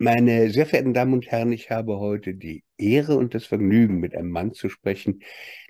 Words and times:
Meine 0.00 0.50
sehr 0.50 0.64
verehrten 0.64 0.94
Damen 0.94 1.12
und 1.12 1.26
Herren, 1.26 1.50
ich 1.50 1.70
habe 1.70 1.98
heute 1.98 2.34
die 2.34 2.62
Ehre 2.76 3.16
und 3.16 3.34
das 3.34 3.46
Vergnügen, 3.46 3.98
mit 3.98 4.14
einem 4.14 4.30
Mann 4.30 4.52
zu 4.52 4.68
sprechen, 4.68 5.24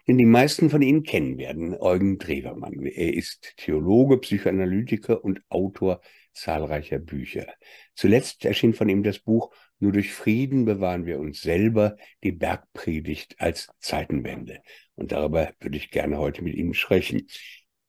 den 0.07 0.19
die 0.19 0.27
meisten 0.27 0.69
von 0.69 0.83
Ihnen 0.83 1.03
kennen 1.03 1.39
werden, 1.39 1.75
Eugen 1.75 2.19
Drewermann. 2.19 2.85
Er 2.85 3.15
ist 3.15 3.55
Theologe, 3.57 4.19
Psychoanalytiker 4.19 5.25
und 5.25 5.41
Autor 5.49 6.03
zahlreicher 6.35 6.99
Bücher. 6.99 7.47
Zuletzt 7.95 8.45
erschien 8.45 8.75
von 8.75 8.91
ihm 8.91 9.03
das 9.03 9.19
Buch 9.19 9.51
Nur 9.79 9.93
durch 9.93 10.13
Frieden 10.13 10.67
bewahren 10.67 11.07
wir 11.07 11.21
uns 11.21 11.41
selber, 11.41 11.97
die 12.23 12.33
Bergpredigt 12.33 13.37
als 13.39 13.71
Zeitenwende. 13.79 14.61
Und 14.95 15.13
darüber 15.13 15.55
würde 15.59 15.79
ich 15.79 15.91
gerne 15.91 16.19
heute 16.19 16.45
mit 16.45 16.55
Ihnen 16.55 16.75
sprechen. 16.75 17.29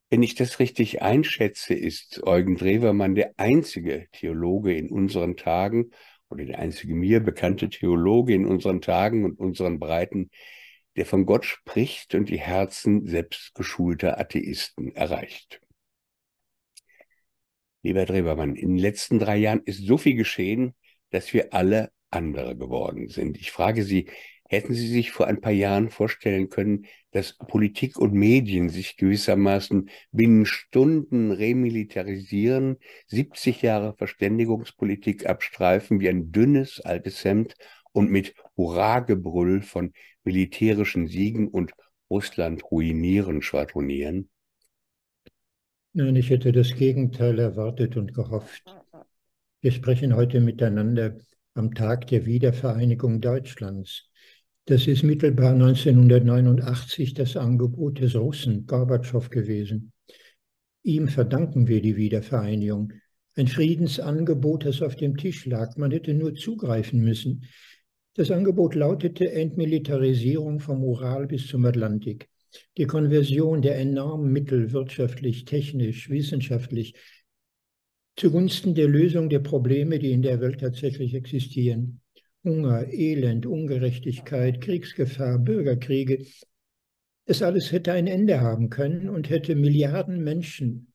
Wenn 0.09 0.23
ich 0.23 0.35
das 0.35 0.59
richtig 0.59 1.01
einschätze, 1.01 1.73
ist 1.73 2.23
Eugen 2.23 2.55
Drewermann 2.55 3.13
der 3.13 3.33
einzige 3.35 4.07
Theologe 4.13 4.73
in 4.73 4.89
unseren 4.89 5.35
Tagen 5.35 5.91
oder 6.29 6.45
der 6.45 6.59
einzige 6.59 6.93
mir 6.93 7.19
bekannte 7.19 7.69
Theologe 7.69 8.33
in 8.33 8.45
unseren 8.45 8.81
Tagen 8.81 9.25
und 9.25 9.39
unseren 9.39 9.79
Breiten, 9.79 10.29
der 10.95 11.05
von 11.05 11.25
Gott 11.25 11.45
spricht 11.45 12.15
und 12.15 12.29
die 12.29 12.39
Herzen 12.39 13.05
selbstgeschulter 13.05 14.19
Atheisten 14.19 14.95
erreicht. 14.95 15.61
Lieber 17.81 18.05
Drebermann, 18.05 18.55
in 18.55 18.69
den 18.69 18.77
letzten 18.77 19.19
drei 19.19 19.37
Jahren 19.37 19.61
ist 19.63 19.85
so 19.85 19.97
viel 19.97 20.15
geschehen, 20.15 20.75
dass 21.11 21.33
wir 21.33 21.53
alle 21.53 21.91
andere 22.11 22.57
geworden 22.57 23.07
sind. 23.07 23.37
Ich 23.37 23.51
frage 23.51 23.83
Sie, 23.83 24.09
hätten 24.49 24.73
Sie 24.73 24.87
sich 24.87 25.11
vor 25.11 25.27
ein 25.27 25.39
paar 25.39 25.53
Jahren 25.53 25.89
vorstellen 25.89 26.49
können, 26.49 26.85
dass 27.11 27.37
Politik 27.37 27.97
und 27.97 28.13
Medien 28.13 28.69
sich 28.69 28.97
gewissermaßen 28.97 29.89
binnen 30.11 30.45
Stunden 30.45 31.31
remilitarisieren, 31.31 32.77
70 33.07 33.61
Jahre 33.61 33.95
Verständigungspolitik 33.95 35.27
abstreifen 35.27 35.99
wie 35.99 36.09
ein 36.09 36.31
dünnes 36.31 36.81
altes 36.81 37.23
Hemd 37.23 37.55
und 37.91 38.09
mit 38.11 38.33
Hurragebrüll 38.57 39.61
von 39.61 39.93
militärischen 40.23 41.07
Siegen 41.07 41.47
und 41.47 41.73
Russland 42.09 42.63
ruinieren 42.71 43.41
schwadronieren? 43.41 44.29
Nein, 45.93 46.15
ich 46.15 46.29
hätte 46.31 46.51
das 46.51 46.75
Gegenteil 46.75 47.37
erwartet 47.39 47.97
und 47.97 48.13
gehofft. 48.13 48.63
Wir 49.61 49.71
sprechen 49.71 50.15
heute 50.15 50.39
miteinander 50.39 51.17
am 51.53 51.73
Tag 51.73 52.07
der 52.07 52.25
Wiedervereinigung 52.25 53.21
Deutschlands. 53.21 54.08
Das 54.65 54.87
ist 54.87 55.03
mittelbar 55.03 55.53
1989 55.53 57.13
das 57.13 57.35
Angebot 57.35 57.99
des 57.99 58.15
Russen 58.15 58.67
Gorbatschow 58.67 59.29
gewesen. 59.29 59.91
Ihm 60.83 61.07
verdanken 61.07 61.67
wir 61.67 61.81
die 61.81 61.95
Wiedervereinigung. 61.97 62.93
Ein 63.35 63.47
Friedensangebot, 63.47 64.65
das 64.65 64.81
auf 64.81 64.95
dem 64.95 65.17
Tisch 65.17 65.45
lag. 65.45 65.75
Man 65.77 65.91
hätte 65.91 66.13
nur 66.13 66.35
zugreifen 66.35 66.99
müssen. 66.99 67.45
Das 68.15 68.31
Angebot 68.31 68.75
lautete 68.75 69.31
Entmilitarisierung 69.31 70.59
vom 70.59 70.83
Ural 70.83 71.27
bis 71.27 71.47
zum 71.47 71.65
Atlantik. 71.65 72.27
Die 72.77 72.85
Konversion 72.85 73.61
der 73.61 73.77
enormen 73.77 74.31
Mittel 74.31 74.71
wirtschaftlich, 74.71 75.45
technisch, 75.45 76.09
wissenschaftlich 76.09 76.95
zugunsten 78.15 78.75
der 78.75 78.87
Lösung 78.87 79.29
der 79.29 79.39
Probleme, 79.39 79.99
die 79.99 80.11
in 80.11 80.21
der 80.21 80.41
Welt 80.41 80.59
tatsächlich 80.59 81.13
existieren. 81.13 82.01
Hunger, 82.49 82.91
Elend, 82.91 83.45
Ungerechtigkeit, 83.45 84.59
Kriegsgefahr, 84.59 85.37
Bürgerkriege. 85.37 86.25
Das 87.25 87.43
alles 87.43 87.71
hätte 87.71 87.93
ein 87.93 88.07
Ende 88.07 88.41
haben 88.41 88.69
können 88.69 89.07
und 89.07 89.29
hätte 89.29 89.55
Milliarden 89.55 90.23
Menschen 90.23 90.91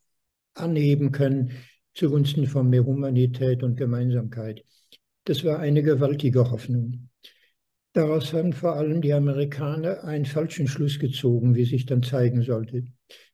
anheben 0.55 1.13
können 1.13 1.53
zugunsten 1.95 2.47
von 2.47 2.69
mehr 2.69 2.85
Humanität 2.85 3.63
und 3.63 3.77
Gemeinsamkeit. 3.77 4.65
Das 5.25 5.45
war 5.45 5.61
eine 5.61 5.83
gewaltige 5.83 6.51
Hoffnung. 6.51 7.09
Daraus 7.93 8.33
haben 8.33 8.53
vor 8.53 8.75
allem 8.75 9.01
die 9.01 9.13
Amerikaner 9.13 10.03
einen 10.03 10.27
falschen 10.27 10.67
Schluss 10.67 10.99
gezogen, 10.99 11.55
wie 11.55 11.65
sich 11.65 11.87
dann 11.87 12.03
zeigen 12.03 12.43
sollte. 12.43 12.85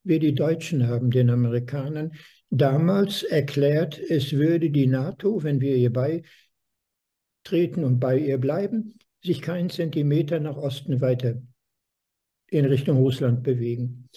Wir, 0.04 0.20
die 0.20 0.34
Deutschen, 0.34 0.86
haben 0.86 1.10
den 1.10 1.30
Amerikanern 1.30 2.12
damals 2.50 3.22
erklärt, 3.22 3.98
es 3.98 4.32
würde 4.34 4.70
die 4.70 4.86
NATO, 4.86 5.42
wenn 5.42 5.60
wir 5.62 5.76
ihr 5.76 5.92
bei 5.92 6.22
treten 7.44 7.84
und 7.84 8.00
bei 8.00 8.18
ihr 8.18 8.38
bleiben, 8.38 8.98
sich 9.22 9.42
keinen 9.42 9.70
Zentimeter 9.70 10.40
nach 10.40 10.56
Osten 10.56 11.00
weiter 11.00 11.42
in 12.48 12.64
Richtung 12.64 12.98
Russland 12.98 13.42
bewegen. 13.42 14.08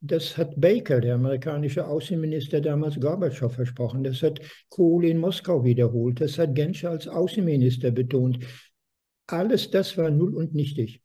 Das 0.00 0.36
hat 0.36 0.60
Baker, 0.60 1.00
der 1.00 1.14
amerikanische 1.14 1.86
Außenminister, 1.86 2.60
damals 2.60 2.98
Gorbatschow 2.98 3.52
versprochen. 3.52 4.02
Das 4.02 4.22
hat 4.22 4.40
Kohl 4.68 5.04
in 5.04 5.18
Moskau 5.18 5.64
wiederholt. 5.64 6.20
Das 6.20 6.38
hat 6.38 6.54
Genscher 6.56 6.90
als 6.90 7.06
Außenminister 7.06 7.92
betont. 7.92 8.40
Alles 9.28 9.70
das 9.70 9.96
war 9.96 10.10
null 10.10 10.34
und 10.34 10.54
nichtig. 10.54 11.02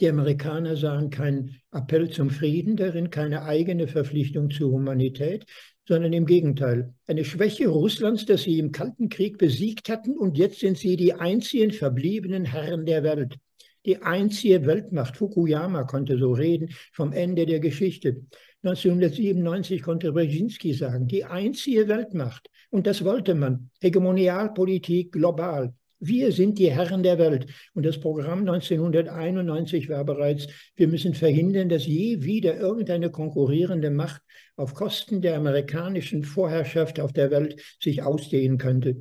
Die 0.00 0.08
Amerikaner 0.08 0.76
sahen 0.76 1.10
keinen 1.10 1.56
Appell 1.72 2.08
zum 2.10 2.30
Frieden 2.30 2.76
darin, 2.76 3.10
keine 3.10 3.42
eigene 3.42 3.88
Verpflichtung 3.88 4.50
zur 4.50 4.70
Humanität, 4.70 5.44
sondern 5.88 6.12
im 6.12 6.24
Gegenteil. 6.24 6.94
Eine 7.06 7.24
Schwäche 7.24 7.68
Russlands, 7.68 8.24
das 8.24 8.42
sie 8.42 8.60
im 8.60 8.70
Kalten 8.70 9.08
Krieg 9.08 9.38
besiegt 9.38 9.88
hatten 9.88 10.16
und 10.16 10.38
jetzt 10.38 10.60
sind 10.60 10.78
sie 10.78 10.96
die 10.96 11.14
einzigen 11.14 11.72
verbliebenen 11.72 12.44
Herren 12.44 12.86
der 12.86 13.02
Welt. 13.02 13.38
Die 13.86 14.02
einzige 14.02 14.66
Weltmacht. 14.66 15.16
Fukuyama 15.16 15.84
konnte 15.84 16.18
so 16.18 16.32
reden 16.32 16.68
vom 16.92 17.12
Ende 17.12 17.46
der 17.46 17.58
Geschichte. 17.58 18.22
1997 18.62 19.82
konnte 19.82 20.12
Brzezinski 20.12 20.74
sagen, 20.74 21.08
die 21.08 21.24
einzige 21.24 21.88
Weltmacht. 21.88 22.50
Und 22.70 22.86
das 22.86 23.04
wollte 23.04 23.34
man. 23.34 23.70
Hegemonialpolitik 23.80 25.12
global. 25.12 25.74
Wir 26.00 26.30
sind 26.30 26.58
die 26.58 26.70
Herren 26.70 27.02
der 27.02 27.18
Welt. 27.18 27.46
Und 27.74 27.84
das 27.84 27.98
Programm 27.98 28.40
1991 28.40 29.88
war 29.88 30.04
bereits, 30.04 30.46
wir 30.76 30.86
müssen 30.86 31.14
verhindern, 31.14 31.68
dass 31.68 31.86
je 31.86 32.22
wieder 32.22 32.56
irgendeine 32.56 33.10
konkurrierende 33.10 33.90
Macht 33.90 34.22
auf 34.56 34.74
Kosten 34.74 35.20
der 35.22 35.36
amerikanischen 35.36 36.22
Vorherrschaft 36.22 37.00
auf 37.00 37.12
der 37.12 37.30
Welt 37.30 37.60
sich 37.80 38.02
ausdehnen 38.02 38.58
könnte. 38.58 38.96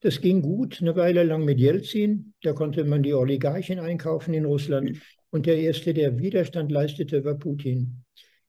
Das 0.00 0.20
ging 0.20 0.42
gut 0.42 0.82
eine 0.82 0.94
Weile 0.96 1.24
lang 1.24 1.44
mit 1.44 1.58
Jelzin. 1.58 2.34
Da 2.42 2.52
konnte 2.52 2.84
man 2.84 3.02
die 3.02 3.14
Oligarchen 3.14 3.78
einkaufen 3.78 4.34
in 4.34 4.44
Russland. 4.44 5.00
Und 5.30 5.46
der 5.46 5.58
erste, 5.58 5.94
der 5.94 6.18
Widerstand 6.18 6.70
leistete, 6.70 7.24
war 7.24 7.34
Putin. 7.34 8.04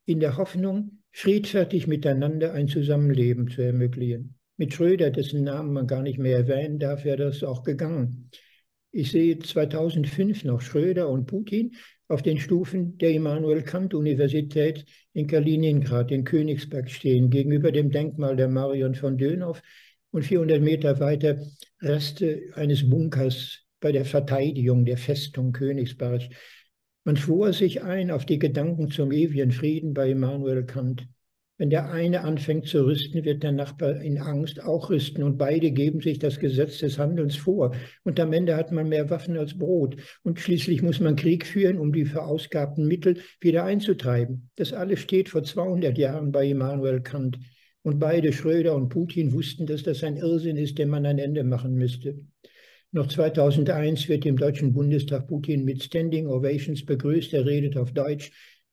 In 0.05 0.19
der 0.19 0.37
Hoffnung, 0.37 0.99
friedfertig 1.13 1.87
miteinander 1.87 2.53
ein 2.53 2.67
Zusammenleben 2.67 3.47
zu 3.47 3.61
ermöglichen. 3.61 4.34
Mit 4.57 4.73
Schröder, 4.73 5.11
dessen 5.11 5.43
Namen 5.43 5.73
man 5.73 5.88
gar 5.88 6.01
nicht 6.01 6.17
mehr 6.17 6.38
erwähnen 6.38 6.79
darf, 6.79 7.03
wäre 7.03 7.17
das 7.17 7.43
auch 7.43 7.63
gegangen. 7.63 8.29
Ich 8.91 9.11
sehe 9.11 9.38
2005 9.38 10.45
noch 10.45 10.61
Schröder 10.61 11.09
und 11.09 11.25
Putin 11.25 11.75
auf 12.07 12.21
den 12.21 12.39
Stufen 12.39 12.97
der 12.97 13.11
Immanuel 13.11 13.63
Kant 13.63 13.93
Universität 13.93 14.85
in 15.11 15.27
Kaliningrad 15.27 16.11
in 16.11 16.23
Königsberg 16.23 16.89
stehen, 16.89 17.29
gegenüber 17.29 17.73
dem 17.73 17.91
Denkmal 17.91 18.38
der 18.38 18.47
Marion 18.47 18.95
von 18.95 19.17
Dönhoff 19.17 19.61
und 20.11 20.23
400 20.23 20.61
Meter 20.61 20.99
weiter 21.01 21.37
Reste 21.81 22.43
eines 22.53 22.89
Bunkers 22.89 23.66
bei 23.81 23.91
der 23.91 24.05
Verteidigung 24.05 24.85
der 24.85 24.97
Festung 24.97 25.51
Königsberg. 25.51 26.22
Man 27.03 27.17
schwor 27.17 27.51
sich 27.51 27.83
ein 27.83 28.09
auf 28.09 28.25
die 28.25 28.39
Gedanken 28.39 28.89
zum 28.89 29.11
ewigen 29.11 29.51
Frieden 29.51 29.93
bei 29.93 30.11
Immanuel 30.11 30.66
Kant. 30.66 31.07
Wenn 31.57 31.69
der 31.69 31.89
eine 31.89 32.25
anfängt 32.25 32.67
zu 32.67 32.85
rüsten, 32.85 33.23
wird 33.23 33.41
der 33.41 33.53
Nachbar 33.53 34.01
in 34.01 34.17
Angst 34.17 34.61
auch 34.61 34.89
rüsten 34.89 35.23
und 35.23 35.38
beide 35.38 35.71
geben 35.71 36.01
sich 36.01 36.19
das 36.19 36.38
Gesetz 36.39 36.79
des 36.79 36.99
Handelns 36.99 37.38
vor. 37.38 37.73
Und 38.03 38.19
am 38.19 38.33
Ende 38.33 38.57
hat 38.57 38.73
man 38.73 38.89
mehr 38.89 39.09
Waffen 39.09 39.38
als 39.38 39.57
Brot. 39.57 39.95
Und 40.23 40.38
schließlich 40.38 40.81
muss 40.81 40.99
man 40.99 41.16
Krieg 41.16 41.45
führen, 41.45 41.79
um 41.79 41.93
die 41.93 42.03
verausgabten 42.03 42.85
Mittel 42.85 43.19
wieder 43.39 43.63
einzutreiben. 43.63 44.49
Das 44.57 44.73
alles 44.73 44.99
steht 44.99 45.29
vor 45.29 45.43
200 45.43 45.97
Jahren 45.97 46.34
bei 46.34 46.46
Immanuel 46.49 47.02
Kant. 47.02 47.40
Und 47.84 47.99
beide, 47.99 48.34
Schröder 48.34 48.75
und 48.75 48.90
Putin, 48.90 49.31
wussten, 49.31 49.66
dass 49.66 49.84
das 49.84 50.03
ein 50.03 50.17
Irrsinn 50.17 50.57
ist, 50.57 50.78
dem 50.78 50.90
man 50.90 51.05
ein 51.05 51.19
Ende 51.19 51.46
machen 51.46 51.75
müsste. 51.75 52.19
Noch 52.91 53.07
2001 53.07 54.09
wird 54.09 54.25
im 54.25 54.35
Deutschen 54.35 54.73
Bundestag 54.73 55.28
Putin 55.28 55.63
mit 55.63 55.84
Standing 55.84 56.28
Ovations 56.28 56.84
begrüßt. 56.84 57.34
Er 57.34 57.46
redet 57.46 57.78
auf 57.78 57.93
Deutsch 57.93 58.31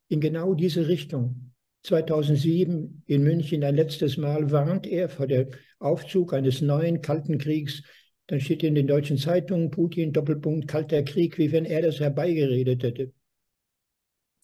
in 0.08 0.20
genau 0.20 0.55
diese 0.55 0.88
Richtung. 0.88 1.51
2007 1.84 3.02
in 3.06 3.23
München 3.23 3.64
ein 3.64 3.75
letztes 3.75 4.17
Mal 4.17 4.50
warnt 4.50 4.87
er 4.87 5.08
vor 5.08 5.26
dem 5.26 5.49
Aufzug 5.79 6.32
eines 6.32 6.61
neuen 6.61 7.02
Kalten 7.02 7.38
Kriegs. 7.38 7.82
Dann 8.29 8.40
steht 8.40 8.62
in 8.62 8.75
den 8.75 8.87
deutschen 8.87 9.19
Zeitungen 9.19 9.70
Putin 9.70 10.12
Doppelpunkt 10.12 10.69
Kalter 10.69 11.02
Krieg, 11.02 11.38
wie 11.38 11.50
wenn 11.50 11.64
er 11.64 11.82
das 11.82 11.99
herbeigeredet 11.99 12.82
hätte. 12.84 13.12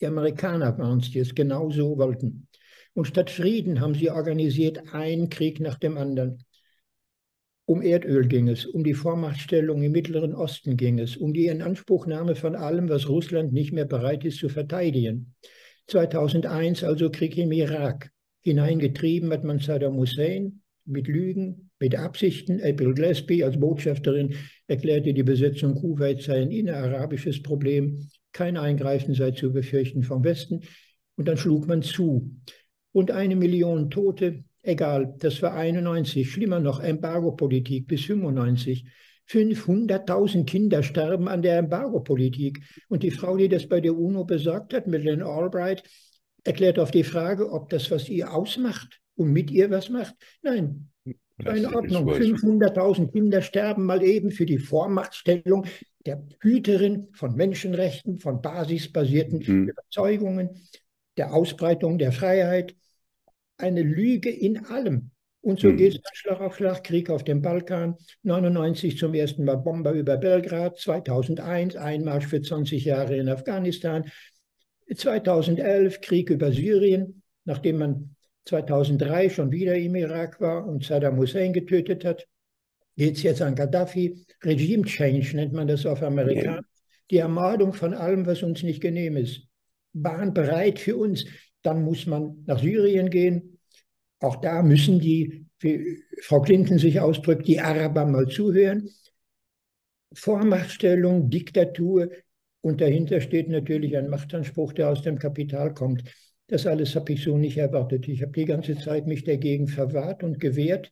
Die 0.00 0.06
Amerikaner 0.06 0.76
waren 0.78 0.98
es, 0.98 1.10
die 1.10 1.20
es 1.20 1.34
genau 1.34 1.70
so 1.70 1.96
wollten. 1.96 2.48
Und 2.94 3.06
statt 3.06 3.30
Frieden 3.30 3.80
haben 3.80 3.94
sie 3.94 4.10
organisiert 4.10 4.92
einen 4.92 5.28
Krieg 5.28 5.60
nach 5.60 5.78
dem 5.78 5.96
anderen. 5.96 6.44
Um 7.66 7.82
Erdöl 7.82 8.26
ging 8.26 8.48
es, 8.48 8.66
um 8.66 8.82
die 8.82 8.94
Vormachtstellung 8.94 9.82
im 9.82 9.92
Mittleren 9.92 10.34
Osten 10.34 10.76
ging 10.76 10.98
es, 10.98 11.16
um 11.16 11.32
die 11.32 11.46
Inanspruchnahme 11.46 12.34
von 12.34 12.56
allem, 12.56 12.88
was 12.88 13.08
Russland 13.08 13.52
nicht 13.52 13.72
mehr 13.72 13.84
bereit 13.84 14.24
ist 14.24 14.38
zu 14.38 14.48
verteidigen. 14.48 15.34
2001 15.88 16.84
also 16.84 17.10
Krieg 17.10 17.36
im 17.36 17.52
Irak. 17.52 18.10
Hineingetrieben 18.40 19.32
hat 19.32 19.44
man 19.44 19.58
Saddam 19.58 19.96
Hussein, 19.96 20.60
mit 20.84 21.06
Lügen, 21.06 21.70
mit 21.80 21.96
Absichten. 21.96 22.60
April 22.62 22.94
Gillespie 22.94 23.44
als 23.44 23.58
Botschafterin 23.58 24.34
erklärte, 24.66 25.12
die 25.12 25.22
Besetzung 25.22 25.74
Kuwait 25.74 26.22
sei 26.22 26.42
ein 26.42 26.50
innerarabisches 26.50 27.42
Problem, 27.42 28.08
kein 28.32 28.56
Eingreifen 28.56 29.14
sei 29.14 29.32
zu 29.32 29.52
befürchten 29.52 30.02
vom 30.02 30.24
Westen. 30.24 30.62
Und 31.16 31.26
dann 31.28 31.36
schlug 31.36 31.66
man 31.66 31.82
zu. 31.82 32.36
Und 32.92 33.10
eine 33.10 33.36
Million 33.36 33.90
Tote, 33.90 34.44
egal, 34.62 35.14
das 35.18 35.42
war 35.42 35.54
91, 35.54 36.30
schlimmer 36.30 36.60
noch, 36.60 36.80
Embargo-Politik 36.80 37.86
bis 37.86 38.04
95. 38.04 38.84
500.000 39.28 40.44
Kinder 40.44 40.82
sterben 40.82 41.28
an 41.28 41.42
der 41.42 41.58
Embargo-Politik. 41.58 42.60
Und 42.88 43.02
die 43.02 43.10
Frau, 43.10 43.36
die 43.36 43.48
das 43.48 43.68
bei 43.68 43.80
der 43.80 43.96
UNO 43.96 44.24
besorgt 44.24 44.72
hat, 44.74 44.86
Madeleine 44.86 45.26
Albright, 45.26 45.82
erklärt 46.44 46.78
auf 46.78 46.90
die 46.90 47.04
Frage, 47.04 47.50
ob 47.50 47.68
das, 47.68 47.90
was 47.90 48.08
ihr 48.08 48.32
ausmacht 48.32 49.00
und 49.16 49.32
mit 49.32 49.50
ihr 49.50 49.70
was 49.70 49.90
macht. 49.90 50.14
Nein, 50.42 50.90
in 51.04 51.66
Ordnung. 51.66 52.08
500.000 52.08 53.12
Kinder 53.12 53.42
sterben 53.42 53.84
mal 53.84 54.02
eben 54.02 54.30
für 54.30 54.46
die 54.46 54.58
Vormachtstellung 54.58 55.66
der 56.06 56.26
Hüterin 56.40 57.08
von 57.12 57.34
Menschenrechten, 57.34 58.18
von 58.18 58.40
basisbasierten 58.40 59.42
mhm. 59.46 59.68
Überzeugungen, 59.68 60.60
der 61.16 61.34
Ausbreitung 61.34 61.98
der 61.98 62.12
Freiheit. 62.12 62.74
Eine 63.56 63.82
Lüge 63.82 64.30
in 64.30 64.64
allem. 64.66 65.10
Und 65.40 65.60
so 65.60 65.68
mhm. 65.68 65.76
geht 65.76 65.94
es 65.94 66.00
Schlag 66.14 66.40
auf 66.40 66.56
Schlag, 66.56 66.82
Krieg 66.84 67.10
auf 67.10 67.24
dem 67.24 67.40
Balkan, 67.42 67.96
99 68.22 68.98
zum 68.98 69.14
ersten 69.14 69.44
Mal 69.44 69.56
Bomber 69.56 69.92
über 69.92 70.16
Belgrad, 70.16 70.78
2001 70.78 71.76
Einmarsch 71.76 72.26
für 72.26 72.42
20 72.42 72.84
Jahre 72.84 73.16
in 73.16 73.28
Afghanistan, 73.28 74.10
2011 74.94 76.00
Krieg 76.00 76.30
über 76.30 76.52
Syrien, 76.52 77.22
nachdem 77.44 77.78
man 77.78 78.16
2003 78.46 79.30
schon 79.30 79.52
wieder 79.52 79.76
im 79.76 79.94
Irak 79.94 80.40
war 80.40 80.66
und 80.66 80.84
Saddam 80.84 81.18
Hussein 81.18 81.52
getötet 81.52 82.04
hat, 82.04 82.26
geht 82.96 83.16
es 83.16 83.22
jetzt 83.22 83.42
an 83.42 83.54
Gaddafi. 83.54 84.24
Regime 84.42 84.84
Change 84.84 85.36
nennt 85.36 85.52
man 85.52 85.68
das 85.68 85.86
auf 85.86 86.02
Amerikanisch. 86.02 86.66
Die 87.10 87.18
Ermordung 87.18 87.72
von 87.72 87.94
allem, 87.94 88.26
was 88.26 88.42
uns 88.42 88.62
nicht 88.62 88.80
genehm 88.80 89.16
ist. 89.16 89.42
Bahn 89.92 90.34
bereit 90.34 90.78
für 90.78 90.96
uns. 90.96 91.24
Dann 91.62 91.82
muss 91.82 92.06
man 92.06 92.42
nach 92.46 92.60
Syrien 92.60 93.10
gehen. 93.10 93.57
Auch 94.20 94.36
da 94.36 94.62
müssen 94.62 95.00
die, 95.00 95.46
wie 95.60 96.02
Frau 96.22 96.40
Clinton 96.40 96.78
sich 96.78 97.00
ausdrückt, 97.00 97.46
die 97.46 97.60
Araber 97.60 98.04
mal 98.04 98.26
zuhören. 98.26 98.88
Vormachtstellung, 100.12 101.30
Diktatur, 101.30 102.08
und 102.60 102.80
dahinter 102.80 103.20
steht 103.20 103.48
natürlich 103.48 103.96
ein 103.96 104.08
Machtanspruch, 104.08 104.72
der 104.72 104.90
aus 104.90 105.02
dem 105.02 105.18
Kapital 105.18 105.74
kommt. 105.74 106.02
Das 106.48 106.66
alles 106.66 106.96
habe 106.96 107.12
ich 107.12 107.22
so 107.22 107.36
nicht 107.36 107.56
erwartet. 107.56 108.08
Ich 108.08 108.22
habe 108.22 108.32
die 108.32 108.46
ganze 108.46 108.76
Zeit 108.76 109.06
mich 109.06 109.24
dagegen 109.24 109.68
verwahrt 109.68 110.22
und 110.24 110.40
gewehrt, 110.40 110.90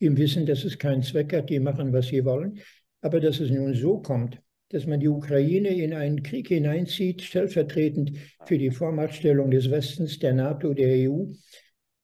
im 0.00 0.16
Wissen, 0.16 0.46
dass 0.46 0.64
es 0.64 0.78
keinen 0.78 1.02
Zweck 1.02 1.32
hat, 1.32 1.50
die 1.50 1.60
machen, 1.60 1.92
was 1.92 2.08
sie 2.08 2.24
wollen. 2.24 2.60
Aber 3.00 3.20
dass 3.20 3.40
es 3.40 3.50
nun 3.50 3.74
so 3.74 3.98
kommt, 3.98 4.40
dass 4.70 4.86
man 4.86 5.00
die 5.00 5.08
Ukraine 5.08 5.70
in 5.70 5.94
einen 5.94 6.22
Krieg 6.22 6.48
hineinzieht, 6.48 7.22
stellvertretend 7.22 8.12
für 8.46 8.58
die 8.58 8.70
Vormachtstellung 8.70 9.50
des 9.50 9.70
Westens, 9.70 10.18
der 10.18 10.34
NATO, 10.34 10.74
der 10.74 11.10
EU, 11.10 11.26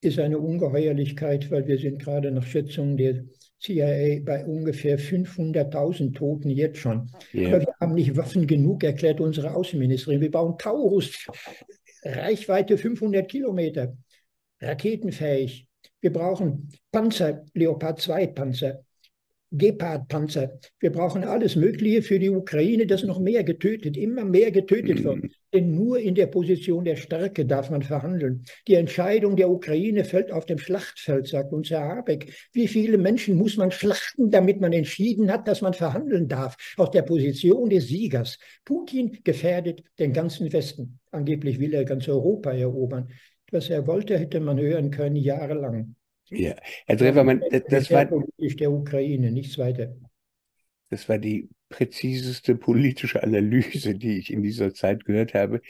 ist 0.05 0.19
eine 0.19 0.39
Ungeheuerlichkeit, 0.39 1.51
weil 1.51 1.67
wir 1.67 1.79
sind 1.79 2.01
gerade 2.01 2.31
nach 2.31 2.45
Schätzungen 2.45 2.97
der 2.97 3.25
CIA 3.61 4.21
bei 4.23 4.45
ungefähr 4.45 4.99
500.000 4.99 6.15
Toten 6.15 6.51
jetzt 6.51 6.79
schon. 6.79 7.11
Yeah. 7.33 7.49
Aber 7.49 7.61
wir 7.61 7.75
haben 7.81 7.95
nicht 7.95 8.17
Waffen 8.17 8.47
genug, 8.47 8.85
erklärt 8.85 9.21
unsere 9.21 9.55
Außenministerin. 9.55 10.21
Wir 10.21 10.31
bauen 10.31 10.59
Taurus, 10.59 11.27
Reichweite 12.03 12.77
500 12.77 13.29
Kilometer, 13.29 13.97
raketenfähig. 14.61 15.67
Wir 16.01 16.13
brauchen 16.13 16.69
Panzer, 16.93 17.45
Leopard 17.55 18.01
2 18.01 18.27
Panzer, 18.29 18.85
Gepard-Panzer. 19.57 20.59
Wir 20.81 20.91
brauchen 20.91 21.23
alles 21.23 21.55
Mögliche 21.55 22.03
für 22.03 22.19
die 22.19 22.31
Ukraine, 22.31 22.87
das 22.87 23.05
noch 23.05 23.21
mehr 23.21 23.45
getötet, 23.45 23.97
immer 23.97 24.25
mehr 24.25 24.51
getötet 24.51 25.05
wird. 25.05 25.23
Mhm. 25.23 25.31
Denn 25.53 25.75
nur 25.75 26.01
in 26.01 26.17
der 26.17 26.27
Position 26.27 26.85
der 26.85 26.97
Stärke 26.97 27.47
darf 27.47 27.71
man 27.71 27.83
verhandeln. 27.83 28.45
Die 28.67 28.75
Entscheidung 28.75 29.37
der 29.37 29.49
Ukraine 29.49 30.05
fällt 30.05 30.33
auf 30.33 30.45
dem 30.47 30.59
Schlachtfeld, 30.59 31.29
sagt 31.29 31.53
unser 31.53 31.81
Habeck. 31.81 32.35
Wie 32.53 32.67
viele 32.67 32.99
Menschen 32.99 33.37
muss 33.37 33.57
man 33.57 33.71
schlachten, 33.71 34.31
damit 34.31 34.61
man 34.61 34.73
entschieden 34.73 35.31
hat, 35.31 35.47
dass 35.47 35.61
man 35.63 35.73
verhandeln 35.73 36.27
darf? 36.27 36.57
Aus 36.77 36.91
der 36.91 37.03
Position 37.03 37.71
des 37.71 37.87
Siegers. 37.87 38.39
Putin 38.65 39.19
gefährdet 39.23 39.85
den 40.01 40.13
ganzen 40.13 40.53
Westen. 40.53 40.99
Angeblich 41.13 41.61
will 41.61 41.75
er 41.75 41.85
ganz 41.85 42.09
Europa 42.09 42.51
erobern. 42.53 43.09
Was 43.53 43.71
er 43.71 43.87
wollte, 43.87 44.19
hätte 44.19 44.41
man 44.41 44.59
hören 44.59 44.91
können 44.91 45.15
jahrelang. 45.15 45.95
Ja, 46.31 46.55
Herr 46.87 46.97
Drewermann, 46.97 47.43
das, 47.51 47.63
das 47.69 47.91
war 47.91 48.07
der 48.07 48.73
Ukraine, 48.73 49.31
nichts 49.31 49.59
weiter. 49.59 49.95
Das 50.91 51.09
war 51.09 51.19
die 51.19 51.49
präziseste 51.69 52.55
politische 52.55 53.23
Analyse, 53.23 53.95
die 53.95 54.19
ich 54.19 54.33
in 54.33 54.43
dieser 54.43 54.73
Zeit 54.75 55.05
gehört 55.05 55.35
habe. 55.35 55.61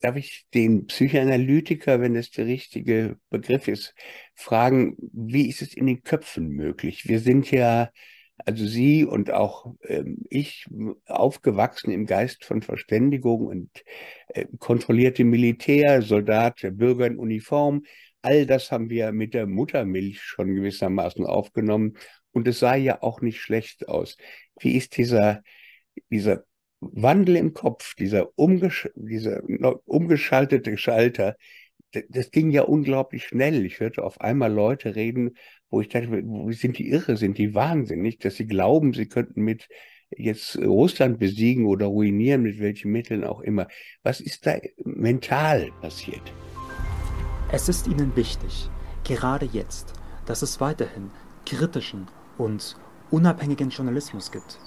Darf 0.00 0.16
ich 0.16 0.46
den 0.54 0.86
Psychoanalytiker, 0.86 2.00
wenn 2.00 2.14
das 2.14 2.30
der 2.30 2.46
richtige 2.46 3.18
Begriff 3.30 3.66
ist, 3.68 3.94
fragen, 4.34 4.96
wie 5.12 5.48
ist 5.48 5.60
es 5.60 5.74
in 5.74 5.86
den 5.86 6.02
Köpfen 6.02 6.48
möglich? 6.48 7.08
Wir 7.08 7.18
sind 7.18 7.50
ja, 7.50 7.90
also 8.38 8.64
Sie 8.64 9.04
und 9.04 9.32
auch 9.32 9.74
ähm, 9.82 10.18
ich, 10.30 10.66
aufgewachsen 11.06 11.90
im 11.90 12.06
Geist 12.06 12.44
von 12.44 12.62
Verständigung 12.62 13.46
und 13.46 13.70
äh, 14.28 14.46
kontrollierte 14.58 15.24
Militär, 15.24 16.00
Soldat, 16.02 16.60
Bürger 16.72 17.06
in 17.06 17.18
Uniform. 17.18 17.82
All 18.22 18.46
das 18.46 18.72
haben 18.72 18.90
wir 18.90 19.12
mit 19.12 19.34
der 19.34 19.46
Muttermilch 19.46 20.20
schon 20.20 20.54
gewissermaßen 20.54 21.24
aufgenommen 21.24 21.96
und 22.32 22.48
es 22.48 22.58
sah 22.58 22.74
ja 22.74 23.02
auch 23.02 23.20
nicht 23.20 23.40
schlecht 23.40 23.88
aus. 23.88 24.16
Wie 24.60 24.76
ist 24.76 24.96
dieser, 24.96 25.42
dieser 26.10 26.44
Wandel 26.80 27.36
im 27.36 27.54
Kopf, 27.54 27.94
dieser, 27.94 28.28
umgesch 28.36 28.88
dieser 28.94 29.42
umgeschaltete 29.86 30.76
Schalter, 30.76 31.36
das 32.08 32.30
ging 32.30 32.50
ja 32.50 32.62
unglaublich 32.62 33.24
schnell. 33.24 33.64
Ich 33.64 33.80
hörte 33.80 34.04
auf 34.04 34.20
einmal 34.20 34.52
Leute 34.52 34.94
reden, 34.94 35.36
wo 35.70 35.80
ich 35.80 35.88
dachte, 35.88 36.22
sind 36.50 36.78
die 36.78 36.90
irre, 36.90 37.16
sind 37.16 37.38
die 37.38 37.54
wahnsinnig, 37.54 38.18
dass 38.18 38.36
sie 38.36 38.46
glauben, 38.46 38.92
sie 38.92 39.08
könnten 39.08 39.42
mit 39.42 39.68
jetzt 40.10 40.56
Russland 40.58 41.18
besiegen 41.18 41.66
oder 41.66 41.86
ruinieren, 41.86 42.42
mit 42.42 42.58
welchen 42.60 42.92
Mitteln 42.92 43.24
auch 43.24 43.40
immer. 43.40 43.68
Was 44.02 44.20
ist 44.20 44.46
da 44.46 44.58
mental 44.84 45.70
passiert? 45.80 46.32
Es 47.50 47.68
ist 47.70 47.86
ihnen 47.86 48.14
wichtig, 48.14 48.68
gerade 49.04 49.46
jetzt, 49.46 49.94
dass 50.26 50.42
es 50.42 50.60
weiterhin 50.60 51.10
kritischen 51.46 52.06
und 52.36 52.76
unabhängigen 53.10 53.70
Journalismus 53.70 54.30
gibt. 54.30 54.58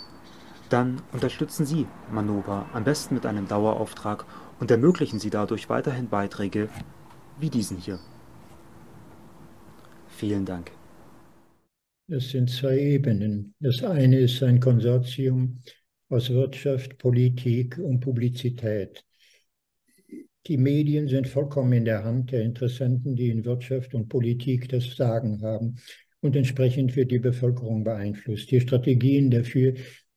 Dann 0.69 0.99
unterstützen 1.11 1.65
Sie 1.67 1.85
Manova 2.11 2.65
am 2.73 2.83
besten 2.83 3.13
mit 3.13 3.27
einem 3.27 3.47
Dauerauftrag 3.47 4.25
und 4.59 4.71
ermöglichen 4.71 5.19
Sie 5.19 5.29
dadurch 5.29 5.69
weiterhin 5.69 6.09
Beiträge 6.09 6.69
wie 7.39 7.51
diesen 7.51 7.77
hier. 7.77 7.99
Vielen 10.07 10.45
Dank. 10.45 10.71
Es 12.07 12.31
sind 12.31 12.49
zwei 12.49 12.79
Ebenen. 12.79 13.53
Das 13.59 13.83
eine 13.83 14.19
ist 14.19 14.41
ein 14.41 14.59
Konsortium 14.59 15.59
aus 16.09 16.31
Wirtschaft, 16.31 16.97
Politik 16.97 17.77
und 17.77 17.99
Publizität. 17.99 19.05
Die 20.47 20.57
Medien 20.57 21.07
sind 21.07 21.27
vollkommen 21.27 21.73
in 21.73 21.85
der 21.85 22.03
Hand 22.03 22.31
der 22.31 22.41
Interessenten, 22.41 23.15
die 23.15 23.29
in 23.29 23.45
Wirtschaft 23.45 23.93
und 23.93 24.09
Politik 24.09 24.69
das 24.69 24.95
Sagen 24.95 25.41
haben 25.41 25.75
und 26.21 26.35
entsprechend 26.35 26.95
wird 26.95 27.11
die 27.11 27.19
Bevölkerung 27.19 27.83
beeinflusst. 27.83 28.49
Die 28.49 28.59
Strategien 28.59 29.29
dafür 29.29 29.73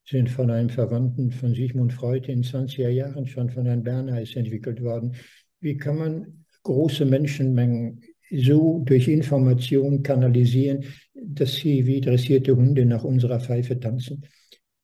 sind 0.07 0.31
von 0.31 0.51
einem 0.51 0.69
Verwandten 0.69 1.31
von 1.31 1.55
Sigmund 1.55 1.93
Freud 1.93 2.31
in 2.31 2.43
20er 2.43 2.89
Jahren 2.89 3.27
schon 3.27 3.51
von 3.51 3.67
Herrn 3.67 3.83
Bernays 3.83 4.37
entwickelt 4.37 4.83
worden. 4.83 5.15
Wie 5.61 5.77
kann 5.77 5.99
man 5.99 6.45
große 6.63 7.05
Menschenmengen 7.05 8.03
so 8.31 8.83
durch 8.85 9.09
Information 9.09 10.03
kanalisieren, 10.03 10.85
dass 11.15 11.55
sie 11.55 11.87
wie 11.87 12.01
dressierte 12.01 12.57
Hunde 12.57 12.85
nach 12.85 13.05
unserer 13.05 13.41
Pfeife 13.41 13.79
tanzen? 13.79 14.25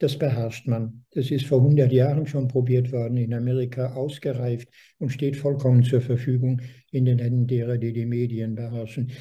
Das 0.00 0.19
beherrscht 0.19 0.66
man. 0.66 1.04
Das 1.11 1.30
ist 1.30 1.45
vor 1.45 1.59
100 1.59 1.92
Jahren 1.92 2.26
schon 2.26 2.49
probiert 2.49 2.90
worden, 2.90 3.19
in 3.19 3.35
Amerika 3.35 3.92
ausgereift 3.92 4.66
und 4.99 5.11
steht 5.11 5.37
vollkommen 5.37 5.85
zur 5.85 6.00
Verfügung 6.00 6.62
in 6.90 7.04
den 7.04 7.19
Händen 7.19 7.47
derer, 7.47 7.76
die 7.76 7.92
die 7.92 8.07
Medien 8.07 8.54
beherrschen. 8.54 9.12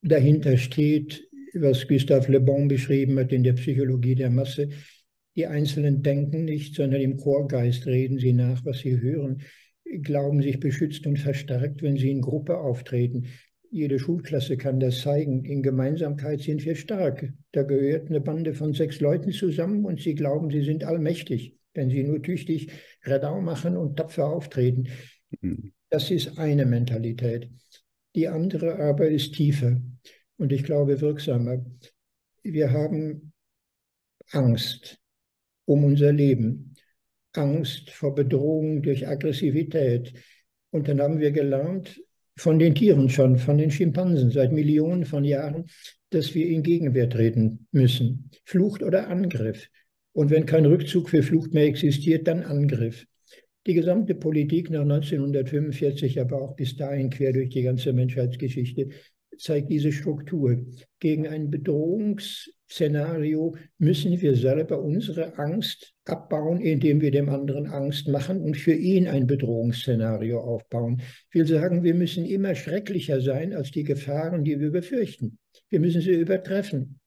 Dahinter 0.00 0.56
steht, 0.58 1.28
was 1.54 1.88
Gustave 1.88 2.30
Le 2.30 2.40
Bon 2.40 2.68
beschrieben 2.68 3.18
hat 3.18 3.32
in 3.32 3.42
der 3.42 3.54
Psychologie 3.54 4.14
der 4.14 4.30
Masse. 4.30 4.68
Die 5.34 5.48
Einzelnen 5.48 6.04
denken 6.04 6.44
nicht, 6.44 6.76
sondern 6.76 7.00
im 7.00 7.16
Chorgeist 7.16 7.84
reden 7.86 8.20
sie 8.20 8.34
nach, 8.34 8.64
was 8.64 8.78
sie 8.78 9.00
hören, 9.00 9.42
glauben 10.02 10.40
sich 10.40 10.60
beschützt 10.60 11.04
und 11.04 11.18
verstärkt, 11.18 11.82
wenn 11.82 11.96
sie 11.96 12.12
in 12.12 12.20
Gruppe 12.20 12.58
auftreten. 12.58 13.26
Jede 13.70 13.98
Schulklasse 13.98 14.56
kann 14.56 14.80
das 14.80 15.02
zeigen. 15.02 15.44
In 15.44 15.62
Gemeinsamkeit 15.62 16.40
sind 16.40 16.64
wir 16.64 16.74
stark. 16.74 17.32
Da 17.52 17.62
gehört 17.62 18.08
eine 18.08 18.20
Bande 18.20 18.54
von 18.54 18.72
sechs 18.72 19.00
Leuten 19.00 19.32
zusammen 19.32 19.84
und 19.84 20.00
sie 20.00 20.14
glauben, 20.14 20.50
sie 20.50 20.62
sind 20.62 20.84
allmächtig, 20.84 21.56
wenn 21.74 21.90
sie 21.90 22.02
nur 22.02 22.22
tüchtig 22.22 22.70
Radau 23.04 23.40
machen 23.40 23.76
und 23.76 23.96
tapfer 23.96 24.26
auftreten. 24.26 24.88
Mhm. 25.40 25.72
Das 25.90 26.10
ist 26.10 26.38
eine 26.38 26.66
Mentalität. 26.66 27.50
Die 28.14 28.28
andere 28.28 28.78
aber 28.78 29.08
ist 29.08 29.34
tiefer. 29.34 29.80
und 30.38 30.52
ich 30.52 30.64
glaube 30.64 31.00
wirksamer. 31.00 31.64
Wir 32.42 32.70
haben 32.70 33.32
Angst 34.30 34.98
um 35.64 35.84
unser 35.84 36.12
Leben, 36.12 36.74
Angst 37.32 37.90
vor 37.90 38.14
Bedrohung 38.14 38.82
durch 38.82 39.06
Aggressivität. 39.06 40.14
Und 40.70 40.88
dann 40.88 41.00
haben 41.00 41.18
wir 41.18 41.30
gelernt, 41.30 42.00
von 42.38 42.58
den 42.58 42.74
Tieren 42.74 43.08
schon, 43.10 43.36
von 43.36 43.58
den 43.58 43.70
Schimpansen 43.70 44.30
seit 44.30 44.52
Millionen 44.52 45.04
von 45.04 45.24
Jahren, 45.24 45.66
dass 46.10 46.34
wir 46.34 46.46
in 46.46 46.62
Gegenwehr 46.62 47.10
treten 47.10 47.66
müssen. 47.72 48.30
Flucht 48.44 48.82
oder 48.82 49.08
Angriff. 49.08 49.68
Und 50.12 50.30
wenn 50.30 50.46
kein 50.46 50.64
Rückzug 50.64 51.10
für 51.10 51.22
Flucht 51.22 51.52
mehr 51.52 51.66
existiert, 51.66 52.26
dann 52.26 52.42
Angriff. 52.42 53.06
Die 53.66 53.74
gesamte 53.74 54.14
Politik 54.14 54.70
nach 54.70 54.82
1945, 54.82 56.20
aber 56.20 56.40
auch 56.40 56.56
bis 56.56 56.76
dahin 56.76 57.10
quer 57.10 57.32
durch 57.32 57.50
die 57.50 57.62
ganze 57.62 57.92
Menschheitsgeschichte, 57.92 58.88
zeigt 59.36 59.70
diese 59.70 59.92
Struktur. 59.92 60.64
Gegen 61.00 61.26
ein 61.26 61.50
Bedrohungsszenario 62.68 63.56
müssen 63.78 64.20
wir 64.20 64.36
selber 64.36 64.80
unsere 64.80 65.38
Angst 65.38 65.94
abbauen, 66.04 66.60
indem 66.60 67.00
wir 67.00 67.10
dem 67.10 67.28
anderen 67.30 67.66
Angst 67.66 68.08
machen 68.08 68.42
und 68.42 68.56
für 68.56 68.74
ihn 68.74 69.08
ein 69.08 69.26
Bedrohungsszenario 69.26 70.38
aufbauen. 70.40 71.00
Ich 71.30 71.34
will 71.34 71.46
sagen, 71.46 71.82
wir 71.82 71.94
müssen 71.94 72.26
immer 72.26 72.54
schrecklicher 72.54 73.20
sein 73.20 73.54
als 73.54 73.70
die 73.70 73.84
Gefahren, 73.84 74.44
die 74.44 74.60
wir 74.60 74.70
befürchten. 74.70 75.38
Wir 75.70 75.80
müssen 75.80 76.02
sie 76.02 76.12
übertreffen. 76.12 77.00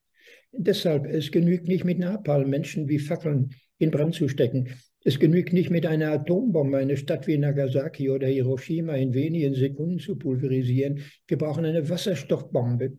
Deshalb, 0.51 1.05
es 1.05 1.31
genügt 1.31 1.67
nicht 1.67 1.85
mit 1.85 1.99
Napalm 1.99 2.49
Menschen 2.49 2.89
wie 2.89 2.99
Fackeln 2.99 3.51
in 3.77 3.91
Brand 3.91 4.15
zu 4.15 4.27
stecken. 4.27 4.67
Es 5.03 5.19
genügt 5.19 5.53
nicht 5.53 5.69
mit 5.69 5.85
einer 5.85 6.11
Atombombe 6.11 6.77
eine 6.77 6.97
Stadt 6.97 7.27
wie 7.27 7.37
Nagasaki 7.37 8.09
oder 8.09 8.27
Hiroshima 8.27 8.95
in 8.95 9.13
wenigen 9.13 9.53
Sekunden 9.53 9.99
zu 9.99 10.15
pulverisieren. 10.15 11.03
Wir 11.27 11.37
brauchen 11.37 11.65
eine 11.65 11.87
Wasserstoffbombe. 11.87 12.97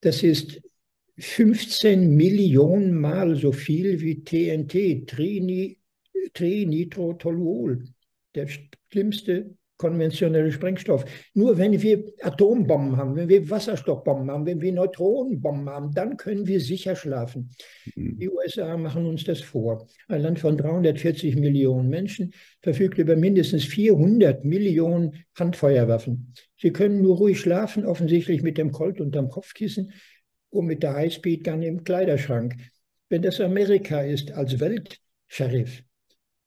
Das 0.00 0.22
ist 0.22 0.60
15 1.18 2.14
Millionen 2.14 2.94
Mal 2.94 3.36
so 3.36 3.52
viel 3.52 4.00
wie 4.00 4.22
TNT, 4.24 5.06
Trini, 5.08 5.78
Trinitrotoluol, 6.32 7.84
der 8.34 8.48
schlimmste 8.90 9.54
konventionelle 9.82 10.52
Sprengstoff. 10.52 11.04
Nur 11.34 11.58
wenn 11.58 11.82
wir 11.82 12.04
Atombomben 12.20 12.96
haben, 12.96 13.16
wenn 13.16 13.28
wir 13.28 13.50
Wasserstoffbomben 13.50 14.30
haben, 14.30 14.46
wenn 14.46 14.60
wir 14.60 14.72
Neutronenbomben 14.72 15.68
haben, 15.68 15.92
dann 15.92 16.16
können 16.16 16.46
wir 16.46 16.60
sicher 16.60 16.94
schlafen. 16.94 17.50
Mhm. 17.96 18.18
Die 18.20 18.30
USA 18.30 18.76
machen 18.76 19.06
uns 19.06 19.24
das 19.24 19.40
vor. 19.40 19.88
Ein 20.06 20.22
Land 20.22 20.38
von 20.38 20.56
340 20.56 21.34
Millionen 21.34 21.88
Menschen 21.88 22.32
verfügt 22.60 22.98
über 22.98 23.16
mindestens 23.16 23.64
400 23.64 24.44
Millionen 24.44 25.24
Handfeuerwaffen. 25.36 26.32
Sie 26.56 26.72
können 26.72 27.02
nur 27.02 27.16
ruhig 27.16 27.40
schlafen, 27.40 27.84
offensichtlich 27.84 28.40
mit 28.42 28.58
dem 28.58 28.70
Colt 28.70 29.00
unterm 29.00 29.30
Kopfkissen 29.30 29.90
und 30.52 30.66
mit 30.66 30.82
der 30.82 30.94
Highspeed-Gun 30.94 31.62
im 31.62 31.82
Kleiderschrank. 31.82 32.54
Wenn 33.08 33.22
das 33.22 33.40
Amerika 33.40 34.02
ist 34.02 34.32
als 34.32 34.60
Weltsheriff, 34.60 35.82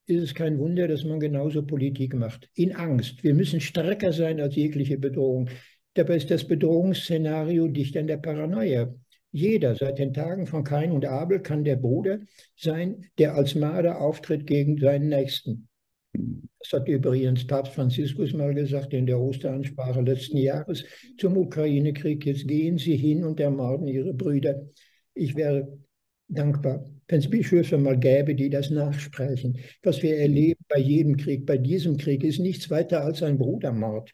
ist 0.07 0.23
es 0.23 0.35
kein 0.35 0.59
Wunder, 0.59 0.87
dass 0.87 1.03
man 1.03 1.19
genauso 1.19 1.65
Politik 1.65 2.13
macht. 2.13 2.49
In 2.53 2.75
Angst. 2.75 3.23
Wir 3.23 3.33
müssen 3.33 3.59
stärker 3.59 4.13
sein 4.13 4.39
als 4.39 4.55
jegliche 4.55 4.97
Bedrohung. 4.97 5.49
Dabei 5.95 6.17
ist 6.17 6.29
das 6.29 6.47
Bedrohungsszenario 6.47 7.67
dicht 7.67 7.97
an 7.97 8.07
der 8.07 8.17
Paranoia. 8.17 8.93
Jeder 9.31 9.75
seit 9.75 9.97
den 9.97 10.13
Tagen 10.13 10.45
von 10.45 10.63
Kain 10.63 10.91
und 10.91 11.05
Abel 11.05 11.41
kann 11.41 11.63
der 11.63 11.75
Bruder 11.75 12.19
sein, 12.55 13.05
der 13.17 13.35
als 13.35 13.55
Marder 13.55 13.99
auftritt 13.99 14.45
gegen 14.45 14.77
seinen 14.77 15.09
Nächsten. 15.09 15.67
Das 16.59 16.73
hat 16.73 16.87
übrigens 16.87 17.45
Papst 17.45 17.73
Franziskus 17.73 18.33
mal 18.33 18.53
gesagt 18.53 18.93
in 18.93 19.05
der 19.05 19.19
Osteransprache 19.19 20.01
letzten 20.01 20.37
Jahres 20.37 20.83
zum 21.17 21.37
Ukraine-Krieg. 21.37 22.25
Jetzt 22.25 22.47
gehen 22.47 22.77
Sie 22.77 22.95
hin 22.95 23.23
und 23.23 23.39
ermorden 23.39 23.87
Ihre 23.87 24.13
Brüder. 24.13 24.61
Ich 25.13 25.35
wäre 25.35 25.77
dankbar, 26.27 26.85
wenn 27.07 27.19
es 27.19 27.29
Bischöfe 27.29 27.77
mal 27.77 27.97
gäbe, 27.97 28.35
die 28.35 28.49
das 28.49 28.69
nachsprechen. 28.69 29.59
Was 29.83 30.01
wir 30.01 30.17
erleben 30.17 30.63
bei 30.67 30.79
jedem 30.79 31.17
Krieg, 31.17 31.45
bei 31.45 31.57
diesem 31.57 31.97
Krieg, 31.97 32.23
ist 32.23 32.39
nichts 32.39 32.69
weiter 32.69 33.03
als 33.03 33.21
ein 33.21 33.37
Brudermord. 33.37 34.11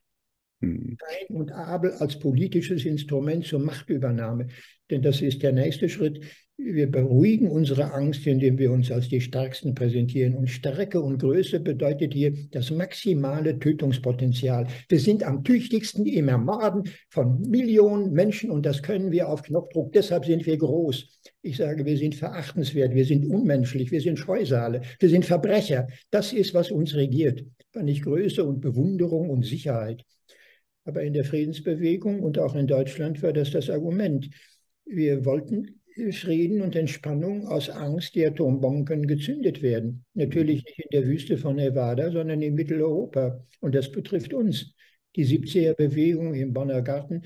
Kain 0.61 0.97
hm. 1.27 1.35
und 1.35 1.51
Abel 1.51 1.91
als 1.93 2.19
politisches 2.19 2.85
Instrument 2.85 3.45
zur 3.45 3.59
Machtübernahme. 3.59 4.47
Denn 4.91 5.01
das 5.01 5.21
ist 5.21 5.41
der 5.41 5.53
nächste 5.53 5.89
Schritt. 5.89 6.19
Wir 6.57 6.91
beruhigen 6.91 7.49
unsere 7.49 7.91
Angst, 7.93 8.27
indem 8.27 8.59
wir 8.59 8.71
uns 8.71 8.91
als 8.91 9.07
die 9.07 9.21
Stärksten 9.21 9.73
präsentieren. 9.73 10.35
Und 10.35 10.47
Stärke 10.47 11.01
und 11.01 11.17
Größe 11.17 11.59
bedeutet 11.59 12.13
hier 12.13 12.33
das 12.51 12.69
maximale 12.69 13.57
Tötungspotenzial. 13.57 14.67
Wir 14.87 14.99
sind 14.99 15.23
am 15.23 15.43
tüchtigsten 15.43 16.05
im 16.05 16.27
Ermorden 16.27 16.83
von 17.09 17.41
Millionen 17.49 18.11
Menschen 18.11 18.51
und 18.51 18.65
das 18.65 18.83
können 18.83 19.11
wir 19.11 19.29
auf 19.29 19.41
Knopfdruck. 19.41 19.91
Deshalb 19.93 20.25
sind 20.25 20.45
wir 20.45 20.57
groß. 20.57 21.21
Ich 21.41 21.57
sage, 21.57 21.85
wir 21.85 21.97
sind 21.97 22.13
verachtenswert, 22.13 22.93
wir 22.93 23.05
sind 23.05 23.25
unmenschlich, 23.25 23.91
wir 23.91 24.01
sind 24.01 24.19
Scheusale, 24.19 24.81
wir 24.99 25.09
sind 25.09 25.25
Verbrecher. 25.25 25.87
Das 26.11 26.31
ist, 26.31 26.53
was 26.53 26.69
uns 26.69 26.93
regiert. 26.93 27.43
Aber 27.73 27.83
nicht 27.83 28.03
Größe 28.03 28.43
und 28.43 28.61
Bewunderung 28.61 29.29
und 29.29 29.45
Sicherheit. 29.45 30.03
Aber 30.83 31.03
in 31.03 31.13
der 31.13 31.23
Friedensbewegung 31.23 32.21
und 32.21 32.39
auch 32.39 32.55
in 32.55 32.67
Deutschland 32.67 33.21
war 33.23 33.33
das 33.33 33.51
das 33.51 33.69
Argument. 33.69 34.29
Wir 34.85 35.25
wollten 35.25 35.81
Frieden 36.11 36.61
und 36.61 36.75
Entspannung 36.75 37.47
aus 37.47 37.69
Angst, 37.69 38.15
die 38.15 38.25
Atombomben 38.25 38.85
können 38.85 39.07
gezündet 39.07 39.61
werden. 39.61 40.05
Natürlich 40.13 40.63
nicht 40.63 40.79
in 40.79 40.89
der 40.91 41.05
Wüste 41.05 41.37
von 41.37 41.57
Nevada, 41.57 42.11
sondern 42.11 42.41
in 42.41 42.55
Mitteleuropa. 42.55 43.45
Und 43.59 43.75
das 43.75 43.91
betrifft 43.91 44.33
uns. 44.33 44.73
Die 45.15 45.25
70er-Bewegung 45.25 46.33
im 46.33 46.53
Bonner 46.53 46.81
Garten 46.81 47.23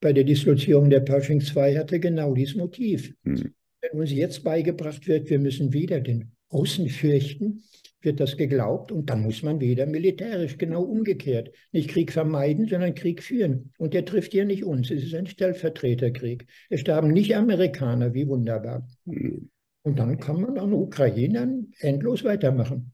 bei 0.00 0.12
der 0.12 0.24
Dislozierung 0.24 0.90
der 0.90 1.00
Pershing 1.00 1.40
2 1.40 1.76
hatte 1.76 2.00
genau 2.00 2.34
dieses 2.34 2.56
Motiv. 2.56 3.14
Mhm. 3.22 3.54
Wenn 3.80 4.00
uns 4.00 4.12
jetzt 4.12 4.42
beigebracht 4.42 5.06
wird, 5.06 5.30
wir 5.30 5.38
müssen 5.38 5.72
wieder 5.72 6.00
den 6.00 6.32
Russen 6.52 6.88
fürchten, 6.88 7.62
wird 8.02 8.20
das 8.20 8.36
geglaubt 8.36 8.92
und 8.92 9.10
dann 9.10 9.22
muss 9.22 9.42
man 9.42 9.60
wieder 9.60 9.86
militärisch 9.86 10.58
genau 10.58 10.82
umgekehrt. 10.82 11.52
Nicht 11.72 11.90
Krieg 11.90 12.12
vermeiden, 12.12 12.68
sondern 12.68 12.94
Krieg 12.94 13.22
führen. 13.22 13.72
Und 13.78 13.94
der 13.94 14.04
trifft 14.04 14.34
ja 14.34 14.44
nicht 14.44 14.64
uns. 14.64 14.90
Es 14.90 15.02
ist 15.02 15.14
ein 15.14 15.26
Stellvertreterkrieg. 15.26 16.46
Es 16.68 16.80
starben 16.80 17.12
nicht 17.12 17.36
Amerikaner, 17.36 18.14
wie 18.14 18.26
wunderbar. 18.26 18.88
Mhm. 19.04 19.50
Und 19.82 19.98
dann 19.98 20.18
kann 20.18 20.40
man 20.40 20.58
an 20.58 20.72
Ukrainern 20.72 21.72
endlos 21.78 22.24
weitermachen. 22.24 22.92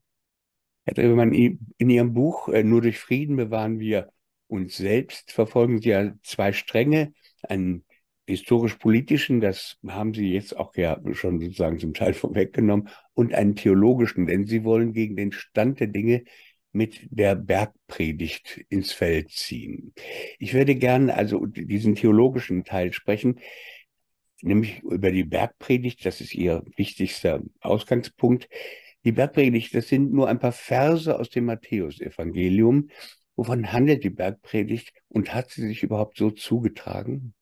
Herr 0.84 0.94
Drewermann, 0.94 1.32
in 1.32 1.90
Ihrem 1.90 2.14
Buch 2.14 2.48
äh, 2.48 2.62
Nur 2.62 2.82
durch 2.82 2.98
Frieden 2.98 3.36
bewahren 3.36 3.80
wir 3.80 4.10
uns 4.48 4.76
selbst 4.76 5.32
verfolgen 5.32 5.80
Sie 5.80 5.88
ja 5.88 6.14
zwei 6.22 6.52
Stränge, 6.52 7.12
einen 7.42 7.84
historisch-politischen, 8.26 9.40
das 9.40 9.78
haben 9.86 10.14
Sie 10.14 10.32
jetzt 10.32 10.56
auch 10.56 10.74
ja 10.76 11.00
schon 11.12 11.40
sozusagen 11.40 11.78
zum 11.78 11.94
Teil 11.94 12.14
vorweggenommen, 12.14 12.88
und 13.14 13.32
einen 13.32 13.56
theologischen, 13.56 14.26
denn 14.26 14.46
Sie 14.46 14.64
wollen 14.64 14.92
gegen 14.92 15.16
den 15.16 15.32
Stand 15.32 15.80
der 15.80 15.86
Dinge 15.86 16.24
mit 16.72 17.08
der 17.10 17.34
Bergpredigt 17.34 18.64
ins 18.68 18.92
Feld 18.92 19.30
ziehen. 19.30 19.94
Ich 20.38 20.52
würde 20.52 20.74
gerne 20.74 21.14
also 21.14 21.46
diesen 21.46 21.94
theologischen 21.94 22.64
Teil 22.64 22.92
sprechen, 22.92 23.40
nämlich 24.42 24.82
über 24.82 25.10
die 25.10 25.24
Bergpredigt, 25.24 26.04
das 26.04 26.20
ist 26.20 26.34
Ihr 26.34 26.62
wichtigster 26.76 27.42
Ausgangspunkt. 27.60 28.48
Die 29.04 29.12
Bergpredigt, 29.12 29.74
das 29.74 29.88
sind 29.88 30.12
nur 30.12 30.28
ein 30.28 30.38
paar 30.38 30.52
Verse 30.52 31.18
aus 31.18 31.30
dem 31.30 31.46
Matthäusevangelium. 31.46 32.90
Wovon 33.36 33.72
handelt 33.72 34.02
die 34.02 34.10
Bergpredigt 34.10 34.92
und 35.08 35.32
hat 35.32 35.50
sie 35.50 35.66
sich 35.66 35.82
überhaupt 35.82 36.16
so 36.16 36.30
zugetragen? 36.30 37.35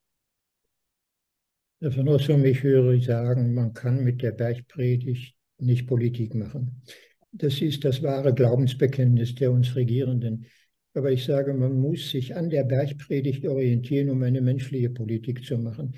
Außer 1.85 2.39
mich 2.39 2.63
höre 2.63 2.93
ich 2.95 3.05
sagen, 3.05 3.53
man 3.53 3.75
kann 3.75 4.03
mit 4.03 4.23
der 4.23 4.33
Bergpredigt 4.33 5.37
nicht 5.59 5.87
Politik 5.87 6.35
machen. 6.35 6.83
Das 7.31 7.61
ist 7.61 7.85
das 7.85 8.03
wahre 8.03 8.33
Glaubensbekenntnis 8.33 9.35
der 9.35 9.53
uns 9.53 9.77
Regierenden. 9.77 10.47
Aber 10.95 11.13
ich 11.13 11.25
sage, 11.25 11.53
man 11.53 11.79
muss 11.79 12.11
sich 12.11 12.37
an 12.37 12.49
der 12.49 12.65
Bergpredigt 12.65 13.47
orientieren, 13.47 14.09
um 14.09 14.23
eine 14.23 14.41
menschliche 14.41 14.89
Politik 14.89 15.45
zu 15.45 15.59
machen. 15.59 15.95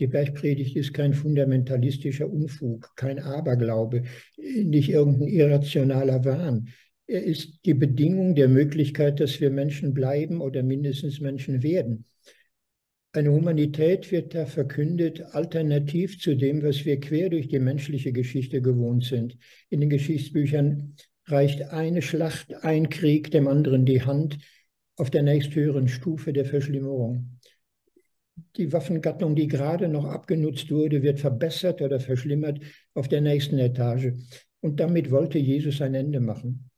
Die 0.00 0.08
Bergpredigt 0.08 0.74
ist 0.74 0.92
kein 0.92 1.14
fundamentalistischer 1.14 2.28
Unfug, 2.28 2.90
kein 2.96 3.20
Aberglaube, 3.20 4.02
nicht 4.36 4.88
irgendein 4.88 5.28
irrationaler 5.28 6.24
Wahn. 6.24 6.68
Er 7.06 7.22
ist 7.22 7.64
die 7.64 7.74
Bedingung 7.74 8.34
der 8.34 8.48
Möglichkeit, 8.48 9.20
dass 9.20 9.40
wir 9.40 9.50
Menschen 9.50 9.94
bleiben 9.94 10.40
oder 10.40 10.64
mindestens 10.64 11.20
Menschen 11.20 11.62
werden. 11.62 12.06
Eine 13.12 13.32
Humanität 13.32 14.12
wird 14.12 14.34
da 14.34 14.44
verkündet, 14.44 15.22
alternativ 15.32 16.20
zu 16.20 16.36
dem, 16.36 16.62
was 16.62 16.84
wir 16.84 17.00
quer 17.00 17.30
durch 17.30 17.48
die 17.48 17.58
menschliche 17.58 18.12
Geschichte 18.12 18.60
gewohnt 18.60 19.04
sind. 19.04 19.38
In 19.70 19.80
den 19.80 19.88
Geschichtsbüchern 19.88 20.94
reicht 21.24 21.62
eine 21.62 22.02
Schlacht, 22.02 22.54
ein 22.62 22.90
Krieg 22.90 23.30
dem 23.30 23.48
anderen 23.48 23.86
die 23.86 24.02
Hand 24.02 24.38
auf 24.96 25.10
der 25.10 25.22
nächsthöheren 25.22 25.88
Stufe 25.88 26.34
der 26.34 26.44
Verschlimmerung. 26.44 27.38
Die 28.56 28.72
Waffengattung, 28.72 29.34
die 29.34 29.48
gerade 29.48 29.88
noch 29.88 30.04
abgenutzt 30.04 30.70
wurde, 30.70 31.02
wird 31.02 31.18
verbessert 31.18 31.80
oder 31.80 32.00
verschlimmert 32.00 32.60
auf 32.92 33.08
der 33.08 33.22
nächsten 33.22 33.58
Etage. 33.58 34.12
Und 34.60 34.80
damit 34.80 35.10
wollte 35.10 35.38
Jesus 35.38 35.80
ein 35.80 35.94
Ende 35.94 36.20
machen. 36.20 36.70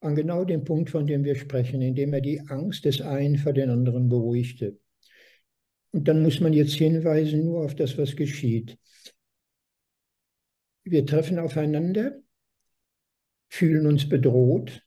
An 0.00 0.16
genau 0.16 0.44
dem 0.44 0.64
Punkt, 0.64 0.90
von 0.90 1.06
dem 1.06 1.22
wir 1.24 1.36
sprechen, 1.36 1.80
indem 1.80 2.12
er 2.12 2.20
die 2.20 2.40
Angst 2.48 2.84
des 2.84 3.00
einen 3.00 3.36
vor 3.36 3.52
den 3.52 3.70
anderen 3.70 4.08
beruhigte. 4.08 4.78
Und 5.96 6.08
dann 6.08 6.22
muss 6.22 6.40
man 6.40 6.52
jetzt 6.52 6.74
hinweisen 6.74 7.46
nur 7.46 7.64
auf 7.64 7.74
das, 7.74 7.96
was 7.96 8.16
geschieht. 8.16 8.76
Wir 10.84 11.06
treffen 11.06 11.38
aufeinander, 11.38 12.20
fühlen 13.48 13.86
uns 13.86 14.06
bedroht, 14.06 14.82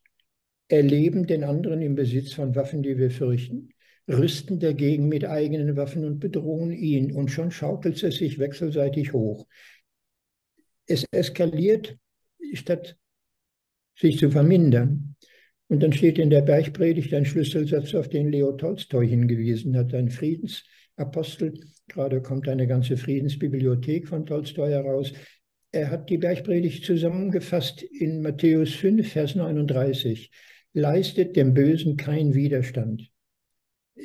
erleben 0.67 1.25
den 1.25 1.43
anderen 1.43 1.81
im 1.81 1.95
Besitz 1.95 2.33
von 2.33 2.53
Waffen, 2.53 2.83
die 2.83 2.99
wir 2.99 3.09
fürchten, 3.09 3.69
rüsten 4.07 4.59
dagegen 4.59 5.07
mit 5.07 5.25
eigenen 5.25 5.75
Waffen 5.75 6.05
und 6.05 6.19
bedrohen 6.19 6.73
ihn. 6.73 7.11
Und 7.11 7.29
schon 7.31 7.49
schaukelt 7.49 8.03
es 8.03 8.17
sich 8.17 8.37
wechselseitig 8.37 9.11
hoch. 9.11 9.47
Es 10.85 11.05
eskaliert, 11.09 11.97
statt 12.53 12.97
sich 13.95 14.19
zu 14.19 14.29
vermindern. 14.29 15.15
Und 15.69 15.81
dann 15.81 15.91
steht 15.91 16.19
in 16.19 16.29
der 16.29 16.41
Bergpredigt 16.41 17.15
ein 17.15 17.25
Schlüsselsatz, 17.25 17.95
auf 17.95 18.09
den 18.09 18.31
Leo 18.31 18.51
Tolstoi 18.51 19.07
hingewiesen 19.07 19.75
hat, 19.75 19.95
ein 19.95 20.11
Friedensapostel. 20.99 21.53
Gerade 21.87 22.21
kommt 22.21 22.47
eine 22.47 22.67
ganze 22.67 22.97
Friedensbibliothek 22.97 24.07
von 24.07 24.25
Tolstoi 24.25 24.69
heraus. 24.69 25.13
Er 25.71 25.89
hat 25.89 26.09
die 26.09 26.17
Bergpredigt 26.17 26.83
zusammengefasst 26.83 27.81
in 27.81 28.21
Matthäus 28.21 28.73
5, 28.75 29.11
Vers 29.11 29.35
39. 29.35 30.29
Leistet 30.73 31.35
dem 31.35 31.53
Bösen 31.53 31.95
kein 31.95 32.33
Widerstand. 32.33 33.09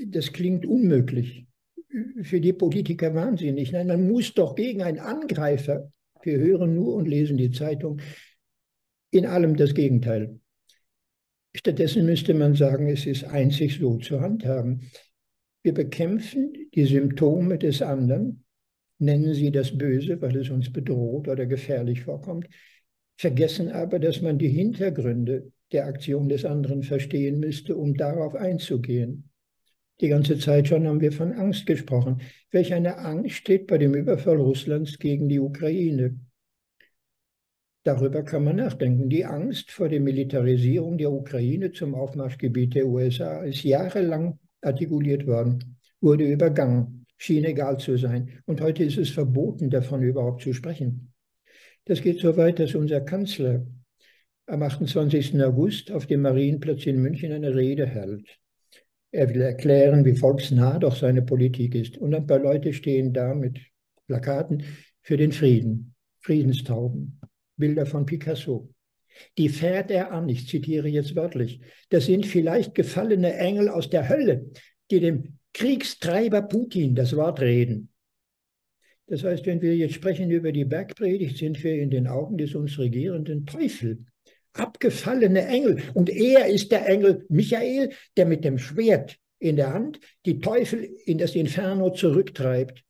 Das 0.06 0.32
klingt 0.32 0.66
unmöglich. 0.66 1.46
Für 2.22 2.40
die 2.40 2.52
Politiker 2.52 3.14
wahnsinnig. 3.14 3.72
Nein, 3.72 3.86
man 3.86 4.08
muss 4.08 4.34
doch 4.34 4.54
gegen 4.54 4.82
einen 4.82 4.98
Angreifer, 4.98 5.90
wir 6.22 6.38
hören 6.38 6.74
nur 6.74 6.94
und 6.94 7.06
lesen 7.06 7.36
die 7.36 7.50
Zeitung, 7.50 8.00
in 9.10 9.26
allem 9.26 9.56
das 9.56 9.74
Gegenteil. 9.74 10.40
Stattdessen 11.54 12.04
müsste 12.04 12.34
man 12.34 12.54
sagen, 12.54 12.88
es 12.88 13.06
ist 13.06 13.24
einzig 13.24 13.78
so 13.78 13.98
zu 13.98 14.20
handhaben. 14.20 14.90
Wir 15.64 15.72
bekämpfen 15.72 16.52
die 16.74 16.84
Symptome 16.84 17.56
des 17.56 17.80
anderen, 17.80 18.44
nennen 18.98 19.32
sie 19.32 19.50
das 19.50 19.76
Böse, 19.76 20.20
weil 20.20 20.36
es 20.36 20.50
uns 20.50 20.70
bedroht 20.70 21.26
oder 21.26 21.46
gefährlich 21.46 22.02
vorkommt, 22.02 22.48
vergessen 23.16 23.70
aber, 23.70 23.98
dass 23.98 24.20
man 24.20 24.38
die 24.38 24.50
Hintergründe 24.50 25.50
der 25.72 25.86
Aktion 25.86 26.28
des 26.28 26.44
anderen 26.44 26.82
verstehen 26.82 27.40
müsste, 27.40 27.76
um 27.76 27.94
darauf 27.94 28.34
einzugehen. 28.34 29.30
Die 30.02 30.08
ganze 30.08 30.38
Zeit 30.38 30.68
schon 30.68 30.86
haben 30.86 31.00
wir 31.00 31.12
von 31.12 31.32
Angst 31.32 31.64
gesprochen. 31.64 32.20
Welch 32.50 32.74
eine 32.74 32.98
Angst 32.98 33.36
steht 33.36 33.66
bei 33.66 33.78
dem 33.78 33.94
Überfall 33.94 34.36
Russlands 34.36 34.98
gegen 34.98 35.30
die 35.30 35.40
Ukraine? 35.40 36.20
Darüber 37.84 38.22
kann 38.22 38.44
man 38.44 38.56
nachdenken. 38.56 39.08
Die 39.08 39.24
Angst 39.24 39.70
vor 39.70 39.88
der 39.88 40.00
Militarisierung 40.00 40.98
der 40.98 41.10
Ukraine 41.10 41.72
zum 41.72 41.94
Aufmarschgebiet 41.94 42.74
der 42.74 42.86
USA 42.86 43.44
ist 43.44 43.62
jahrelang 43.62 44.38
artikuliert 44.64 45.26
worden, 45.26 45.78
wurde 46.00 46.24
übergangen, 46.24 47.06
schien 47.16 47.44
egal 47.44 47.78
zu 47.78 47.96
sein. 47.96 48.42
Und 48.46 48.60
heute 48.60 48.84
ist 48.84 48.98
es 48.98 49.10
verboten, 49.10 49.70
davon 49.70 50.02
überhaupt 50.02 50.42
zu 50.42 50.52
sprechen. 50.52 51.12
Das 51.84 52.00
geht 52.00 52.20
so 52.20 52.36
weit, 52.36 52.58
dass 52.58 52.74
unser 52.74 53.00
Kanzler 53.00 53.66
am 54.46 54.62
28. 54.62 55.42
August 55.42 55.90
auf 55.92 56.06
dem 56.06 56.22
Marienplatz 56.22 56.86
in 56.86 57.00
München 57.00 57.32
eine 57.32 57.54
Rede 57.54 57.86
hält. 57.86 58.38
Er 59.10 59.28
will 59.28 59.42
erklären, 59.42 60.04
wie 60.04 60.16
volksnah 60.16 60.78
doch 60.78 60.96
seine 60.96 61.22
Politik 61.22 61.74
ist. 61.74 61.98
Und 61.98 62.14
ein 62.14 62.26
paar 62.26 62.40
Leute 62.40 62.72
stehen 62.72 63.12
da 63.12 63.34
mit 63.34 63.60
Plakaten 64.06 64.64
für 65.02 65.16
den 65.16 65.32
Frieden, 65.32 65.94
Friedenstauben. 66.20 67.20
Bilder 67.56 67.86
von 67.86 68.04
Picasso. 68.04 68.73
Die 69.38 69.48
fährt 69.48 69.90
er 69.90 70.12
an, 70.12 70.28
ich 70.28 70.48
zitiere 70.48 70.88
jetzt 70.88 71.16
wörtlich, 71.16 71.60
das 71.90 72.06
sind 72.06 72.26
vielleicht 72.26 72.74
gefallene 72.74 73.34
Engel 73.34 73.68
aus 73.68 73.90
der 73.90 74.08
Hölle, 74.08 74.50
die 74.90 75.00
dem 75.00 75.38
Kriegstreiber 75.52 76.42
Putin 76.42 76.94
das 76.94 77.14
Wort 77.16 77.40
reden. 77.40 77.90
Das 79.06 79.22
heißt, 79.22 79.44
wenn 79.46 79.60
wir 79.60 79.76
jetzt 79.76 79.94
sprechen 79.94 80.30
über 80.30 80.50
die 80.50 80.64
Bergpredigt, 80.64 81.36
sind 81.36 81.62
wir 81.62 81.74
in 81.74 81.90
den 81.90 82.06
Augen 82.06 82.38
des 82.38 82.54
uns 82.54 82.78
regierenden 82.78 83.44
Teufel. 83.44 84.04
Abgefallene 84.54 85.46
Engel. 85.46 85.82
Und 85.94 86.08
er 86.08 86.46
ist 86.46 86.72
der 86.72 86.88
Engel 86.88 87.26
Michael, 87.28 87.90
der 88.16 88.26
mit 88.26 88.44
dem 88.44 88.58
Schwert 88.58 89.18
in 89.38 89.56
der 89.56 89.74
Hand 89.74 90.00
die 90.24 90.40
Teufel 90.40 90.84
in 91.04 91.18
das 91.18 91.34
Inferno 91.34 91.90
zurücktreibt. 91.90 92.82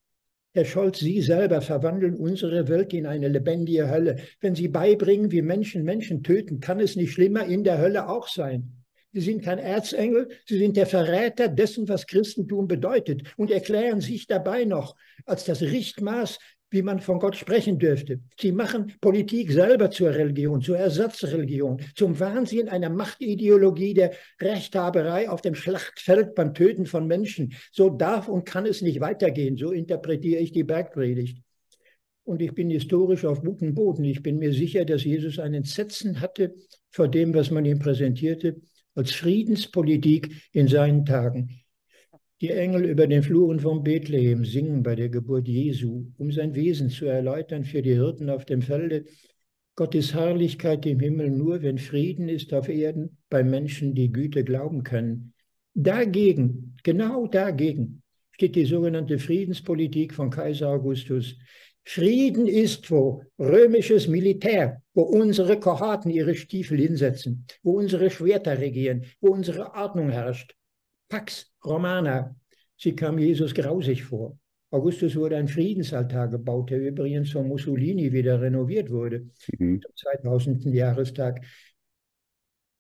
Herr 0.56 0.64
Scholz, 0.64 1.00
Sie 1.00 1.20
selber 1.20 1.60
verwandeln 1.62 2.14
unsere 2.14 2.68
Welt 2.68 2.92
in 2.92 3.06
eine 3.06 3.26
lebendige 3.26 3.90
Hölle. 3.90 4.18
Wenn 4.40 4.54
Sie 4.54 4.68
beibringen, 4.68 5.32
wie 5.32 5.42
Menschen 5.42 5.82
Menschen 5.82 6.22
töten, 6.22 6.60
kann 6.60 6.78
es 6.78 6.94
nicht 6.94 7.12
schlimmer 7.12 7.44
in 7.44 7.64
der 7.64 7.78
Hölle 7.78 8.08
auch 8.08 8.28
sein. 8.28 8.70
Sie 9.12 9.20
sind 9.20 9.42
kein 9.42 9.58
Erzengel, 9.58 10.28
Sie 10.46 10.58
sind 10.58 10.76
der 10.76 10.86
Verräter 10.86 11.48
dessen, 11.48 11.88
was 11.88 12.06
Christentum 12.06 12.68
bedeutet 12.68 13.34
und 13.36 13.50
erklären 13.50 14.00
sich 14.00 14.28
dabei 14.28 14.64
noch 14.64 14.94
als 15.26 15.44
das 15.44 15.60
Richtmaß 15.60 16.38
wie 16.74 16.82
man 16.82 16.98
von 16.98 17.20
Gott 17.20 17.36
sprechen 17.36 17.78
dürfte. 17.78 18.20
Sie 18.38 18.50
machen 18.50 18.92
Politik 19.00 19.52
selber 19.52 19.90
zur 19.92 20.10
Religion, 20.10 20.60
zur 20.60 20.76
Ersatzreligion, 20.76 21.80
zum 21.94 22.18
Wahnsinn 22.18 22.68
einer 22.68 22.90
Machtideologie 22.90 23.94
der 23.94 24.12
Rechthaberei 24.40 25.30
auf 25.30 25.40
dem 25.40 25.54
Schlachtfeld 25.54 26.34
beim 26.34 26.52
Töten 26.52 26.86
von 26.86 27.06
Menschen. 27.06 27.54
So 27.70 27.90
darf 27.90 28.28
und 28.28 28.44
kann 28.44 28.66
es 28.66 28.82
nicht 28.82 29.00
weitergehen. 29.00 29.56
So 29.56 29.70
interpretiere 29.70 30.40
ich 30.40 30.50
die 30.50 30.64
Bergpredigt. 30.64 31.38
Und 32.24 32.42
ich 32.42 32.54
bin 32.54 32.70
historisch 32.70 33.24
auf 33.24 33.42
gutem 33.42 33.74
Boden. 33.74 34.02
Ich 34.04 34.22
bin 34.22 34.38
mir 34.38 34.52
sicher, 34.52 34.84
dass 34.84 35.04
Jesus 35.04 35.38
ein 35.38 35.54
Entsetzen 35.54 36.20
hatte 36.20 36.54
vor 36.90 37.06
dem, 37.06 37.34
was 37.34 37.52
man 37.52 37.64
ihm 37.64 37.78
präsentierte, 37.78 38.56
als 38.96 39.12
Friedenspolitik 39.12 40.30
in 40.52 40.66
seinen 40.66 41.04
Tagen. 41.04 41.63
Die 42.44 42.50
Engel 42.50 42.84
über 42.84 43.06
den 43.06 43.22
Fluren 43.22 43.58
von 43.58 43.82
Bethlehem 43.82 44.44
singen 44.44 44.82
bei 44.82 44.94
der 44.94 45.08
Geburt 45.08 45.48
Jesu, 45.48 46.12
um 46.18 46.30
sein 46.30 46.54
Wesen 46.54 46.90
zu 46.90 47.06
erläutern 47.06 47.64
für 47.64 47.80
die 47.80 47.94
Hirten 47.94 48.28
auf 48.28 48.44
dem 48.44 48.60
Felde. 48.60 49.06
Gottes 49.76 50.12
Herrlichkeit 50.12 50.84
im 50.84 51.00
Himmel 51.00 51.30
nur, 51.30 51.62
wenn 51.62 51.78
Frieden 51.78 52.28
ist 52.28 52.52
auf 52.52 52.68
Erden 52.68 53.16
bei 53.30 53.42
Menschen, 53.42 53.94
die 53.94 54.12
Güte 54.12 54.44
glauben 54.44 54.82
können. 54.82 55.32
Dagegen, 55.72 56.76
genau 56.82 57.26
dagegen, 57.28 58.02
steht 58.30 58.56
die 58.56 58.66
sogenannte 58.66 59.18
Friedenspolitik 59.18 60.12
von 60.12 60.28
Kaiser 60.28 60.68
Augustus. 60.68 61.38
Frieden 61.82 62.46
ist, 62.46 62.90
wo 62.90 63.22
römisches 63.38 64.06
Militär, 64.06 64.82
wo 64.92 65.04
unsere 65.04 65.58
Kohorten 65.58 66.10
ihre 66.10 66.34
Stiefel 66.34 66.78
hinsetzen, 66.78 67.46
wo 67.62 67.78
unsere 67.78 68.10
Schwerter 68.10 68.58
regieren, 68.58 69.06
wo 69.22 69.30
unsere 69.30 69.72
Ordnung 69.72 70.10
herrscht. 70.10 70.54
Pax 71.14 71.46
Romana. 71.64 72.34
Sie 72.76 72.96
kam 72.96 73.20
Jesus 73.20 73.54
grausig 73.54 74.02
vor. 74.02 74.36
Augustus 74.72 75.14
wurde 75.14 75.36
ein 75.36 75.46
Friedensaltar 75.46 76.26
gebaut, 76.26 76.70
der 76.70 76.80
übrigens 76.80 77.30
von 77.30 77.46
Mussolini 77.46 78.12
wieder 78.12 78.40
renoviert 78.40 78.90
wurde, 78.90 79.28
mhm. 79.56 79.80
zum 79.80 79.94
2000. 79.94 80.64
Jahrestag. 80.74 81.46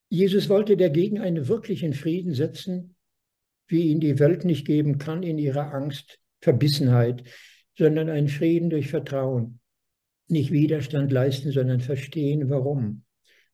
Jesus 0.08 0.48
wollte 0.48 0.76
dagegen 0.76 1.20
einen 1.20 1.46
wirklichen 1.46 1.92
Frieden 1.92 2.34
setzen, 2.34 2.96
wie 3.68 3.92
ihn 3.92 4.00
die 4.00 4.18
Welt 4.18 4.44
nicht 4.44 4.66
geben 4.66 4.98
kann 4.98 5.22
in 5.22 5.38
ihrer 5.38 5.72
Angst, 5.72 6.18
Verbissenheit, 6.40 7.22
sondern 7.78 8.10
einen 8.10 8.26
Frieden 8.26 8.68
durch 8.68 8.88
Vertrauen. 8.88 9.60
Nicht 10.26 10.50
Widerstand 10.50 11.12
leisten, 11.12 11.52
sondern 11.52 11.78
verstehen, 11.78 12.50
warum. 12.50 13.04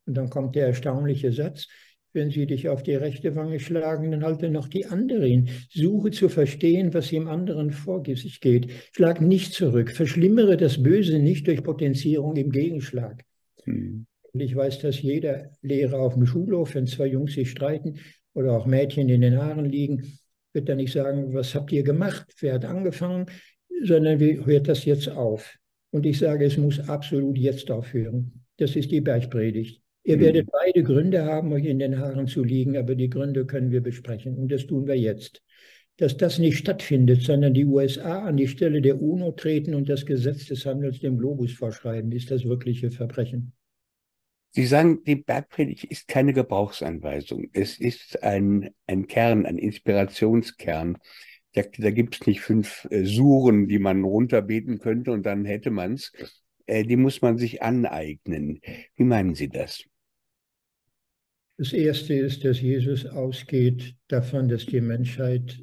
Und 0.06 0.14
dann 0.14 0.30
kommt 0.30 0.56
der 0.56 0.68
erstaunliche 0.68 1.34
Satz, 1.34 1.68
wenn 2.12 2.30
sie 2.30 2.46
dich 2.46 2.68
auf 2.68 2.82
die 2.82 2.94
rechte 2.94 3.36
Wange 3.36 3.60
schlagen, 3.60 4.10
dann 4.10 4.24
halte 4.24 4.50
noch 4.50 4.68
die 4.68 4.86
andere 4.86 5.26
hin. 5.26 5.48
Suche 5.70 6.10
zu 6.10 6.28
verstehen, 6.28 6.92
was 6.94 7.12
im 7.12 7.28
anderen 7.28 7.70
vor 7.70 8.04
sich 8.04 8.40
geht. 8.40 8.70
Schlag 8.92 9.20
nicht 9.20 9.52
zurück. 9.52 9.90
Verschlimmere 9.90 10.56
das 10.56 10.82
Böse 10.82 11.18
nicht 11.18 11.46
durch 11.46 11.62
Potenzierung 11.62 12.36
im 12.36 12.50
Gegenschlag. 12.50 13.24
Hm. 13.64 14.06
Ich 14.32 14.54
weiß, 14.54 14.80
dass 14.80 15.02
jeder 15.02 15.50
Lehrer 15.62 16.00
auf 16.00 16.14
dem 16.14 16.26
Schulhof, 16.26 16.74
wenn 16.74 16.86
zwei 16.86 17.06
Jungs 17.06 17.34
sich 17.34 17.50
streiten 17.50 17.98
oder 18.32 18.52
auch 18.52 18.66
Mädchen 18.66 19.08
in 19.08 19.20
den 19.20 19.36
Haaren 19.36 19.64
liegen, 19.64 20.18
wird 20.52 20.68
dann 20.68 20.76
nicht 20.76 20.92
sagen, 20.92 21.32
was 21.34 21.54
habt 21.54 21.72
ihr 21.72 21.82
gemacht, 21.82 22.26
wer 22.40 22.54
hat 22.54 22.64
angefangen, 22.64 23.26
sondern 23.84 24.20
wie 24.20 24.44
hört 24.44 24.68
das 24.68 24.84
jetzt 24.84 25.08
auf? 25.08 25.56
Und 25.90 26.06
ich 26.06 26.18
sage, 26.18 26.44
es 26.44 26.56
muss 26.56 26.78
absolut 26.88 27.38
jetzt 27.38 27.70
aufhören. 27.70 28.44
Das 28.56 28.76
ist 28.76 28.90
die 28.90 29.00
Bergpredigt. 29.00 29.82
Ihr 30.02 30.16
mhm. 30.16 30.20
werdet 30.20 30.48
beide 30.50 30.82
Gründe 30.82 31.24
haben, 31.24 31.52
euch 31.52 31.64
in 31.64 31.78
den 31.78 31.98
Haaren 31.98 32.26
zu 32.26 32.42
liegen, 32.42 32.76
aber 32.76 32.94
die 32.94 33.10
Gründe 33.10 33.46
können 33.46 33.70
wir 33.70 33.82
besprechen 33.82 34.36
und 34.36 34.50
das 34.50 34.66
tun 34.66 34.86
wir 34.86 34.96
jetzt. 34.96 35.42
Dass 35.96 36.16
das 36.16 36.38
nicht 36.38 36.56
stattfindet, 36.56 37.22
sondern 37.22 37.52
die 37.52 37.66
USA 37.66 38.24
an 38.24 38.38
die 38.38 38.48
Stelle 38.48 38.80
der 38.80 39.02
UNO 39.02 39.32
treten 39.32 39.74
und 39.74 39.88
das 39.88 40.06
Gesetz 40.06 40.46
des 40.46 40.64
Handels 40.64 41.00
dem 41.00 41.18
Globus 41.18 41.52
vorschreiben, 41.52 42.10
ist 42.12 42.30
das 42.30 42.44
wirkliche 42.44 42.90
Verbrechen. 42.90 43.52
Sie 44.52 44.66
sagen, 44.66 45.04
die 45.04 45.16
Bergpredigt 45.16 45.84
ist 45.84 46.08
keine 46.08 46.32
Gebrauchsanweisung. 46.32 47.50
Es 47.52 47.78
ist 47.78 48.22
ein, 48.22 48.70
ein 48.86 49.06
Kern, 49.06 49.46
ein 49.46 49.58
Inspirationskern. 49.58 50.98
Da, 51.52 51.62
da 51.78 51.90
gibt 51.90 52.14
es 52.16 52.26
nicht 52.26 52.40
fünf 52.40 52.88
äh, 52.90 53.04
Suren, 53.04 53.68
die 53.68 53.78
man 53.78 54.02
runterbeten 54.02 54.78
könnte 54.78 55.12
und 55.12 55.24
dann 55.24 55.44
hätte 55.44 55.70
man 55.70 55.94
es. 55.94 56.12
Äh, 56.66 56.84
die 56.84 56.96
muss 56.96 57.22
man 57.22 57.38
sich 57.38 57.62
aneignen. 57.62 58.60
Wie 58.96 59.04
meinen 59.04 59.34
Sie 59.34 59.48
das? 59.48 59.84
Das 61.60 61.74
erste 61.74 62.14
ist, 62.14 62.42
dass 62.46 62.62
Jesus 62.62 63.04
ausgeht 63.04 63.94
davon, 64.08 64.48
dass 64.48 64.64
die 64.64 64.80
Menschheit 64.80 65.62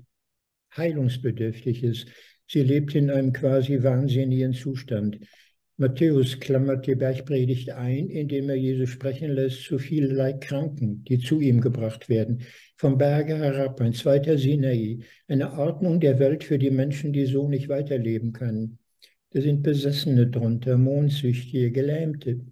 heilungsbedürftig 0.76 1.84
ist. 1.84 2.08
Sie 2.46 2.62
lebt 2.62 2.94
in 2.94 3.10
einem 3.10 3.34
quasi 3.34 3.82
wahnsinnigen 3.82 4.54
Zustand. 4.54 5.18
Matthäus 5.78 6.40
klammert 6.40 6.86
die 6.86 6.94
Bergpredigt 6.94 7.72
ein, 7.72 8.10
indem 8.10 8.48
er 8.50 8.58
Jesus 8.58 8.92
sprechen 8.92 9.32
lässt 9.32 9.64
zu 9.64 9.80
vielerlei 9.80 10.34
Kranken, 10.34 11.04
die 11.04 11.18
zu 11.18 11.42
ihm 11.42 11.62
gebracht 11.62 12.10
werden. 12.10 12.44
Vom 12.76 13.00
Berge 13.00 13.36
herab, 13.36 13.82
ein 13.82 13.94
zweiter 13.94 14.38
Sinai, 14.38 15.00
eine 15.28 15.54
Ordnung 15.54 16.00
der 16.00 16.20
Welt 16.20 16.44
für 16.44 16.60
die 16.60 16.70
Menschen, 16.70 17.12
die 17.12 17.26
so 17.26 17.50
nicht 17.50 17.70
weiterleben 17.70 18.34
können. 18.34 18.78
Da 19.32 19.42
sind 19.42 19.64
Besessene 19.64 20.28
drunter, 20.28 20.78
Mondsüchtige, 20.78 21.72
Gelähmte, 21.72 22.46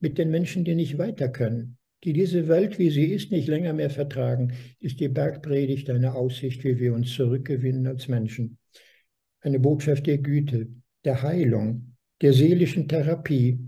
mit 0.00 0.16
den 0.16 0.30
Menschen, 0.30 0.64
die 0.64 0.74
nicht 0.74 0.96
weiter 0.96 1.28
können, 1.28 1.76
die 2.04 2.12
diese 2.12 2.48
Welt, 2.48 2.78
wie 2.78 2.90
sie 2.90 3.06
ist, 3.06 3.30
nicht 3.30 3.48
länger 3.48 3.72
mehr 3.72 3.90
vertragen, 3.90 4.52
ist 4.80 4.98
die 4.98 5.08
Bergpredigt 5.08 5.88
eine 5.88 6.14
Aussicht, 6.14 6.64
wie 6.64 6.78
wir 6.78 6.94
uns 6.94 7.14
zurückgewinnen 7.14 7.86
als 7.86 8.08
Menschen. 8.08 8.58
Eine 9.40 9.60
Botschaft 9.60 10.06
der 10.06 10.18
Güte, 10.18 10.68
der 11.04 11.22
Heilung, 11.22 11.96
der 12.20 12.32
seelischen 12.32 12.88
Therapie. 12.88 13.58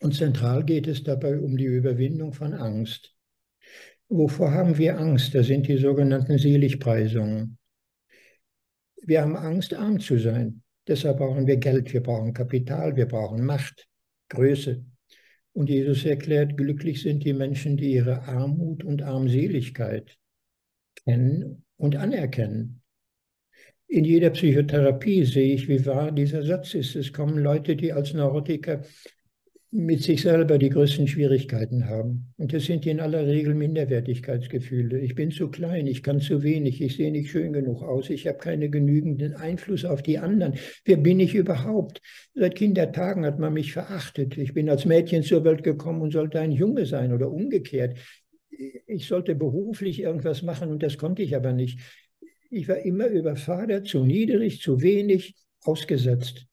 Und 0.00 0.14
zentral 0.14 0.64
geht 0.64 0.86
es 0.86 1.02
dabei 1.02 1.38
um 1.38 1.56
die 1.56 1.64
Überwindung 1.64 2.32
von 2.32 2.54
Angst. 2.54 3.14
Wovor 4.08 4.52
haben 4.52 4.78
wir 4.78 4.98
Angst? 4.98 5.34
Das 5.34 5.48
sind 5.48 5.66
die 5.66 5.76
sogenannten 5.76 6.38
Seligpreisungen. 6.38 7.58
Wir 9.02 9.22
haben 9.22 9.36
Angst, 9.36 9.74
arm 9.74 9.98
zu 10.00 10.18
sein. 10.18 10.62
Deshalb 10.86 11.18
brauchen 11.18 11.46
wir 11.46 11.56
Geld, 11.56 11.92
wir 11.92 12.02
brauchen 12.02 12.32
Kapital, 12.32 12.96
wir 12.96 13.06
brauchen 13.06 13.44
Macht, 13.44 13.88
Größe. 14.28 14.84
Und 15.58 15.68
Jesus 15.68 16.04
erklärt, 16.04 16.56
glücklich 16.56 17.02
sind 17.02 17.24
die 17.24 17.32
Menschen, 17.32 17.76
die 17.76 17.94
ihre 17.94 18.22
Armut 18.28 18.84
und 18.84 19.02
Armseligkeit 19.02 20.16
kennen 21.04 21.64
und 21.76 21.96
anerkennen. 21.96 22.80
In 23.88 24.04
jeder 24.04 24.30
Psychotherapie 24.30 25.24
sehe 25.24 25.52
ich, 25.52 25.66
wie 25.66 25.84
wahr 25.84 26.12
dieser 26.12 26.44
Satz 26.44 26.74
ist. 26.74 26.94
Es 26.94 27.12
kommen 27.12 27.38
Leute, 27.38 27.74
die 27.74 27.92
als 27.92 28.14
Neurotiker 28.14 28.82
mit 29.70 30.02
sich 30.02 30.22
selber 30.22 30.56
die 30.56 30.70
größten 30.70 31.06
Schwierigkeiten 31.06 31.88
haben. 31.88 32.32
Und 32.38 32.54
das 32.54 32.64
sind 32.64 32.86
in 32.86 33.00
aller 33.00 33.26
Regel 33.26 33.54
Minderwertigkeitsgefühle. 33.54 34.98
Ich 34.98 35.14
bin 35.14 35.30
zu 35.30 35.50
klein, 35.50 35.86
ich 35.86 36.02
kann 36.02 36.20
zu 36.20 36.42
wenig, 36.42 36.80
ich 36.80 36.96
sehe 36.96 37.12
nicht 37.12 37.30
schön 37.30 37.52
genug 37.52 37.82
aus, 37.82 38.08
ich 38.08 38.26
habe 38.26 38.38
keinen 38.38 38.70
genügenden 38.70 39.34
Einfluss 39.34 39.84
auf 39.84 40.02
die 40.02 40.18
anderen. 40.18 40.54
Wer 40.86 40.96
bin 40.96 41.20
ich 41.20 41.34
überhaupt? 41.34 42.00
Seit 42.34 42.54
Kindertagen 42.54 43.26
hat 43.26 43.38
man 43.38 43.52
mich 43.52 43.74
verachtet. 43.74 44.38
Ich 44.38 44.54
bin 44.54 44.70
als 44.70 44.86
Mädchen 44.86 45.22
zur 45.22 45.44
Welt 45.44 45.62
gekommen 45.62 46.00
und 46.00 46.12
sollte 46.12 46.40
ein 46.40 46.52
Junge 46.52 46.86
sein 46.86 47.12
oder 47.12 47.30
umgekehrt. 47.30 47.98
Ich 48.86 49.06
sollte 49.06 49.34
beruflich 49.34 50.00
irgendwas 50.00 50.42
machen 50.42 50.70
und 50.70 50.82
das 50.82 50.96
konnte 50.96 51.22
ich 51.22 51.36
aber 51.36 51.52
nicht. 51.52 51.78
Ich 52.50 52.68
war 52.68 52.78
immer 52.78 53.08
überfordert, 53.08 53.86
zu 53.86 54.02
niedrig, 54.06 54.62
zu 54.62 54.80
wenig, 54.80 55.34
ausgesetzt 55.60 56.48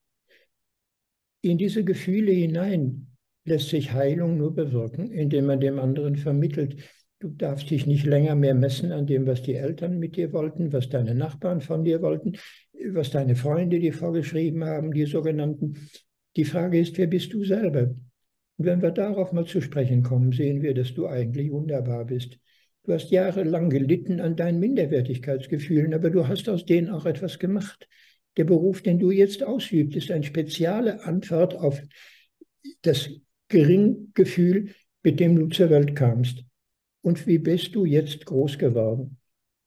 in 1.49 1.58
diese 1.58 1.84
Gefühle 1.84 2.31
hinein 2.31 3.08
lässt 3.45 3.69
sich 3.69 3.93
Heilung 3.93 4.38
nur 4.38 4.55
bewirken, 4.55 5.12
indem 5.12 5.45
man 5.45 5.60
dem 5.60 5.79
anderen 5.79 6.15
vermittelt, 6.15 6.77
du 7.19 7.29
darfst 7.29 7.69
dich 7.69 7.86
nicht 7.86 8.05
länger 8.05 8.36
mehr 8.36 8.55
messen 8.55 8.91
an 8.91 9.05
dem, 9.05 9.27
was 9.27 9.43
die 9.43 9.55
Eltern 9.55 9.99
mit 9.99 10.15
dir 10.15 10.34
wollten, 10.34 10.73
was 10.73 10.89
deine 10.89 11.13
Nachbarn 11.13 11.62
von 11.62 11.84
dir 11.84 12.01
wollten, 12.01 12.34
was 12.91 13.12
deine 13.12 13.36
Freunde 13.36 13.79
dir 13.79 13.93
vorgeschrieben 13.93 14.65
haben, 14.65 14.91
die 14.91 15.05
sogenannten. 15.05 15.89
Die 16.36 16.45
Frage 16.45 16.79
ist, 16.79 16.97
wer 16.97 17.08
bist 17.08 17.34
du 17.34 17.45
selber? 17.45 17.95
Und 18.58 18.65
wenn 18.65 18.81
wir 18.81 18.91
darauf 18.91 19.31
mal 19.31 19.45
zu 19.45 19.62
sprechen 19.62 20.01
kommen, 20.01 20.31
sehen 20.31 20.62
wir, 20.62 20.73
dass 20.73 20.93
du 20.93 21.08
eigentlich 21.08 21.51
wunderbar 21.51 22.05
bist. 22.05 22.39
Du 22.84 22.93
hast 22.93 23.12
jahrelang 23.12 23.69
gelitten 23.69 24.19
an 24.19 24.36
deinen 24.36 24.60
Minderwertigkeitsgefühlen, 24.60 25.93
aber 25.93 26.10
du 26.10 26.27
hast 26.27 26.49
aus 26.49 26.65
denen 26.65 26.89
auch 26.89 27.05
etwas 27.05 27.39
gemacht. 27.39 27.88
Der 28.37 28.43
Beruf, 28.43 28.81
den 28.81 28.99
du 28.99 29.11
jetzt 29.11 29.43
ausübst, 29.43 29.95
ist 29.95 30.11
eine 30.11 30.23
spezielle 30.23 31.03
Antwort 31.03 31.55
auf 31.55 31.81
das 32.81 33.09
Geringgefühl, 33.47 34.71
mit 35.03 35.19
dem 35.19 35.35
du 35.35 35.47
zur 35.47 35.69
Welt 35.69 35.95
kamst. 35.95 36.43
Und 37.01 37.27
wie 37.27 37.37
bist 37.37 37.75
du 37.75 37.85
jetzt 37.85 38.25
groß 38.25 38.57
geworden? 38.57 39.17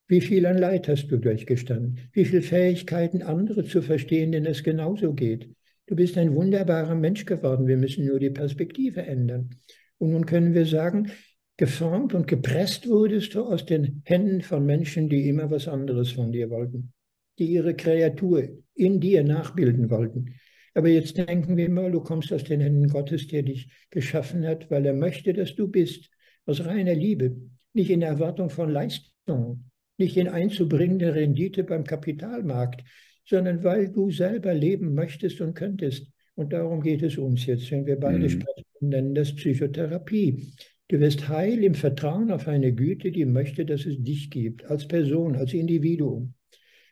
Wie 0.07 0.21
viel 0.21 0.45
an 0.45 0.57
Leid 0.57 0.87
hast 0.87 1.07
du 1.07 1.17
durchgestanden? 1.17 1.99
Wie 2.11 2.25
viele 2.25 2.41
Fähigkeiten, 2.41 3.21
andere 3.21 3.63
zu 3.63 3.81
verstehen, 3.81 4.31
denen 4.31 4.47
es 4.47 4.63
genauso 4.63 5.13
geht? 5.13 5.49
Du 5.85 5.95
bist 5.95 6.17
ein 6.17 6.35
wunderbarer 6.35 6.95
Mensch 6.95 7.25
geworden. 7.25 7.67
Wir 7.67 7.77
müssen 7.77 8.05
nur 8.05 8.19
die 8.19 8.29
Perspektive 8.29 9.01
ändern. 9.01 9.49
Und 9.97 10.11
nun 10.11 10.25
können 10.25 10.53
wir 10.53 10.65
sagen, 10.65 11.11
geformt 11.57 12.13
und 12.13 12.27
gepresst 12.27 12.87
wurdest 12.87 13.33
du 13.33 13.43
aus 13.43 13.65
den 13.65 14.01
Händen 14.05 14.41
von 14.41 14.65
Menschen, 14.65 15.09
die 15.09 15.27
immer 15.27 15.49
was 15.49 15.67
anderes 15.67 16.11
von 16.11 16.31
dir 16.31 16.49
wollten 16.49 16.93
die 17.39 17.47
ihre 17.47 17.73
Kreatur 17.73 18.47
in 18.75 18.99
dir 18.99 19.23
nachbilden 19.23 19.89
wollten. 19.89 20.35
Aber 20.73 20.89
jetzt 20.89 21.17
denken 21.17 21.57
wir 21.57 21.69
mal, 21.69 21.91
du 21.91 22.01
kommst 22.01 22.31
aus 22.31 22.43
den 22.43 22.61
Händen 22.61 22.87
Gottes, 22.87 23.27
der 23.27 23.43
dich 23.43 23.71
geschaffen 23.89 24.45
hat, 24.45 24.69
weil 24.69 24.85
er 24.85 24.93
möchte, 24.93 25.33
dass 25.33 25.55
du 25.55 25.67
bist, 25.67 26.09
aus 26.45 26.65
reiner 26.65 26.95
Liebe, 26.95 27.35
nicht 27.73 27.89
in 27.89 28.01
Erwartung 28.01 28.49
von 28.49 28.69
Leistung, 28.69 29.65
nicht 29.97 30.17
in 30.17 30.27
einzubringende 30.27 31.13
Rendite 31.15 31.63
beim 31.63 31.83
Kapitalmarkt, 31.83 32.83
sondern 33.25 33.63
weil 33.63 33.91
du 33.91 34.09
selber 34.11 34.53
leben 34.53 34.93
möchtest 34.93 35.41
und 35.41 35.53
könntest. 35.53 36.07
Und 36.35 36.53
darum 36.53 36.81
geht 36.81 37.03
es 37.03 37.17
uns 37.17 37.45
jetzt, 37.45 37.69
wenn 37.71 37.85
wir 37.85 37.99
beide 37.99 38.23
mhm. 38.23 38.29
sprechen, 38.29 38.65
nennen 38.79 39.15
das 39.15 39.35
Psychotherapie. 39.35 40.53
Du 40.87 40.99
wirst 40.99 41.27
heil 41.27 41.63
im 41.63 41.75
Vertrauen 41.75 42.31
auf 42.31 42.47
eine 42.47 42.73
Güte, 42.73 43.11
die 43.11 43.25
möchte, 43.25 43.65
dass 43.65 43.85
es 43.85 44.01
dich 44.01 44.31
gibt, 44.31 44.65
als 44.65 44.87
Person, 44.87 45.35
als 45.35 45.53
Individuum 45.53 46.33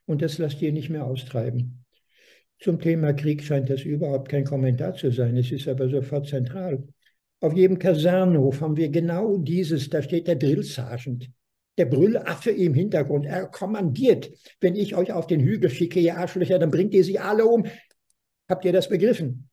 und 0.07 0.23
das 0.23 0.39
lasst 0.39 0.61
ihr 0.61 0.71
nicht 0.71 0.89
mehr 0.89 1.05
austreiben. 1.05 1.85
Zum 2.59 2.79
Thema 2.79 3.13
Krieg 3.13 3.43
scheint 3.43 3.69
das 3.69 3.83
überhaupt 3.83 4.29
kein 4.29 4.43
Kommentar 4.43 4.95
zu 4.95 5.11
sein, 5.11 5.37
es 5.37 5.51
ist 5.51 5.67
aber 5.67 5.89
sofort 5.89 6.27
zentral. 6.27 6.87
Auf 7.39 7.53
jedem 7.53 7.77
Kasernenhof 7.77 8.61
haben 8.61 8.77
wir 8.77 8.89
genau 8.89 9.37
dieses, 9.37 9.89
da 9.91 10.01
steht 10.01 10.27
der 10.27 10.37
Drillsergeant, 10.37 11.29
der 11.77 11.85
Brüllaffe 11.85 12.49
im 12.49 12.73
Hintergrund. 12.73 13.27
Er 13.27 13.45
kommandiert, 13.45 14.31
wenn 14.59 14.75
ich 14.75 14.95
euch 14.95 15.11
auf 15.11 15.27
den 15.27 15.41
Hügel 15.41 15.69
schicke, 15.69 15.99
ihr 15.99 16.17
Arschlöcher, 16.17 16.57
dann 16.57 16.71
bringt 16.71 16.95
ihr 16.95 17.03
sie 17.03 17.19
alle 17.19 17.45
um. 17.45 17.67
Habt 18.49 18.65
ihr 18.65 18.73
das 18.73 18.89
begriffen? 18.89 19.49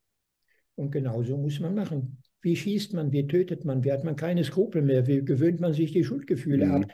Und 0.76 0.92
genauso 0.92 1.36
muss 1.36 1.60
man 1.60 1.74
machen. 1.74 2.22
Wie 2.40 2.56
schießt 2.56 2.94
man, 2.94 3.12
wie 3.12 3.26
tötet 3.26 3.64
man, 3.64 3.84
wie 3.84 3.92
hat 3.92 4.04
man 4.04 4.16
keine 4.16 4.44
Skrupel 4.44 4.80
mehr, 4.80 5.06
wie 5.06 5.24
gewöhnt 5.24 5.60
man 5.60 5.74
sich 5.74 5.92
die 5.92 6.04
Schuldgefühle 6.04 6.66
mhm. 6.66 6.72
ab, 6.72 6.84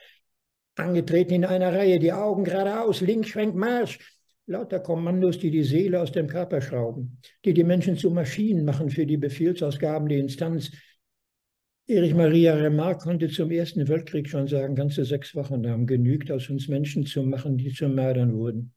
Angetreten 0.76 1.34
in 1.34 1.44
einer 1.44 1.72
Reihe, 1.72 1.98
die 1.98 2.12
Augen 2.12 2.44
geradeaus, 2.44 3.00
links 3.00 3.28
schwenkt 3.28 3.56
Marsch. 3.56 3.98
Lauter 4.46 4.80
Kommandos, 4.80 5.38
die 5.38 5.50
die 5.50 5.62
Seele 5.62 6.00
aus 6.00 6.10
dem 6.10 6.26
Körper 6.26 6.60
schrauben, 6.60 7.18
die 7.44 7.54
die 7.54 7.62
Menschen 7.62 7.96
zu 7.96 8.10
Maschinen 8.10 8.64
machen 8.64 8.90
für 8.90 9.06
die 9.06 9.16
Befehlsausgaben 9.16 10.08
der 10.08 10.18
Instanz. 10.18 10.72
Erich 11.86 12.14
Maria 12.14 12.54
Remarque 12.54 13.02
konnte 13.02 13.28
zum 13.28 13.52
Ersten 13.52 13.86
Weltkrieg 13.88 14.28
schon 14.28 14.48
sagen, 14.48 14.74
ganze 14.74 15.04
sechs 15.04 15.36
Wochen 15.36 15.68
haben 15.68 15.86
genügt, 15.86 16.32
aus 16.32 16.50
uns 16.50 16.66
Menschen 16.66 17.06
zu 17.06 17.22
machen, 17.22 17.58
die 17.58 17.72
zu 17.72 17.88
Mördern 17.88 18.36
wurden. 18.36 18.72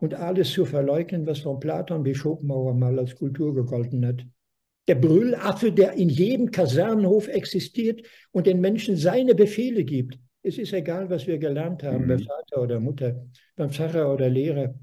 Und 0.00 0.14
alles 0.14 0.50
zu 0.52 0.64
verleugnen, 0.64 1.26
was 1.26 1.40
von 1.40 1.60
Platon 1.60 2.02
bis 2.02 2.16
Schopenhauer 2.16 2.72
mal 2.72 2.98
als 2.98 3.14
Kultur 3.14 3.54
gegolten 3.54 4.06
hat. 4.06 4.24
Der 4.88 4.94
Brüllaffe, 4.94 5.70
der 5.70 5.92
in 5.92 6.08
jedem 6.08 6.50
Kasernenhof 6.50 7.28
existiert 7.28 8.06
und 8.30 8.46
den 8.46 8.60
Menschen 8.60 8.96
seine 8.96 9.34
Befehle 9.34 9.84
gibt. 9.84 10.18
Es 10.42 10.58
ist 10.58 10.72
egal, 10.72 11.08
was 11.08 11.26
wir 11.26 11.38
gelernt 11.38 11.82
haben, 11.82 12.04
mhm. 12.04 12.08
bei 12.08 12.18
Vater 12.18 12.62
oder 12.62 12.80
Mutter, 12.80 13.26
beim 13.54 13.70
Pfarrer 13.70 14.12
oder 14.12 14.28
Lehrer, 14.28 14.74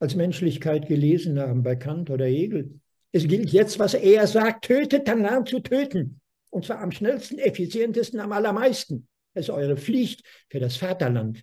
als 0.00 0.14
Menschlichkeit 0.14 0.88
gelesen 0.88 1.38
haben, 1.38 1.62
bei 1.62 1.76
Kant 1.76 2.10
oder 2.10 2.26
Hegel. 2.26 2.80
Es 3.12 3.26
gilt 3.26 3.50
jetzt, 3.50 3.78
was 3.78 3.94
er 3.94 4.26
sagt, 4.26 4.66
tötet, 4.66 5.08
dann 5.08 5.22
lernt 5.22 5.48
zu 5.48 5.60
töten. 5.60 6.20
Und 6.50 6.66
zwar 6.66 6.80
am 6.80 6.90
schnellsten, 6.90 7.38
effizientesten, 7.38 8.20
am 8.20 8.32
allermeisten. 8.32 9.08
Das 9.34 9.46
ist 9.46 9.50
eure 9.50 9.76
Pflicht 9.76 10.24
für 10.48 10.60
das 10.60 10.76
Vaterland. 10.76 11.42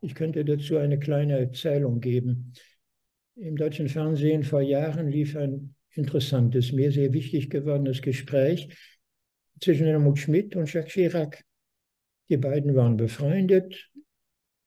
Ich 0.00 0.14
könnte 0.14 0.44
dazu 0.44 0.76
eine 0.76 0.98
kleine 0.98 1.38
Erzählung 1.38 2.00
geben. 2.00 2.52
Im 3.34 3.56
deutschen 3.56 3.88
Fernsehen 3.88 4.44
vor 4.44 4.60
Jahren 4.60 5.08
lief 5.08 5.36
ein 5.36 5.74
interessantes, 5.94 6.72
mir 6.72 6.92
sehr 6.92 7.12
wichtig 7.12 7.50
gewordenes 7.50 8.02
Gespräch 8.02 8.68
zwischen 9.60 9.86
Helmut 9.86 10.18
Schmidt 10.18 10.54
und 10.54 10.72
Jacques 10.72 10.92
Chirac. 10.92 11.44
Die 12.28 12.36
beiden 12.36 12.74
waren 12.74 12.96
befreundet, 12.96 13.90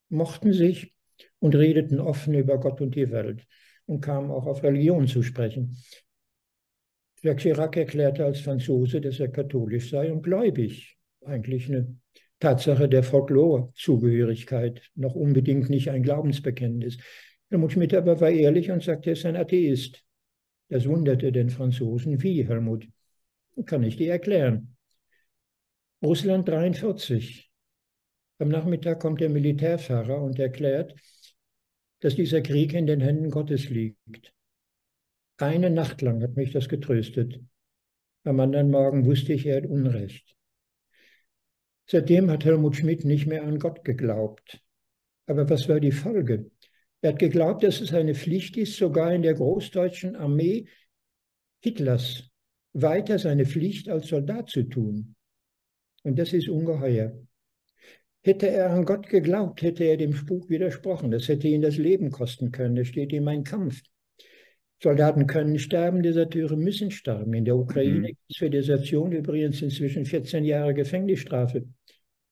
mochten 0.08 0.52
sich 0.52 0.94
und 1.38 1.54
redeten 1.54 2.00
offen 2.00 2.34
über 2.34 2.58
Gott 2.58 2.80
und 2.80 2.94
die 2.94 3.10
Welt 3.10 3.46
und 3.86 4.00
kamen 4.00 4.30
auch 4.30 4.46
auf 4.46 4.62
Religion 4.62 5.06
zu 5.06 5.22
sprechen. 5.22 5.76
Jacques 7.22 7.42
Chirac 7.42 7.76
erklärte 7.76 8.24
als 8.24 8.40
Franzose, 8.40 9.00
dass 9.00 9.20
er 9.20 9.28
katholisch 9.28 9.90
sei 9.90 10.12
und 10.12 10.22
gläubig. 10.22 10.98
Eigentlich 11.24 11.68
eine 11.68 11.96
Tatsache 12.40 12.88
der 12.88 13.04
Folklore-Zugehörigkeit, 13.04 14.90
noch 14.96 15.14
unbedingt 15.14 15.70
nicht 15.70 15.90
ein 15.90 16.02
Glaubensbekenntnis. 16.02 16.98
Helmut 17.48 17.72
Schmidt 17.72 17.94
aber 17.94 18.20
war 18.20 18.30
ehrlich 18.30 18.72
und 18.72 18.82
sagte, 18.82 19.10
er 19.10 19.12
ist 19.12 19.24
ein 19.24 19.36
Atheist. 19.36 20.02
Das 20.68 20.88
wunderte 20.88 21.30
den 21.30 21.50
Franzosen. 21.50 22.20
Wie, 22.22 22.48
Helmut? 22.48 22.88
Kann 23.66 23.84
ich 23.84 23.96
dir 23.96 24.10
erklären. 24.10 24.76
Russland 26.02 26.48
43. 26.48 27.51
Am 28.42 28.48
Nachmittag 28.48 28.98
kommt 28.98 29.20
der 29.20 29.28
Militärfahrer 29.30 30.20
und 30.20 30.36
erklärt, 30.40 30.96
dass 32.00 32.16
dieser 32.16 32.40
Krieg 32.40 32.72
in 32.74 32.88
den 32.88 33.00
Händen 33.00 33.30
Gottes 33.30 33.68
liegt. 33.68 34.34
Eine 35.36 35.70
Nacht 35.70 36.02
lang 36.02 36.20
hat 36.24 36.34
mich 36.34 36.50
das 36.50 36.68
getröstet. 36.68 37.40
Am 38.24 38.40
anderen 38.40 38.72
Morgen 38.72 39.06
wusste 39.06 39.32
ich, 39.32 39.46
er 39.46 39.58
hat 39.58 39.66
Unrecht. 39.66 40.34
Seitdem 41.88 42.32
hat 42.32 42.44
Helmut 42.44 42.74
Schmidt 42.74 43.04
nicht 43.04 43.28
mehr 43.28 43.44
an 43.44 43.60
Gott 43.60 43.84
geglaubt. 43.84 44.60
Aber 45.26 45.48
was 45.48 45.68
war 45.68 45.78
die 45.78 45.92
Folge? 45.92 46.50
Er 47.00 47.10
hat 47.10 47.20
geglaubt, 47.20 47.62
dass 47.62 47.80
es 47.80 47.94
eine 47.94 48.16
Pflicht 48.16 48.56
ist, 48.56 48.76
sogar 48.76 49.14
in 49.14 49.22
der 49.22 49.34
großdeutschen 49.34 50.16
Armee 50.16 50.66
Hitlers 51.60 52.28
weiter 52.72 53.20
seine 53.20 53.46
Pflicht 53.46 53.88
als 53.88 54.08
Soldat 54.08 54.50
zu 54.50 54.64
tun. 54.64 55.14
Und 56.02 56.18
das 56.18 56.32
ist 56.32 56.48
ungeheuer. 56.48 57.12
Hätte 58.24 58.48
er 58.48 58.70
an 58.70 58.84
Gott 58.84 59.08
geglaubt, 59.08 59.62
hätte 59.62 59.84
er 59.84 59.96
dem 59.96 60.14
Spuk 60.14 60.48
widersprochen. 60.48 61.10
Das 61.10 61.26
hätte 61.28 61.48
ihn 61.48 61.62
das 61.62 61.76
Leben 61.76 62.10
kosten 62.10 62.52
können. 62.52 62.76
Das 62.76 62.86
steht 62.86 63.12
ihm 63.12 63.26
ein 63.26 63.42
Kampf. 63.42 63.82
Soldaten 64.80 65.26
können 65.26 65.58
sterben, 65.58 66.02
Deserteure 66.02 66.56
müssen 66.56 66.90
sterben. 66.90 67.34
In 67.34 67.44
der 67.44 67.56
Ukraine 67.56 67.98
mhm. 67.98 68.06
gibt 68.06 68.20
es 68.28 68.36
für 68.36 68.50
Desertion 68.50 69.12
übrigens 69.12 69.62
inzwischen 69.62 70.04
14 70.04 70.44
Jahre 70.44 70.74
Gefängnisstrafe. 70.74 71.66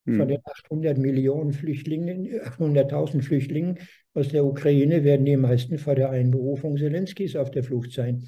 Mhm. 0.05 0.17
Von 0.17 0.29
den 0.29 0.41
800 0.45 0.99
Millionen 0.99 1.53
Flüchtlingen, 1.53 2.27
800.000 2.27 3.23
Flüchtlingen 3.23 3.79
aus 4.15 4.29
der 4.29 4.45
Ukraine 4.45 5.05
werden 5.05 5.27
die 5.27 5.37
meisten 5.37 5.79
vor 5.79 5.95
der 5.95 6.11
Einberufung 6.11 6.77
Zelenskis 6.77 7.37
auf 7.37 7.51
der 7.51 7.65
Flucht 7.65 7.93
sein. 7.93 8.25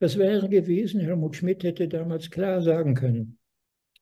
Was 0.00 0.18
wäre 0.18 0.48
gewesen, 0.48 1.00
Helmut 1.00 1.36
Schmidt 1.36 1.62
hätte 1.64 1.88
damals 1.88 2.30
klar 2.30 2.60
sagen 2.60 2.94
können, 2.94 3.38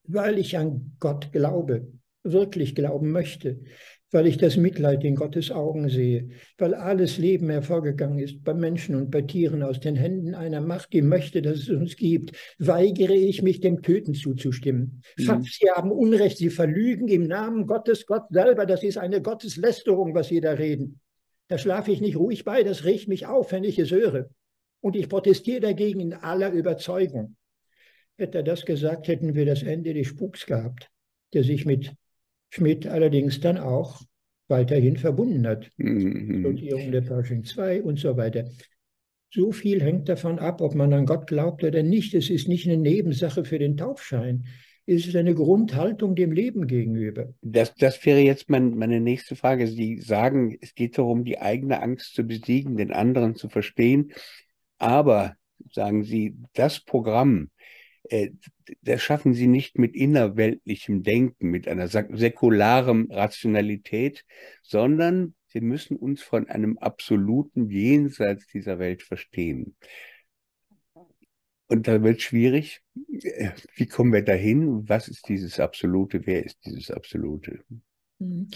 weil 0.04 0.38
ich 0.38 0.56
an 0.56 0.96
Gott 0.98 1.30
glaube, 1.30 1.86
wirklich 2.22 2.74
glauben 2.74 3.10
möchte, 3.10 3.60
weil 4.12 4.26
ich 4.26 4.36
das 4.36 4.56
Mitleid 4.56 5.02
in 5.04 5.16
Gottes 5.16 5.50
Augen 5.50 5.88
sehe, 5.88 6.28
weil 6.58 6.74
alles 6.74 7.18
Leben 7.18 7.48
hervorgegangen 7.48 8.18
ist 8.18 8.44
bei 8.44 8.54
Menschen 8.54 8.94
und 8.94 9.10
bei 9.10 9.22
Tieren 9.22 9.62
aus 9.62 9.80
den 9.80 9.96
Händen 9.96 10.34
einer 10.34 10.60
Macht, 10.60 10.92
die 10.92 11.02
möchte, 11.02 11.40
dass 11.40 11.58
es 11.58 11.70
uns 11.70 11.96
gibt, 11.96 12.32
weigere 12.58 13.14
ich 13.14 13.42
mich, 13.42 13.60
dem 13.60 13.82
Töten 13.82 14.14
zuzustimmen. 14.14 15.02
Mhm. 15.16 15.42
Sie 15.44 15.70
haben 15.70 15.90
Unrecht, 15.90 16.38
Sie 16.38 16.50
verlügen 16.50 17.08
im 17.08 17.26
Namen 17.26 17.66
Gottes, 17.66 18.06
Gott 18.06 18.24
selber, 18.30 18.66
das 18.66 18.82
ist 18.82 18.98
eine 18.98 19.22
Gotteslästerung, 19.22 20.14
was 20.14 20.28
Sie 20.28 20.40
da 20.40 20.52
reden. 20.52 21.00
Da 21.48 21.58
schlafe 21.58 21.90
ich 21.92 22.00
nicht 22.00 22.16
ruhig 22.16 22.44
bei, 22.44 22.62
das 22.62 22.84
regt 22.84 23.08
mich 23.08 23.26
auf, 23.26 23.52
wenn 23.52 23.64
ich 23.64 23.78
es 23.78 23.90
höre. 23.90 24.28
Und 24.80 24.96
ich 24.96 25.08
protestiere 25.08 25.60
dagegen 25.60 26.00
in 26.00 26.12
aller 26.12 26.50
Überzeugung. 26.50 27.36
Hätte 28.18 28.38
er 28.38 28.44
das 28.44 28.66
gesagt, 28.66 29.08
hätten 29.08 29.34
wir 29.34 29.46
das 29.46 29.62
Ende 29.62 29.94
des 29.94 30.06
Spuks 30.06 30.44
gehabt, 30.44 30.90
der 31.32 31.44
sich 31.44 31.64
mit 31.64 31.94
Schmidt 32.52 32.86
allerdings 32.86 33.40
dann 33.40 33.56
auch 33.56 34.02
weiterhin 34.48 34.98
verbunden 34.98 35.46
hat. 35.46 35.70
Mhm. 35.78 36.42
Notierung 36.42 36.92
der 36.92 37.00
Pershing 37.00 37.44
2 37.44 37.82
und 37.82 37.98
so 37.98 38.16
weiter. 38.16 38.50
So 39.30 39.52
viel 39.52 39.82
hängt 39.82 40.10
davon 40.10 40.38
ab, 40.38 40.60
ob 40.60 40.74
man 40.74 40.92
an 40.92 41.06
Gott 41.06 41.26
glaubt 41.26 41.64
oder 41.64 41.82
nicht. 41.82 42.12
Es 42.12 42.28
ist 42.28 42.48
nicht 42.48 42.66
eine 42.66 42.76
Nebensache 42.76 43.46
für 43.46 43.58
den 43.58 43.78
Taufschein. 43.78 44.44
Es 44.84 45.06
ist 45.06 45.16
eine 45.16 45.34
Grundhaltung 45.34 46.14
dem 46.14 46.32
Leben 46.32 46.66
gegenüber. 46.66 47.32
Das, 47.40 47.74
das 47.76 48.04
wäre 48.04 48.20
jetzt 48.20 48.50
mein, 48.50 48.76
meine 48.76 49.00
nächste 49.00 49.34
Frage. 49.34 49.66
Sie 49.66 50.00
sagen, 50.00 50.58
es 50.60 50.74
geht 50.74 50.98
darum, 50.98 51.24
die 51.24 51.38
eigene 51.38 51.80
Angst 51.80 52.14
zu 52.14 52.24
besiegen, 52.24 52.76
den 52.76 52.92
anderen 52.92 53.34
zu 53.34 53.48
verstehen. 53.48 54.12
Aber, 54.76 55.36
sagen 55.70 56.04
Sie, 56.04 56.36
das 56.52 56.80
Programm, 56.80 57.48
das 58.82 59.02
schaffen 59.02 59.34
sie 59.34 59.46
nicht 59.46 59.78
mit 59.78 59.94
innerweltlichem 59.94 61.02
Denken, 61.02 61.50
mit 61.50 61.68
einer 61.68 61.88
säkularen 61.88 63.10
Rationalität, 63.10 64.24
sondern 64.62 65.34
sie 65.48 65.60
müssen 65.60 65.96
uns 65.96 66.22
von 66.22 66.48
einem 66.48 66.78
absoluten 66.78 67.68
Jenseits 67.68 68.46
dieser 68.46 68.78
Welt 68.78 69.02
verstehen. 69.02 69.76
Und 71.68 71.88
da 71.88 72.02
wird 72.02 72.20
schwierig, 72.20 72.82
äh, 73.08 73.50
wie 73.76 73.86
kommen 73.86 74.12
wir 74.12 74.22
dahin? 74.22 74.88
Was 74.88 75.08
ist 75.08 75.26
dieses 75.28 75.58
Absolute? 75.58 76.26
Wer 76.26 76.44
ist 76.44 76.58
dieses 76.66 76.90
Absolute? 76.90 77.60
Mhm. 78.18 78.48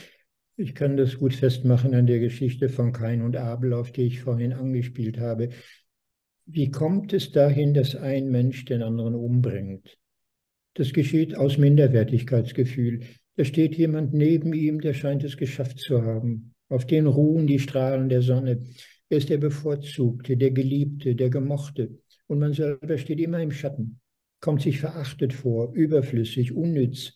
Ich 0.59 0.75
kann 0.75 0.97
das 0.97 1.19
gut 1.19 1.35
festmachen 1.35 1.95
an 1.95 2.07
der 2.07 2.19
Geschichte 2.19 2.69
von 2.71 2.93
Kain 2.93 3.21
und 3.23 3.37
Abel, 3.37 3.75
auf 3.75 3.93
die 3.93 4.03
ich 4.03 4.21
vorhin 4.21 4.55
angespielt 4.55 5.19
habe. 5.19 5.51
Wie 6.47 6.71
kommt 6.71 7.13
es 7.13 7.33
dahin, 7.33 7.75
dass 7.75 7.97
ein 7.97 8.31
Mensch 8.31 8.65
den 8.65 8.83
anderen 8.83 9.17
umbringt? 9.17 9.99
Das 10.75 10.93
geschieht 10.93 11.37
aus 11.37 11.59
Minderwertigkeitsgefühl. 11.59 13.01
Da 13.35 13.45
steht 13.45 13.75
jemand 13.75 14.15
neben 14.15 14.53
ihm, 14.53 14.81
der 14.81 14.95
scheint 14.95 15.25
es 15.25 15.37
geschafft 15.37 15.81
zu 15.81 16.03
haben. 16.03 16.55
Auf 16.69 16.87
den 16.87 17.07
ruhen 17.07 17.49
die 17.49 17.59
Strahlen 17.59 18.09
der 18.09 18.23
Sonne. 18.23 18.63
Er 19.09 19.19
ist 19.19 19.29
der 19.29 19.39
Bevorzugte, 19.39 20.37
der 20.37 20.53
Geliebte, 20.53 21.17
der 21.17 21.31
Gemochte. 21.31 21.99
Und 22.29 22.39
man 22.39 22.53
selber 22.53 22.97
steht 22.97 23.21
immer 23.21 23.41
im 23.41 23.53
Schatten, 23.53 24.01
kommt 24.41 24.63
sich 24.63 24.79
verachtet 24.79 25.33
vor, 25.33 25.73
überflüssig, 25.75 26.53
unnütz. 26.53 27.15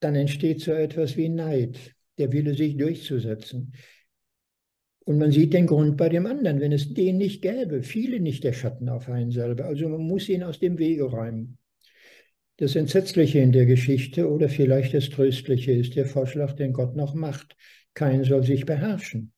Dann 0.00 0.14
entsteht 0.14 0.60
so 0.60 0.72
etwas 0.72 1.16
wie 1.16 1.28
Neid, 1.28 1.94
der 2.18 2.32
Wille, 2.32 2.54
sich 2.54 2.76
durchzusetzen. 2.76 3.72
Und 5.04 5.18
man 5.18 5.32
sieht 5.32 5.52
den 5.52 5.66
Grund 5.66 5.96
bei 5.96 6.08
dem 6.08 6.26
anderen, 6.26 6.60
wenn 6.60 6.72
es 6.72 6.94
den 6.94 7.18
nicht 7.18 7.42
gäbe, 7.42 7.82
fiele 7.82 8.20
nicht 8.20 8.44
der 8.44 8.52
Schatten 8.52 8.88
auf 8.88 9.08
einen 9.08 9.32
selber. 9.32 9.64
Also 9.64 9.88
man 9.88 10.02
muss 10.02 10.28
ihn 10.28 10.44
aus 10.44 10.60
dem 10.60 10.78
Wege 10.78 11.04
räumen. 11.04 11.58
Das 12.58 12.76
Entsetzliche 12.76 13.40
in 13.40 13.50
der 13.50 13.66
Geschichte 13.66 14.30
oder 14.30 14.48
vielleicht 14.48 14.94
das 14.94 15.10
Tröstliche 15.10 15.72
ist 15.72 15.96
der 15.96 16.06
Vorschlag, 16.06 16.52
den 16.52 16.72
Gott 16.72 16.94
noch 16.94 17.14
macht. 17.14 17.56
Kein 17.94 18.22
soll 18.22 18.44
sich 18.44 18.64
beherrschen. 18.64 19.32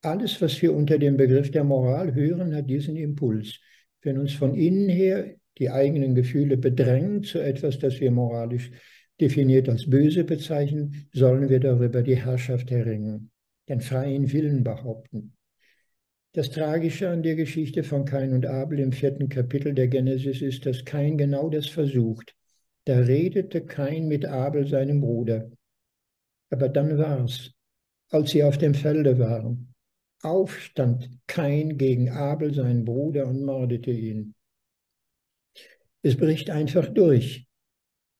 Alles, 0.00 0.42
was 0.42 0.60
wir 0.60 0.74
unter 0.74 0.98
dem 0.98 1.16
Begriff 1.16 1.52
der 1.52 1.62
Moral 1.62 2.12
hören, 2.12 2.56
hat 2.56 2.68
diesen 2.68 2.96
Impuls. 2.96 3.60
Wenn 4.00 4.18
uns 4.18 4.32
von 4.32 4.56
innen 4.56 4.88
her 4.88 5.36
die 5.58 5.70
eigenen 5.70 6.16
Gefühle 6.16 6.56
bedrängen 6.56 7.22
zu 7.22 7.38
etwas, 7.38 7.78
das 7.78 8.00
wir 8.00 8.10
moralisch 8.10 8.72
definiert 9.20 9.68
als 9.68 9.88
böse 9.88 10.24
bezeichnen, 10.24 11.06
sollen 11.12 11.48
wir 11.48 11.60
darüber 11.60 12.02
die 12.02 12.16
Herrschaft 12.16 12.72
erringen 12.72 13.30
den 13.68 13.80
freien 13.80 14.32
Willen 14.32 14.64
behaupten. 14.64 15.36
Das 16.34 16.50
Tragische 16.50 17.10
an 17.10 17.22
der 17.22 17.34
Geschichte 17.34 17.84
von 17.84 18.06
Kain 18.06 18.32
und 18.32 18.46
Abel 18.46 18.78
im 18.80 18.92
vierten 18.92 19.28
Kapitel 19.28 19.74
der 19.74 19.88
Genesis 19.88 20.40
ist, 20.40 20.64
dass 20.64 20.84
Kain 20.84 21.18
genau 21.18 21.50
das 21.50 21.68
versucht. 21.68 22.34
Da 22.84 22.98
redete 22.98 23.64
Kain 23.64 24.08
mit 24.08 24.24
Abel, 24.24 24.66
seinem 24.66 25.00
Bruder. 25.00 25.50
Aber 26.50 26.68
dann 26.68 26.96
war's, 26.96 27.52
als 28.10 28.30
sie 28.30 28.44
auf 28.44 28.56
dem 28.58 28.74
Felde 28.74 29.18
waren. 29.18 29.74
Aufstand 30.22 31.10
Kain 31.26 31.76
gegen 31.76 32.08
Abel, 32.08 32.54
seinen 32.54 32.84
Bruder, 32.84 33.26
und 33.26 33.44
mordete 33.44 33.90
ihn. 33.90 34.34
Es 36.02 36.16
bricht 36.16 36.48
einfach 36.48 36.88
durch. 36.88 37.46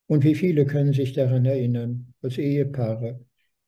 Und 0.06 0.24
wie 0.24 0.34
viele 0.34 0.66
können 0.66 0.92
sich 0.92 1.12
daran 1.12 1.46
erinnern, 1.46 2.12
als 2.22 2.38
Ehepaare, 2.38 3.24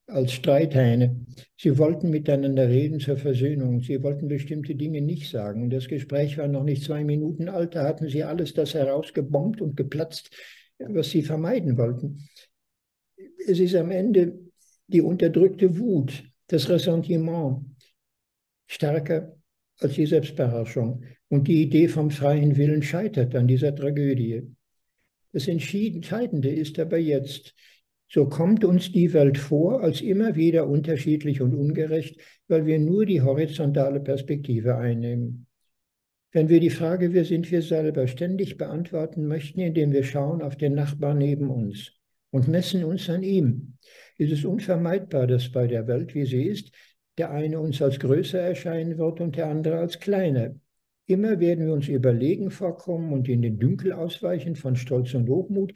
als 0.07 0.33
Streithähne. 0.33 1.25
Sie 1.57 1.79
wollten 1.79 2.11
miteinander 2.11 2.69
reden 2.69 3.01
zur 3.01 3.17
Versöhnung. 3.17 3.81
Sie 3.81 4.03
wollten 4.03 4.29
bestimmte 4.29 4.75
Dinge 4.75 5.01
nicht 5.01 5.31
sagen. 5.31 5.71
Das 5.71 5.89
Gespräch 5.89 6.37
war 6.39 6.49
noch 6.49 6.65
nicht 6.65 6.85
zwei 6.85 7.05
Minuten 7.05 7.49
alt. 7.49 7.75
Da 7.75 7.85
hatten 7.85 8.09
sie 8.09 8.23
alles 8.23 8.55
das 8.55 8.75
herausgebombt 8.75 9.61
und 9.61 9.77
geplatzt, 9.77 10.31
was 10.79 11.11
sie 11.11 11.23
vermeiden 11.23 11.79
wollten. 11.79 12.29
Es 13.47 13.59
ist 13.59 13.75
am 13.75 13.91
Ende 13.91 14.39
die 14.87 15.01
unterdrückte 15.01 15.79
Wut, 15.79 16.25
das 16.49 16.69
Ressentiment 16.69 17.65
stärker 18.67 19.37
als 19.81 19.95
die 19.95 20.07
Selbstbeherrschung. 20.07 21.05
Und 21.29 21.49
die 21.49 21.63
Idee 21.63 21.89
vom 21.89 22.11
freien 22.11 22.57
Willen 22.57 22.83
scheitert 22.83 23.35
an 23.35 23.49
dieser 23.49 23.75
Tragödie. 23.75 24.55
Das 25.33 25.49
Entscheidende 25.49 26.51
ist 26.51 26.79
aber 26.79 26.99
jetzt, 26.99 27.55
so 28.15 28.29
kommt 28.29 28.65
uns 28.65 28.93
die 28.93 29.13
Welt 29.13 29.39
vor 29.39 29.83
als 29.83 30.01
immer 30.01 30.37
wieder 30.37 30.69
unterschiedlich 30.69 31.41
und 31.41 31.53
ungerecht, 31.53 32.21
weil 32.47 32.65
wir 32.65 32.79
nur 32.79 33.05
die 33.07 33.23
horizontale 33.23 33.99
Perspektive 33.99 34.77
einnehmen. 34.77 35.49
Wenn 36.31 36.49
wir 36.49 36.61
die 36.61 36.71
Frage, 36.71 37.13
wer 37.13 37.25
sind 37.25 37.51
wir 37.51 37.61
selber, 37.61 38.07
ständig 38.07 38.57
beantworten 38.57 39.27
möchten, 39.27 39.59
indem 39.59 39.91
wir 39.91 40.05
schauen 40.05 40.43
auf 40.43 40.57
den 40.57 40.75
Nachbarn 40.75 41.19
neben 41.19 41.51
uns 41.51 41.91
und 42.31 42.47
messen 42.47 42.85
uns 42.85 43.11
an 43.11 43.25
ihm, 43.25 43.79
ist 44.17 44.31
es 44.31 44.45
unvermeidbar, 44.45 45.27
dass 45.27 45.51
bei 45.51 45.67
der 45.67 45.89
Welt, 45.89 46.15
wie 46.15 46.25
sie 46.25 46.45
ist, 46.45 46.71
der 47.19 47.33
eine 47.33 47.59
uns 47.59 47.83
als 47.83 47.99
größer 47.99 48.39
erscheinen 48.39 48.97
wird 48.97 49.21
und 49.21 49.37
der 49.37 49.49
andere 49.49 49.79
als 49.79 49.99
kleiner. 49.99 50.55
Immer 51.07 51.41
werden 51.41 51.67
wir 51.67 51.75
uns 51.75 51.89
überlegen 51.89 52.53
vorkommen 52.53 53.13
und 53.13 53.29
in 53.29 53.43
den 53.43 53.59
Dünkel 53.59 53.93
ausweichen 53.93 54.55
von 54.55 54.77
Stolz 54.77 55.15
und 55.15 55.29
Hochmut, 55.29 55.75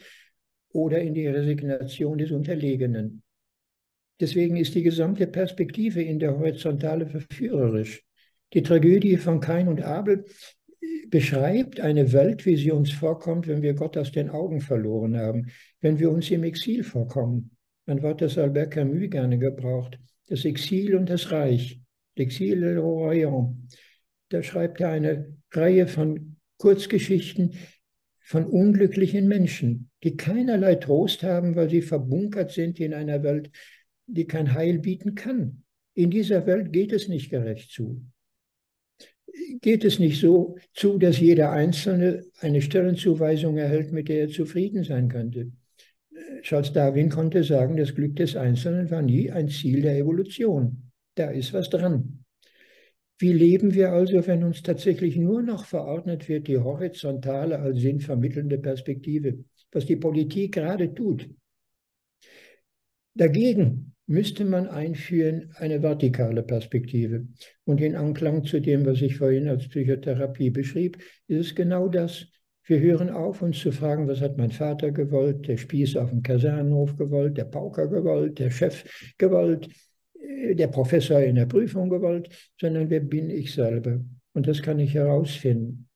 oder 0.73 1.01
in 1.01 1.15
die 1.15 1.27
Resignation 1.27 2.19
des 2.19 2.31
Unterlegenen. 2.31 3.23
Deswegen 4.21 4.57
ist 4.57 4.75
die 4.75 4.83
gesamte 4.83 5.27
Perspektive 5.27 6.03
in 6.03 6.19
der 6.19 6.37
Horizontale 6.39 7.07
verführerisch. 7.07 8.03
Die 8.53 8.63
Tragödie 8.63 9.17
von 9.17 9.41
Kain 9.41 9.69
und 9.69 9.83
Abel 9.83 10.25
beschreibt 11.09 11.81
eine 11.81 12.13
Welt, 12.13 12.45
wie 12.47 12.57
sie 12.57 12.73
uns 12.73 12.91
vorkommt, 12.91 13.47
wenn 13.47 13.63
wir 13.63 13.75
Gott 13.75 13.97
aus 13.97 14.11
den 14.11 14.31
Augen 14.31 14.61
verloren 14.61 15.17
haben, 15.17 15.51
wenn 15.81 15.99
wir 15.99 16.11
uns 16.11 16.31
im 16.31 16.45
Exil 16.45 16.83
vorkommen. 16.83 17.51
Ein 17.87 18.03
Wort, 18.03 18.21
das 18.21 18.37
Albert 18.37 18.73
Camus 18.73 19.09
gerne 19.09 19.39
gebraucht. 19.39 19.99
das 20.29 20.45
Exil 20.45 20.95
und 20.95 21.09
das 21.09 21.33
Reich, 21.33 21.81
L'exil 22.17 22.63
et 22.63 22.75
le 22.75 22.81
Royaume. 22.81 23.67
Da 24.29 24.43
schreibt 24.43 24.81
er 24.81 24.91
eine 24.91 25.37
Reihe 25.53 25.87
von 25.87 26.37
Kurzgeschichten 26.59 27.55
von 28.29 28.45
unglücklichen 28.45 29.27
Menschen, 29.27 29.89
die 30.05 30.15
keinerlei 30.15 30.75
Trost 30.75 31.23
haben, 31.23 31.57
weil 31.57 31.71
sie 31.71 31.81
verbunkert 31.81 32.51
sind 32.51 32.79
in 32.79 32.93
einer 32.93 33.23
Welt, 33.23 33.51
die 34.07 34.27
kein 34.27 34.53
Heil 34.53 34.81
bieten 34.81 35.15
kann. 35.15 35.63
In 35.95 36.11
dieser 36.11 36.47
Welt 36.47 36.71
geht 36.71 36.93
es 36.93 37.09
nicht 37.09 37.31
gerecht 37.31 37.71
zu. 37.71 38.05
Geht 39.63 39.83
es 39.83 39.99
nicht 39.99 40.21
so 40.21 40.59
zu, 40.75 40.99
dass 40.99 41.19
jeder 41.19 41.53
Einzelne 41.53 42.23
eine 42.41 42.61
Stellenzuweisung 42.61 43.57
erhält, 43.57 43.93
mit 43.93 44.11
der 44.11 44.21
er 44.21 44.29
zufrieden 44.29 44.85
sein 44.85 45.09
könnte. 45.09 45.51
Charles 46.43 46.75
Darwin 46.75 47.09
konnte 47.09 47.43
sagen, 47.45 47.79
das 47.79 47.95
Glück 47.95 48.17
des 48.17 48.37
Einzelnen 48.37 48.91
war 48.91 49.01
nie 49.01 49.31
ein 49.31 49.49
Ziel 49.49 49.81
der 49.81 49.97
Evolution. 49.97 50.91
Da 51.15 51.31
ist 51.31 51.55
was 51.55 51.71
dran. 51.71 52.27
Wie 53.19 53.33
leben 53.33 53.75
wir 53.75 53.93
also, 53.93 54.27
wenn 54.27 54.45
uns 54.45 54.63
tatsächlich 54.63 55.17
nur 55.17 55.43
noch 55.43 55.65
verordnet 55.65 56.29
wird, 56.29 56.47
die 56.47 56.59
horizontale 56.59 57.59
als 57.59 57.81
sinnvermittelnde 57.81 58.59
Perspektive, 58.59 59.45
was 59.73 59.87
die 59.87 59.97
Politik 59.97 60.55
gerade 60.55 60.95
tut? 60.95 61.29
Dagegen 63.15 63.95
müsste 64.07 64.45
man 64.45 64.69
einführen 64.69 65.51
eine 65.57 65.83
vertikale 65.83 66.45
Perspektive. 66.45 67.27
Und 67.65 67.81
in 67.81 67.97
Anklang 67.97 68.45
zu 68.45 68.61
dem, 68.61 68.87
was 68.87 69.03
ich 69.03 69.17
vorhin 69.17 69.49
als 69.49 69.69
Psychotherapie 69.69 70.51
beschrieb, 70.51 70.99
ist 71.27 71.39
es 71.47 71.55
genau 71.55 71.89
das. 71.89 72.27
Wir 72.65 72.81
hören 72.81 73.11
auf, 73.11 73.43
uns 73.43 73.59
zu 73.59 73.73
fragen, 73.73 74.07
was 74.07 74.21
hat 74.21 74.39
mein 74.39 74.53
Vater 74.53 74.93
gewollt, 74.93 75.49
der 75.49 75.57
Spieß 75.57 75.97
auf 75.97 76.11
dem 76.11 76.23
Kasernenhof 76.23 76.97
gewollt, 76.97 77.37
der 77.37 77.47
Pauker 77.47 77.89
gewollt, 77.89 78.39
der 78.39 78.51
Chef 78.51 79.15
gewollt, 79.19 79.69
der 80.21 80.69
Professor 80.69 81.21
in 81.21 81.37
der 81.37 81.47
Prüfung 81.47 81.89
gewollt, 81.89 82.29
sondern 82.61 82.91
wer 82.91 83.01
bin 83.01 83.31
ich 83.31 83.53
selber? 83.53 84.01
Und 84.33 84.47
das 84.47 84.63
kann 84.63 84.79
ich 84.79 84.95
herausfinden. 84.95 85.89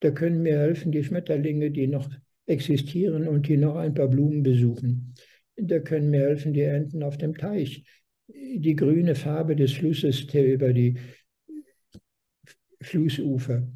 Da 0.00 0.10
können 0.10 0.42
mir 0.42 0.58
helfen 0.58 0.92
die 0.92 1.04
Schmetterlinge, 1.04 1.70
die 1.70 1.86
noch 1.86 2.08
existieren 2.46 3.26
und 3.26 3.48
die 3.48 3.56
noch 3.56 3.76
ein 3.76 3.94
paar 3.94 4.08
Blumen 4.08 4.42
besuchen. 4.42 5.14
Da 5.56 5.80
können 5.80 6.10
mir 6.10 6.20
helfen 6.20 6.52
die 6.52 6.62
Enten 6.62 7.02
auf 7.02 7.16
dem 7.16 7.36
Teich. 7.36 7.84
Die 8.28 8.76
grüne 8.76 9.14
Farbe 9.14 9.56
des 9.56 9.72
Flusses, 9.72 10.26
der 10.26 10.52
über 10.52 10.72
die 10.72 10.98
Flussufer 12.80 13.66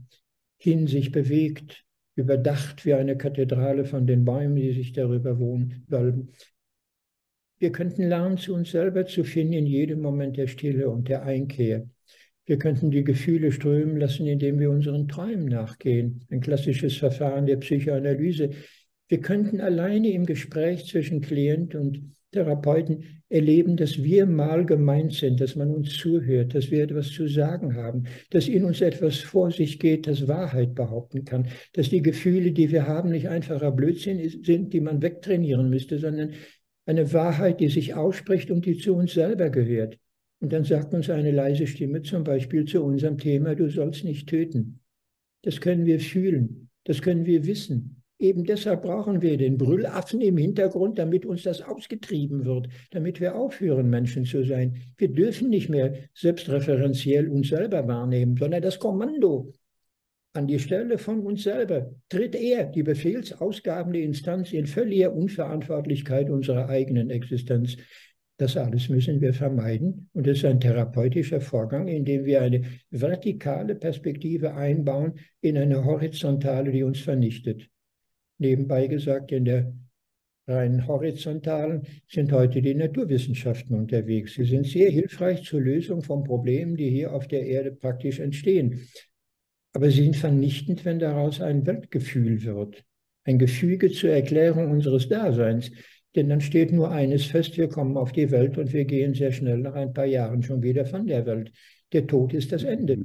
hin 0.59 0.87
sich 0.87 1.11
bewegt, 1.11 1.85
überdacht 2.17 2.85
wie 2.85 2.95
eine 2.95 3.17
Kathedrale 3.17 3.85
von 3.85 4.07
den 4.07 4.25
Bäumen, 4.25 4.57
die 4.57 4.73
sich 4.73 4.93
darüber 4.93 5.39
wohnen. 5.39 5.87
Wir 7.61 7.73
könnten 7.73 8.09
lernen, 8.09 8.39
zu 8.39 8.55
uns 8.55 8.71
selber 8.71 9.05
zu 9.05 9.23
finden 9.23 9.53
in 9.53 9.67
jedem 9.67 10.01
Moment 10.01 10.39
der 10.39 10.47
Stille 10.47 10.89
und 10.89 11.11
der 11.11 11.25
Einkehr. 11.25 11.87
Wir 12.47 12.59
könnten 12.59 12.91
die 12.91 13.05
Gefühle 13.05 13.53
strömen 13.53 13.99
lassen, 13.99 14.27
indem 14.27 14.59
wir 14.59 14.71
unseren 14.71 15.09
Träumen 15.09 15.45
nachgehen. 15.45 16.25
Ein 16.31 16.41
klassisches 16.41 16.97
Verfahren 16.97 17.45
der 17.45 17.59
Psychoanalyse. 17.59 18.51
Wir 19.09 19.21
könnten 19.21 19.61
alleine 19.61 20.11
im 20.11 20.25
Gespräch 20.25 20.87
zwischen 20.87 21.21
Klient 21.21 21.75
und 21.75 22.17
Therapeuten 22.33 23.23
erleben, 23.29 23.77
dass 23.77 24.03
wir 24.03 24.25
mal 24.25 24.65
gemeint 24.65 25.13
sind, 25.13 25.39
dass 25.41 25.55
man 25.55 25.71
uns 25.71 25.99
zuhört, 25.99 26.55
dass 26.55 26.71
wir 26.71 26.83
etwas 26.83 27.11
zu 27.11 27.29
sagen 27.29 27.75
haben, 27.75 28.05
dass 28.31 28.49
in 28.49 28.65
uns 28.65 28.81
etwas 28.81 29.19
vor 29.19 29.51
sich 29.51 29.79
geht, 29.79 30.07
das 30.07 30.27
Wahrheit 30.27 30.75
behaupten 30.75 31.27
kann, 31.27 31.49
dass 31.75 31.91
die 31.91 32.01
Gefühle, 32.03 32.53
die 32.53 32.71
wir 32.71 32.87
haben, 32.87 33.11
nicht 33.11 33.29
einfacher 33.29 33.71
Blödsinn 33.71 34.27
sind, 34.43 34.73
die 34.73 34.81
man 34.81 35.03
wegtrainieren 35.03 35.69
müsste, 35.69 35.99
sondern 35.99 36.33
eine 36.91 37.13
Wahrheit, 37.13 37.61
die 37.61 37.69
sich 37.69 37.95
ausspricht 37.95 38.51
und 38.51 38.67
die 38.67 38.77
zu 38.77 38.95
uns 38.95 39.15
selber 39.15 39.49
gehört. 39.49 39.97
Und 40.41 40.53
dann 40.53 40.65
sagt 40.65 40.93
uns 40.93 41.09
eine 41.09 41.31
leise 41.31 41.67
Stimme 41.67 42.03
zum 42.03 42.25
Beispiel 42.25 42.65
zu 42.65 42.83
unserem 42.83 43.17
Thema, 43.17 43.55
du 43.55 43.71
sollst 43.71 44.05
nicht 44.05 44.29
töten. 44.29 44.81
Das 45.43 45.61
können 45.61 45.87
wir 45.87 46.01
fühlen, 46.01 46.69
das 46.85 47.01
können 47.01 47.27
wir 47.27 47.47
wissen. 47.47 48.03
Eben 48.19 48.45
deshalb 48.45 48.83
brauchen 48.83 49.23
wir 49.23 49.39
den 49.39 49.57
Brüllaffen 49.57 50.21
im 50.21 50.37
Hintergrund, 50.37 50.99
damit 50.99 51.25
uns 51.25 51.45
das 51.45 51.63
ausgetrieben 51.63 52.45
wird, 52.45 52.69
damit 52.91 53.21
wir 53.21 53.37
aufhören, 53.37 53.89
Menschen 53.89 54.25
zu 54.25 54.45
sein. 54.45 54.77
Wir 54.99 55.09
dürfen 55.09 55.49
nicht 55.49 55.71
mehr 55.71 55.95
selbstreferenziell 56.13 57.29
uns 57.29 57.49
selber 57.49 57.87
wahrnehmen, 57.87 58.37
sondern 58.37 58.61
das 58.61 58.79
Kommando 58.79 59.53
an 60.33 60.47
die 60.47 60.59
Stelle 60.59 60.99
von 60.99 61.21
uns 61.21 61.43
selber 61.43 61.91
tritt 62.09 62.35
er, 62.35 62.67
die 62.67 62.83
befehlsausgabende 62.83 64.01
Instanz, 64.01 64.53
in 64.53 64.67
völliger 64.67 65.13
Unverantwortlichkeit 65.13 66.31
unserer 66.31 66.69
eigenen 66.69 67.11
Existenz. 67.11 67.77
Das 68.37 68.57
alles 68.57 68.89
müssen 68.89 69.21
wir 69.21 69.35
vermeiden. 69.35 70.09
Und 70.13 70.27
es 70.27 70.39
ist 70.39 70.45
ein 70.45 70.61
therapeutischer 70.61 71.41
Vorgang, 71.41 71.89
in 71.89 72.05
dem 72.05 72.25
wir 72.25 72.41
eine 72.41 72.63
vertikale 72.91 73.75
Perspektive 73.75 74.55
einbauen 74.55 75.19
in 75.41 75.59
eine 75.59 75.85
horizontale, 75.85 76.71
die 76.71 76.83
uns 76.83 77.01
vernichtet. 77.01 77.69
Nebenbei 78.39 78.87
gesagt, 78.87 79.33
in 79.33 79.45
der 79.45 79.75
rein 80.47 80.87
horizontalen 80.87 81.83
sind 82.09 82.33
heute 82.33 82.63
die 82.63 82.75
Naturwissenschaften 82.75 83.77
unterwegs. 83.77 84.35
Sie 84.35 84.45
sind 84.45 84.67
sehr 84.67 84.91
hilfreich 84.91 85.43
zur 85.43 85.61
Lösung 85.61 86.03
von 86.03 86.25
Problemen, 86.25 86.77
die 86.77 86.89
hier 86.89 87.13
auf 87.13 87.29
der 87.29 87.45
Erde 87.45 87.73
praktisch 87.73 88.21
entstehen. 88.21 88.81
Aber 89.73 89.91
sie 89.91 90.03
sind 90.03 90.17
vernichtend, 90.17 90.85
wenn 90.85 90.99
daraus 90.99 91.41
ein 91.41 91.67
Weltgefühl 91.67 92.43
wird, 92.43 92.85
ein 93.25 93.39
Gefüge 93.39 93.91
zur 93.91 94.11
Erklärung 94.11 94.71
unseres 94.71 95.09
Daseins. 95.09 95.71
Denn 96.17 96.29
dann 96.29 96.41
steht 96.41 96.73
nur 96.73 96.91
eines 96.91 97.27
fest, 97.27 97.57
wir 97.57 97.69
kommen 97.69 97.97
auf 97.97 98.11
die 98.11 98.33
Welt 98.33 98.59
und 98.59 98.73
wir 98.73 98.85
gehen 98.85 99.15
sehr 99.15 99.31
schnell 99.31 99.59
nach 99.59 99.75
ein 99.75 99.93
paar 99.93 100.07
Jahren 100.07 100.43
schon 100.43 100.63
wieder 100.63 100.85
von 100.85 101.07
der 101.07 101.25
Welt. 101.25 101.53
Der 101.93 102.07
Tod 102.07 102.35
ist 102.35 102.51
das 102.51 102.65
Ende. 102.65 102.99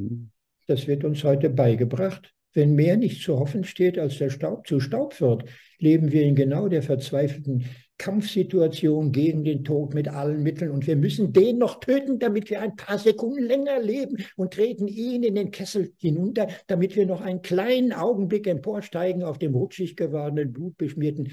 Das 0.66 0.88
wird 0.88 1.04
uns 1.04 1.24
heute 1.24 1.52
beigebracht. 1.52 2.34
Wenn 2.54 2.74
mehr 2.74 2.98
nicht 2.98 3.22
zu 3.22 3.38
hoffen 3.38 3.64
steht, 3.64 4.00
als 4.00 4.18
der 4.18 4.32
Staub 4.32 4.66
zu 4.66 4.80
Staub 4.80 5.20
wird, 5.22 5.44
leben 5.78 6.12
wir 6.12 6.24
in 6.24 6.36
genau 6.36 6.68
der 6.68 6.82
verzweifelten 6.82 7.66
Kampfsituation 7.98 9.12
gegen 9.12 9.44
den 9.44 9.64
Tod 9.64 9.94
mit 9.94 10.08
allen 10.10 10.44
Mitteln 10.44 10.72
und 10.72 10.86
wir 10.86 10.98
müssen 10.98 11.32
den 11.32 11.58
noch 11.58 11.80
töten, 11.80 12.20
damit 12.20 12.50
wir 12.50 12.62
ein 12.62 12.76
paar 12.76 13.00
Sekunden 13.00 13.44
länger 13.44 13.80
leben 13.80 14.18
und 14.36 14.54
treten 14.54 14.88
ihn 14.88 15.24
in 15.24 15.36
den 15.36 15.52
Kessel 15.52 15.94
hinunter, 15.98 16.48
damit 16.68 16.96
wir 16.96 17.06
noch 17.06 17.22
einen 17.22 17.42
kleinen 17.42 17.94
Augenblick 17.94 18.48
emporsteigen 18.48 19.24
auf 19.24 19.40
dem 19.40 19.56
rutschig 19.56 19.96
gewordenen, 19.96 20.52
blutbeschmierten 20.52 21.32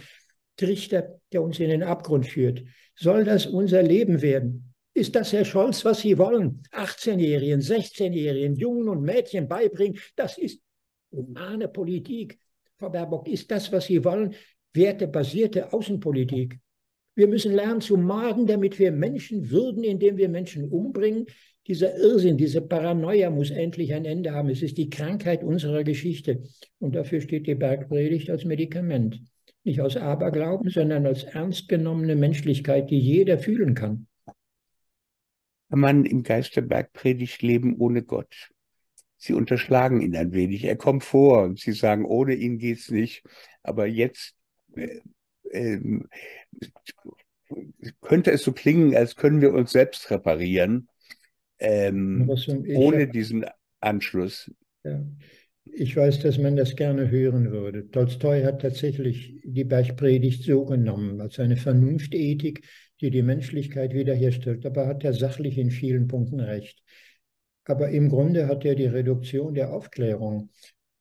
Trichter, 0.57 1.19
der 1.33 1.43
uns 1.43 1.59
in 1.59 1.71
den 1.71 1.83
Abgrund 1.83 2.27
führt. 2.27 2.63
Soll 2.95 3.25
das 3.25 3.47
unser 3.47 3.83
Leben 3.83 4.23
werden? 4.23 4.73
Ist 4.95 5.17
das, 5.17 5.33
Herr 5.33 5.45
Scholz, 5.45 5.85
was 5.85 6.01
Sie 6.01 6.19
wollen? 6.19 6.63
18-Jährigen, 6.73 7.61
16-Jährigen, 7.61 8.57
Jungen 8.57 8.89
und 8.89 9.03
Mädchen 9.03 9.49
beibringen, 9.49 9.99
das 10.17 10.39
ist 10.39 10.61
humane 11.11 11.69
Politik. 11.69 12.39
Frau 12.79 12.91
Baerbock, 12.91 13.29
ist 13.29 13.51
das, 13.51 13.73
was 13.73 13.87
Sie 13.87 14.05
wollen? 14.05 14.35
Wertebasierte 14.75 15.73
Außenpolitik. 15.73 16.59
Wir 17.15 17.29
müssen 17.29 17.53
lernen 17.53 17.81
zu 17.81 17.97
morden, 17.97 18.47
damit 18.47 18.79
wir 18.79 18.91
Menschen 18.91 19.51
würden, 19.51 19.85
indem 19.85 20.17
wir 20.17 20.29
Menschen 20.29 20.69
umbringen. 20.71 21.27
Dieser 21.67 21.97
Irrsinn, 21.97 22.39
diese 22.39 22.63
Paranoia 22.63 23.31
muss 23.31 23.51
endlich 23.51 23.93
ein 23.93 24.05
Ende 24.05 24.33
haben. 24.33 24.49
Es 24.49 24.63
ist 24.63 24.79
die 24.79 24.91
Krankheit 24.91 25.45
unserer 25.45 25.85
Geschichte. 25.85 26.43
Und 26.79 26.95
dafür 26.95 27.21
steht 27.21 27.47
die 27.47 27.55
Bergpredigt 27.55 28.31
als 28.31 28.45
Medikament. 28.45 29.21
Nicht 29.63 29.81
aus 29.81 29.97
Aberglauben, 29.97 30.71
sondern 30.71 31.07
als 31.07 31.23
ernst 31.23 31.69
genommene 31.69 32.17
Menschlichkeit, 32.17 32.91
die 32.91 32.99
jeder 32.99 33.39
fühlen 33.39 33.75
kann. 33.75 34.07
Kann 35.69 35.81
man 35.81 36.05
im 36.05 36.23
Geist 36.23 36.57
der 36.57 36.63
Bergpredigt 36.63 37.43
leben 37.43 37.77
ohne 37.79 38.03
Gott? 38.03 38.51
Sie 39.17 39.35
unterschlagen 39.35 40.01
ihn 40.01 40.17
ein 40.17 40.33
wenig. 40.33 40.65
Er 40.65 40.77
kommt 40.77 41.05
vor 41.05 41.45
und 41.45 41.61
Sie 41.61 41.73
sagen, 41.73 42.05
ohne 42.05 42.35
ihn 42.35 42.59
geht's 42.59 42.91
nicht. 42.91 43.23
Aber 43.63 43.87
jetzt 43.87 44.35
äh, 44.77 45.01
ähm, 45.51 46.09
könnte 48.01 48.31
es 48.31 48.43
so 48.43 48.53
klingen, 48.53 48.97
als 48.97 49.17
können 49.17 49.41
wir 49.41 49.53
uns 49.53 49.73
selbst 49.73 50.11
reparieren, 50.11 50.89
ähm, 51.59 52.29
ohne 52.75 53.09
diesen 53.09 53.45
Anschluss. 53.81 54.51
Ja. 54.85 55.05
Ich 55.65 55.97
weiß, 55.97 56.21
dass 56.21 56.39
man 56.39 56.57
das 56.57 56.75
gerne 56.75 57.09
hören 57.11 57.53
würde. 57.53 57.89
Tolstoi 57.89 58.43
hat 58.43 58.63
tatsächlich 58.63 59.41
die 59.45 59.63
Bergpredigt 59.63 60.43
so 60.43 60.65
genommen, 60.65 61.21
als 61.21 61.39
eine 61.39 61.57
Vernunftethik, 61.57 62.67
die 63.01 63.11
die 63.11 63.23
Menschlichkeit 63.23 63.95
wiederherstellt. 63.95 64.67
Aber 64.67 64.89
hat 64.89 65.05
er 65.05 65.13
sachlich 65.13 65.59
in 65.59 65.71
vielen 65.71 66.09
Punkten 66.09 66.41
recht. 66.41 66.83
Aber 67.65 67.91
im 67.91 68.09
Grunde 68.09 68.49
hat 68.49 68.65
er 68.65 68.75
die 68.75 68.87
Reduktion 68.87 69.55
der 69.55 69.73
Aufklärung 69.73 70.51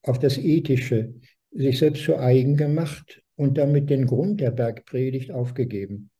auf 0.04 0.20
das 0.20 0.38
Ethische 0.38 1.16
sich 1.52 1.80
selbst 1.80 2.04
zu 2.04 2.18
eigen 2.18 2.56
gemacht 2.56 3.24
und 3.42 3.58
damit 3.58 3.90
den 3.90 4.06
Grund 4.06 4.40
der 4.40 4.52
Bergpredigt 4.52 5.32
aufgegeben. 5.32 6.12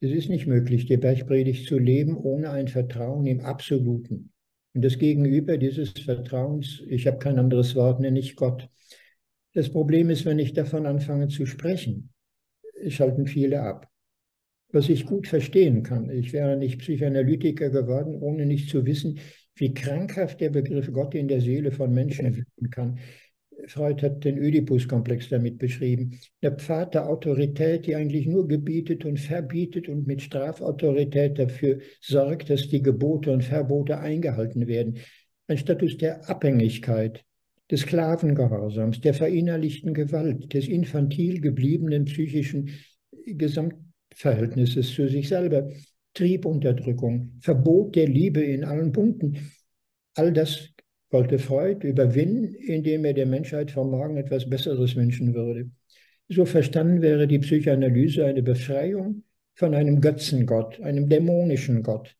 Es 0.00 0.10
ist 0.10 0.28
nicht 0.28 0.48
möglich, 0.48 0.86
die 0.86 0.96
Bergpredigt 0.96 1.68
zu 1.68 1.78
leben 1.78 2.16
ohne 2.16 2.50
ein 2.50 2.66
Vertrauen 2.66 3.26
im 3.26 3.40
Absoluten. 3.40 4.32
Und 4.74 4.84
das 4.84 4.98
Gegenüber 4.98 5.56
dieses 5.56 5.92
Vertrauens, 5.92 6.82
ich 6.88 7.06
habe 7.06 7.18
kein 7.18 7.38
anderes 7.38 7.76
Wort, 7.76 8.00
nenne 8.00 8.18
ich 8.18 8.34
Gott. 8.34 8.68
Das 9.52 9.70
Problem 9.70 10.10
ist, 10.10 10.24
wenn 10.24 10.40
ich 10.40 10.52
davon 10.52 10.84
anfange 10.84 11.28
zu 11.28 11.46
sprechen, 11.46 12.10
schalten 12.88 13.28
viele 13.28 13.62
ab. 13.62 13.88
was 14.74 14.88
ich 14.88 15.06
gut 15.06 15.28
verstehen 15.28 15.82
kann. 15.82 16.10
Ich 16.10 16.32
wäre 16.32 16.56
nicht 16.56 16.80
Psychoanalytiker 16.80 17.70
geworden, 17.70 18.16
ohne 18.20 18.44
nicht 18.44 18.68
zu 18.68 18.84
wissen, 18.84 19.20
wie 19.54 19.72
krankhaft 19.72 20.40
der 20.40 20.50
Begriff 20.50 20.92
Gott 20.92 21.14
in 21.14 21.28
der 21.28 21.40
Seele 21.40 21.70
von 21.70 21.94
Menschen 21.94 22.34
wirken 22.36 22.70
kann. 22.70 22.98
Freud 23.66 24.02
hat 24.02 24.24
den 24.24 24.38
Oedipus-Komplex 24.38 25.28
damit 25.28 25.58
beschrieben. 25.58 26.18
Eine 26.42 26.56
Pfad 26.56 26.94
der 26.94 27.08
Autorität, 27.08 27.86
die 27.86 27.94
eigentlich 27.94 28.26
nur 28.26 28.46
gebietet 28.46 29.04
und 29.04 29.18
verbietet 29.18 29.88
und 29.88 30.06
mit 30.06 30.22
Strafautorität 30.22 31.38
dafür 31.38 31.78
sorgt, 32.00 32.50
dass 32.50 32.68
die 32.68 32.82
Gebote 32.82 33.32
und 33.32 33.44
Verbote 33.44 33.98
eingehalten 33.98 34.66
werden. 34.66 34.98
Ein 35.46 35.58
Status 35.58 35.96
der 35.96 36.28
Abhängigkeit, 36.28 37.24
des 37.70 37.80
Sklavengehorsams, 37.80 39.00
der 39.00 39.14
verinnerlichten 39.14 39.94
Gewalt, 39.94 40.52
des 40.52 40.68
infantil 40.68 41.40
gebliebenen 41.40 42.04
psychischen 42.04 42.70
Gesamtverhältnisses 43.26 44.92
zu 44.94 45.08
sich 45.08 45.28
selber, 45.28 45.70
Triebunterdrückung, 46.12 47.32
Verbot 47.40 47.96
der 47.96 48.06
Liebe 48.06 48.40
in 48.40 48.64
allen 48.64 48.92
Punkten. 48.92 49.50
All 50.14 50.32
das 50.32 50.73
wollte 51.14 51.38
Freud 51.38 51.86
überwinden, 51.86 52.54
indem 52.56 53.04
er 53.04 53.14
der 53.14 53.24
Menschheit 53.24 53.70
vom 53.70 53.92
Morgen 53.92 54.16
etwas 54.16 54.50
Besseres 54.50 54.96
wünschen 54.96 55.32
würde. 55.32 55.70
So 56.28 56.44
verstanden 56.44 57.02
wäre 57.02 57.28
die 57.28 57.38
Psychoanalyse 57.38 58.26
eine 58.26 58.42
Befreiung 58.42 59.22
von 59.54 59.76
einem 59.76 60.00
Götzengott, 60.00 60.80
einem 60.80 61.08
dämonischen 61.08 61.84
Gott. 61.84 62.16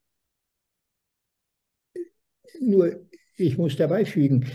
Nur, 2.60 3.04
ich 3.36 3.58
muss 3.58 3.76
dabei 3.76 4.04
fügen, 4.04 4.46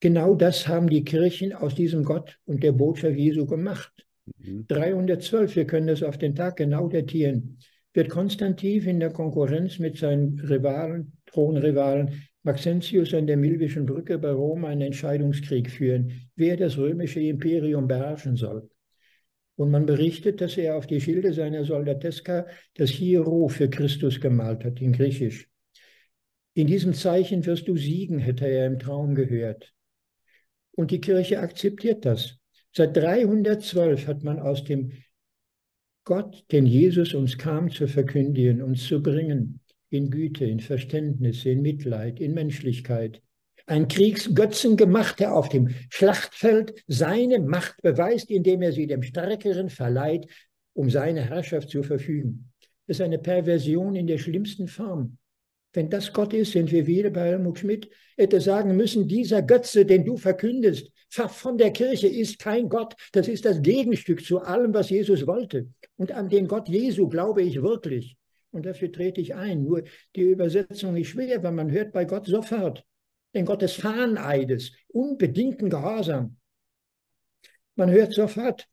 genau 0.00 0.34
das 0.34 0.66
haben 0.66 0.88
die 0.88 1.04
Kirchen 1.04 1.52
aus 1.52 1.74
diesem 1.74 2.04
Gott 2.04 2.38
und 2.46 2.62
der 2.62 2.72
Botschaft 2.72 3.18
Jesu 3.18 3.44
gemacht. 3.44 4.06
Mhm. 4.38 4.66
312, 4.66 5.56
wir 5.56 5.66
können 5.66 5.88
das 5.88 6.02
auf 6.02 6.16
den 6.16 6.34
Tag 6.34 6.56
genau 6.56 6.88
datieren, 6.88 7.58
wird 7.92 8.08
Konstantin 8.08 8.82
in 8.84 9.00
der 9.00 9.12
Konkurrenz 9.12 9.78
mit 9.78 9.98
seinen 9.98 10.40
Rivalen, 10.40 11.18
Thronrivalen 11.26 12.22
Maxentius 12.44 13.14
an 13.14 13.26
der 13.26 13.38
Milvischen 13.38 13.86
Brücke 13.86 14.18
bei 14.18 14.30
Rom 14.30 14.66
einen 14.66 14.82
Entscheidungskrieg 14.82 15.70
führen, 15.70 16.28
wer 16.36 16.58
das 16.58 16.76
römische 16.76 17.20
Imperium 17.20 17.88
beherrschen 17.88 18.36
soll. 18.36 18.70
Und 19.56 19.70
man 19.70 19.86
berichtet, 19.86 20.42
dass 20.42 20.58
er 20.58 20.76
auf 20.76 20.86
die 20.86 21.00
Schilde 21.00 21.32
seiner 21.32 21.64
Soldateska 21.64 22.46
das 22.74 22.90
Hiero 22.90 23.48
für 23.48 23.70
Christus 23.70 24.20
gemalt 24.20 24.62
hat, 24.64 24.80
in 24.82 24.92
Griechisch. 24.92 25.48
In 26.52 26.66
diesem 26.66 26.92
Zeichen 26.92 27.46
wirst 27.46 27.66
du 27.66 27.76
siegen, 27.76 28.18
hätte 28.18 28.46
er 28.46 28.66
im 28.66 28.78
Traum 28.78 29.14
gehört. 29.14 29.72
Und 30.72 30.90
die 30.90 31.00
Kirche 31.00 31.40
akzeptiert 31.40 32.04
das. 32.04 32.36
Seit 32.72 32.94
312 32.94 34.06
hat 34.06 34.22
man 34.22 34.38
aus 34.38 34.64
dem 34.64 34.92
Gott, 36.04 36.44
den 36.52 36.66
Jesus 36.66 37.14
uns 37.14 37.38
kam 37.38 37.70
zu 37.70 37.88
verkündigen, 37.88 38.60
uns 38.60 38.86
zu 38.86 39.02
bringen, 39.02 39.60
in 39.94 40.10
Güte, 40.10 40.44
in 40.44 40.60
Verständnis, 40.60 41.44
in 41.44 41.62
Mitleid, 41.62 42.20
in 42.20 42.34
Menschlichkeit. 42.34 43.22
Ein 43.66 43.88
Kriegsgötzen 43.88 44.76
gemacht, 44.76 45.20
der 45.20 45.34
auf 45.34 45.48
dem 45.48 45.70
Schlachtfeld 45.88 46.74
seine 46.86 47.38
Macht 47.38 47.80
beweist, 47.80 48.30
indem 48.30 48.60
er 48.60 48.72
sie 48.72 48.86
dem 48.86 49.02
Stärkeren 49.02 49.70
verleiht, 49.70 50.26
um 50.74 50.90
seine 50.90 51.22
Herrschaft 51.22 51.70
zu 51.70 51.82
verfügen. 51.82 52.52
Das 52.86 52.98
ist 52.98 53.00
eine 53.00 53.18
Perversion 53.18 53.96
in 53.96 54.06
der 54.06 54.18
schlimmsten 54.18 54.68
Form. 54.68 55.16
Wenn 55.72 55.88
das 55.88 56.12
Gott 56.12 56.34
ist, 56.34 56.52
sind 56.52 56.70
wir 56.70 56.86
wieder 56.86 57.10
bei 57.10 57.28
Helmut 57.28 57.58
Schmidt, 57.58 57.88
hätte 58.16 58.40
sagen 58.40 58.76
müssen, 58.76 59.08
dieser 59.08 59.42
Götze, 59.42 59.86
den 59.86 60.04
du 60.04 60.16
verkündest, 60.16 60.90
von 61.08 61.56
der 61.56 61.70
Kirche 61.72 62.08
ist 62.08 62.38
kein 62.38 62.68
Gott. 62.68 62.94
Das 63.12 63.28
ist 63.28 63.44
das 63.44 63.62
Gegenstück 63.62 64.24
zu 64.24 64.40
allem, 64.40 64.74
was 64.74 64.90
Jesus 64.90 65.26
wollte. 65.26 65.68
Und 65.96 66.12
an 66.12 66.28
den 66.28 66.48
Gott 66.48 66.68
Jesu 66.68 67.08
glaube 67.08 67.42
ich 67.42 67.62
wirklich. 67.62 68.16
Und 68.54 68.66
dafür 68.66 68.92
trete 68.92 69.20
ich 69.20 69.34
ein. 69.34 69.64
Nur 69.64 69.82
die 70.14 70.22
Übersetzung 70.22 70.96
ist 70.96 71.08
schwer, 71.08 71.42
weil 71.42 71.52
man 71.52 71.72
hört 71.72 71.92
bei 71.92 72.04
Gott 72.04 72.26
sofort 72.26 72.84
den 73.34 73.46
Gott 73.46 73.62
des 73.62 73.72
Fahneides, 73.72 74.70
unbedingten 74.86 75.68
Gehorsam. 75.68 76.36
Man 77.74 77.90
hört 77.90 78.12
sofort 78.12 78.68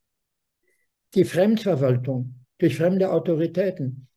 die 1.16 1.24
Fremdverwaltung 1.24 2.36
durch 2.60 2.78
fremde 2.78 3.12
Autoritäten. 3.12 4.08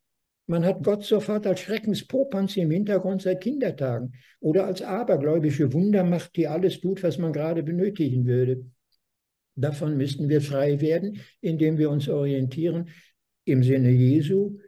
Man 0.46 0.66
hat 0.66 0.84
Gott 0.84 1.02
sofort 1.02 1.46
als 1.46 1.60
Schreckenspopanz 1.60 2.58
im 2.58 2.70
Hintergrund 2.70 3.22
seit 3.22 3.40
Kindertagen 3.40 4.12
oder 4.40 4.66
als 4.66 4.82
abergläubische 4.82 5.72
Wundermacht, 5.72 6.36
die 6.36 6.46
alles 6.46 6.78
tut, 6.78 7.02
was 7.02 7.16
man 7.16 7.32
gerade 7.32 7.62
benötigen 7.62 8.26
würde. 8.26 8.66
Davon 9.54 9.96
müssten 9.96 10.28
wir 10.28 10.42
frei 10.42 10.82
werden, 10.82 11.20
indem 11.40 11.78
wir 11.78 11.88
uns 11.88 12.06
orientieren 12.06 12.90
im 13.46 13.62
Sinne 13.62 13.90
Jesu 13.90 14.58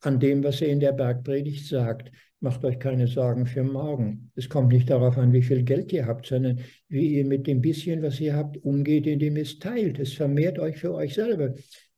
an 0.00 0.18
dem, 0.18 0.42
was 0.42 0.60
er 0.60 0.68
in 0.68 0.80
der 0.80 0.92
Bergpredigt 0.92 1.66
sagt. 1.66 2.10
Macht 2.40 2.64
euch 2.64 2.78
keine 2.78 3.06
Sorgen 3.06 3.44
für 3.44 3.62
morgen. 3.62 4.30
Es 4.34 4.48
kommt 4.48 4.72
nicht 4.72 4.88
darauf 4.88 5.18
an, 5.18 5.32
wie 5.34 5.42
viel 5.42 5.62
Geld 5.62 5.92
ihr 5.92 6.06
habt, 6.06 6.26
sondern 6.26 6.60
wie 6.88 7.16
ihr 7.16 7.26
mit 7.26 7.46
dem 7.46 7.60
bisschen, 7.60 8.02
was 8.02 8.18
ihr 8.18 8.34
habt, 8.34 8.56
umgeht, 8.64 9.06
indem 9.06 9.36
ihr 9.36 9.42
es 9.42 9.58
teilt. 9.58 9.98
Es 9.98 10.14
vermehrt 10.14 10.58
euch 10.58 10.78
für 10.78 10.94
euch 10.94 11.14
selber. 11.14 11.54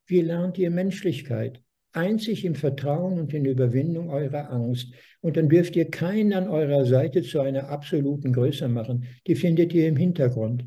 Wie 0.07 0.21
lernt 0.21 0.59
ihr 0.59 0.71
Menschlichkeit? 0.71 1.63
Einzig 1.93 2.45
im 2.45 2.57
Vertrauen 2.57 3.21
und 3.21 3.33
in 3.35 3.45
Überwindung 3.45 4.11
eurer 4.11 4.51
Angst. 4.51 4.93
Und 5.21 5.37
dann 5.37 5.49
dürft 5.49 5.77
ihr 5.77 5.91
keinen 5.91 6.33
an 6.33 6.49
eurer 6.49 6.87
Seite 6.87 7.23
zu 7.23 7.41
einer 7.41 7.69
absoluten 7.69 8.33
Größe 8.33 8.67
machen. 8.69 9.05
Die 9.29 9.37
findet 9.37 9.73
ihr 9.73 9.87
im 9.87 9.97
Hintergrund. 9.97 10.65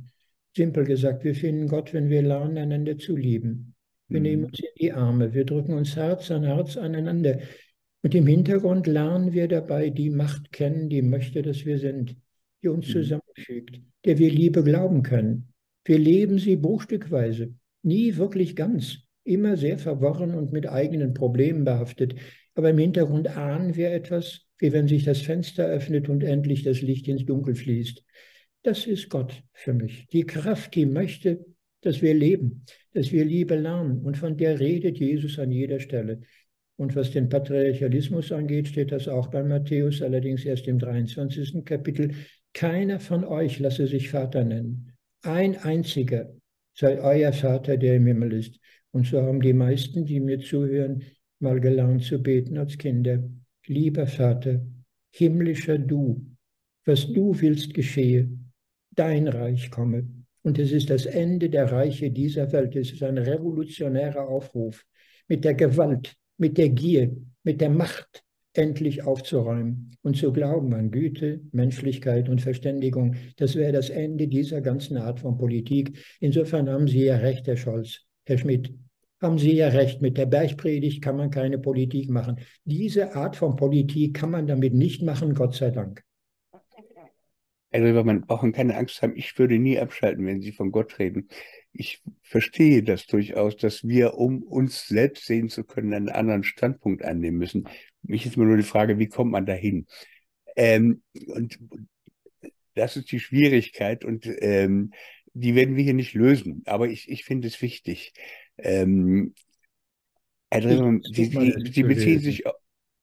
Simpel 0.55 0.85
gesagt, 0.85 1.25
wir 1.25 1.35
finden 1.35 1.67
Gott, 1.67 1.93
wenn 1.93 2.09
wir 2.09 2.21
lernen, 2.21 2.57
einander 2.57 2.97
zu 2.97 3.17
lieben. 3.17 3.74
Wir 4.07 4.21
nehmen 4.21 4.43
mhm. 4.43 4.47
uns 4.49 4.59
in 4.59 4.75
die 4.79 4.91
Arme, 4.91 5.33
wir 5.33 5.45
drücken 5.45 5.73
uns 5.73 5.95
Herz 5.95 6.29
an 6.31 6.43
Herz 6.43 6.77
aneinander. 6.77 7.39
Und 8.03 8.13
im 8.13 8.27
Hintergrund 8.27 8.85
lernen 8.85 9.33
wir 9.33 9.47
dabei 9.47 9.89
die 9.89 10.11
Macht 10.11 10.51
kennen, 10.51 10.89
die 10.89 11.01
möchte, 11.01 11.41
dass 11.41 11.65
wir 11.65 11.79
sind, 11.79 12.15
die 12.61 12.67
uns 12.67 12.87
mhm. 12.87 12.91
zusammenfügt, 12.91 13.81
der 14.05 14.19
wir 14.19 14.29
Liebe 14.29 14.63
glauben 14.63 15.01
können. 15.01 15.53
Wir 15.83 15.97
leben 15.97 16.37
sie 16.37 16.55
bruchstückweise, 16.55 17.53
nie 17.81 18.15
wirklich 18.15 18.55
ganz, 18.55 18.99
immer 19.23 19.57
sehr 19.57 19.79
verworren 19.79 20.35
und 20.35 20.51
mit 20.51 20.69
eigenen 20.69 21.13
Problemen 21.13 21.63
behaftet. 21.63 22.15
Aber 22.53 22.69
im 22.69 22.77
Hintergrund 22.77 23.35
ahnen 23.35 23.75
wir 23.75 23.91
etwas, 23.91 24.41
wie 24.59 24.71
wenn 24.71 24.87
sich 24.87 25.03
das 25.03 25.21
Fenster 25.21 25.65
öffnet 25.65 26.07
und 26.07 26.23
endlich 26.23 26.63
das 26.63 26.81
Licht 26.81 27.07
ins 27.07 27.25
Dunkel 27.25 27.55
fließt. 27.55 28.03
Das 28.63 28.87
ist 28.87 29.09
Gott 29.09 29.43
für 29.53 29.73
mich. 29.73 30.07
Die 30.07 30.25
Kraft, 30.25 30.73
die 30.75 30.85
möchte, 30.85 31.45
dass 31.85 32.01
wir 32.01 32.15
leben, 32.15 32.65
dass 32.93 33.11
wir 33.11 33.23
Liebe 33.23 33.55
lernen. 33.55 33.99
Und 33.99 34.17
von 34.17 34.35
der 34.35 34.59
redet 34.59 34.97
Jesus 34.97 35.37
an 35.37 35.51
jeder 35.51 35.79
Stelle. 35.79 36.21
Und 36.77 36.95
was 36.95 37.11
den 37.11 37.29
Patriarchalismus 37.29 38.31
angeht, 38.31 38.67
steht 38.67 38.91
das 38.91 39.07
auch 39.07 39.27
bei 39.27 39.43
Matthäus, 39.43 40.01
allerdings 40.01 40.43
erst 40.45 40.67
im 40.67 40.79
23. 40.79 41.63
Kapitel. 41.63 42.15
Keiner 42.53 42.99
von 42.99 43.23
euch 43.23 43.59
lasse 43.59 43.85
sich 43.85 44.09
Vater 44.09 44.43
nennen. 44.43 44.93
Ein 45.21 45.57
einziger 45.57 46.33
sei 46.73 46.99
euer 46.99 47.31
Vater, 47.31 47.77
der 47.77 47.97
im 47.97 48.07
Himmel 48.07 48.33
ist. 48.33 48.59
Und 48.91 49.05
so 49.05 49.21
haben 49.21 49.41
die 49.41 49.53
meisten, 49.53 50.05
die 50.05 50.19
mir 50.19 50.39
zuhören, 50.39 51.03
mal 51.39 51.59
gelernt 51.59 52.03
zu 52.03 52.21
beten 52.21 52.57
als 52.57 52.77
Kinder. 52.77 53.23
Lieber 53.67 54.07
Vater, 54.07 54.65
himmlischer 55.11 55.77
Du, 55.77 56.25
was 56.83 57.13
du 57.13 57.39
willst 57.39 57.73
geschehe, 57.73 58.29
dein 58.95 59.27
Reich 59.27 59.69
komme 59.69 60.14
und 60.45 60.59
es 60.59 60.71
ist 60.71 60.91
das 60.91 61.07
Ende 61.07 61.49
der 61.49 61.71
Reiche 61.71 62.11
dieser 62.11 62.51
Welt. 62.51 62.75
Es 62.75 62.91
ist 62.91 63.01
ein 63.01 63.17
revolutionärer 63.17 64.27
Aufruf, 64.27 64.85
mit 65.27 65.43
der 65.43 65.55
Gewalt, 65.55 66.15
mit 66.37 66.59
der 66.59 66.69
Gier, 66.69 67.17
mit 67.43 67.61
der 67.61 67.71
Macht 67.71 68.23
endlich 68.53 69.03
aufzuräumen 69.03 69.97
und 70.03 70.15
zu 70.15 70.31
glauben 70.31 70.71
an 70.75 70.91
Güte, 70.91 71.41
Menschlichkeit 71.51 72.29
und 72.29 72.41
Verständigung. 72.41 73.15
Das 73.37 73.55
wäre 73.55 73.71
das 73.71 73.89
Ende 73.89 74.27
dieser 74.27 74.61
ganzen 74.61 74.97
Art 74.97 75.19
von 75.19 75.35
Politik. 75.35 75.97
Insofern 76.19 76.69
haben 76.69 76.87
Sie 76.87 77.03
ja 77.03 77.17
recht, 77.17 77.47
Herr 77.47 77.57
Scholz, 77.57 78.01
Herr 78.27 78.37
Schmidt. 78.37 78.71
Haben 79.19 79.39
Sie 79.39 79.53
ja 79.53 79.69
recht, 79.69 80.03
mit 80.03 80.15
der 80.15 80.27
Bergpredigt 80.27 81.01
kann 81.01 81.17
man 81.17 81.31
keine 81.31 81.57
Politik 81.57 82.07
machen. 82.11 82.37
Diese 82.65 83.15
Art 83.15 83.35
von 83.35 83.55
Politik 83.55 84.13
kann 84.13 84.29
man 84.29 84.45
damit 84.45 84.75
nicht 84.75 85.01
machen, 85.01 85.33
Gott 85.33 85.55
sei 85.55 85.71
Dank. 85.71 86.03
Also 87.83 88.03
man 88.03 88.21
braucht 88.21 88.53
keine 88.53 88.77
Angst 88.77 89.01
haben, 89.01 89.17
ich 89.17 89.37
würde 89.37 89.59
nie 89.59 89.77
abschalten, 89.77 90.25
wenn 90.25 90.41
Sie 90.41 90.53
von 90.53 90.71
Gott 90.71 90.97
reden. 90.97 91.27
Ich 91.73 92.01
verstehe 92.21 92.83
das 92.83 93.05
durchaus, 93.05 93.57
dass 93.57 93.85
wir, 93.85 94.13
um 94.13 94.43
uns 94.43 94.87
selbst 94.87 95.25
sehen 95.25 95.49
zu 95.49 95.65
können, 95.65 95.93
einen 95.93 96.09
anderen 96.09 96.43
Standpunkt 96.43 97.03
annehmen 97.03 97.37
müssen. 97.37 97.67
Mich 98.01 98.25
ist 98.25 98.37
immer 98.37 98.45
nur 98.45 98.55
die 98.55 98.63
Frage, 98.63 98.97
wie 98.97 99.09
kommt 99.09 99.31
man 99.31 99.45
dahin? 99.45 99.87
Ähm, 100.55 101.03
und 101.27 101.59
das 102.75 102.95
ist 102.95 103.11
die 103.11 103.19
Schwierigkeit 103.19 104.05
und 104.05 104.25
ähm, 104.39 104.91
die 105.33 105.53
werden 105.55 105.75
wir 105.75 105.83
hier 105.83 105.93
nicht 105.93 106.13
lösen. 106.13 106.63
Aber 106.65 106.87
ich, 106.87 107.09
ich 107.09 107.25
finde 107.25 107.49
es 107.49 107.61
wichtig. 107.61 108.13
Ähm, 108.57 109.33
Herr 110.49 110.61
Drehmann, 110.61 111.01
Sie, 111.03 111.25
Sie, 111.25 111.71
Sie 111.73 111.83
beziehen 111.83 112.19
sich. 112.21 112.43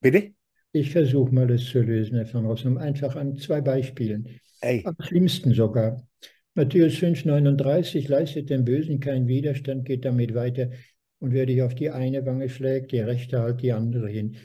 Bitte? 0.00 0.32
Ich 0.72 0.90
versuche 0.90 1.34
mal 1.34 1.46
das 1.46 1.66
zu 1.66 1.82
lösen, 1.82 2.16
Herr 2.16 2.32
van 2.32 2.46
Rossum, 2.46 2.78
einfach 2.78 3.14
an 3.14 3.36
zwei 3.36 3.60
Beispielen. 3.60 4.40
Ey. 4.62 4.82
Am 4.84 4.96
schlimmsten 5.00 5.52
sogar. 5.52 6.06
Matthäus 6.54 6.94
5,39 6.94 8.08
leistet 8.08 8.48
dem 8.48 8.64
Bösen 8.64 8.98
keinen 8.98 9.28
Widerstand, 9.28 9.84
geht 9.84 10.04
damit 10.04 10.34
weiter. 10.34 10.70
Und 11.18 11.32
wer 11.32 11.46
dich 11.46 11.62
auf 11.62 11.74
die 11.74 11.90
eine 11.90 12.24
Wange 12.24 12.48
schlägt, 12.48 12.92
die 12.92 13.00
rechte 13.00 13.40
halt 13.40 13.60
die 13.62 13.72
andere 13.72 14.08
hin. 14.08 14.36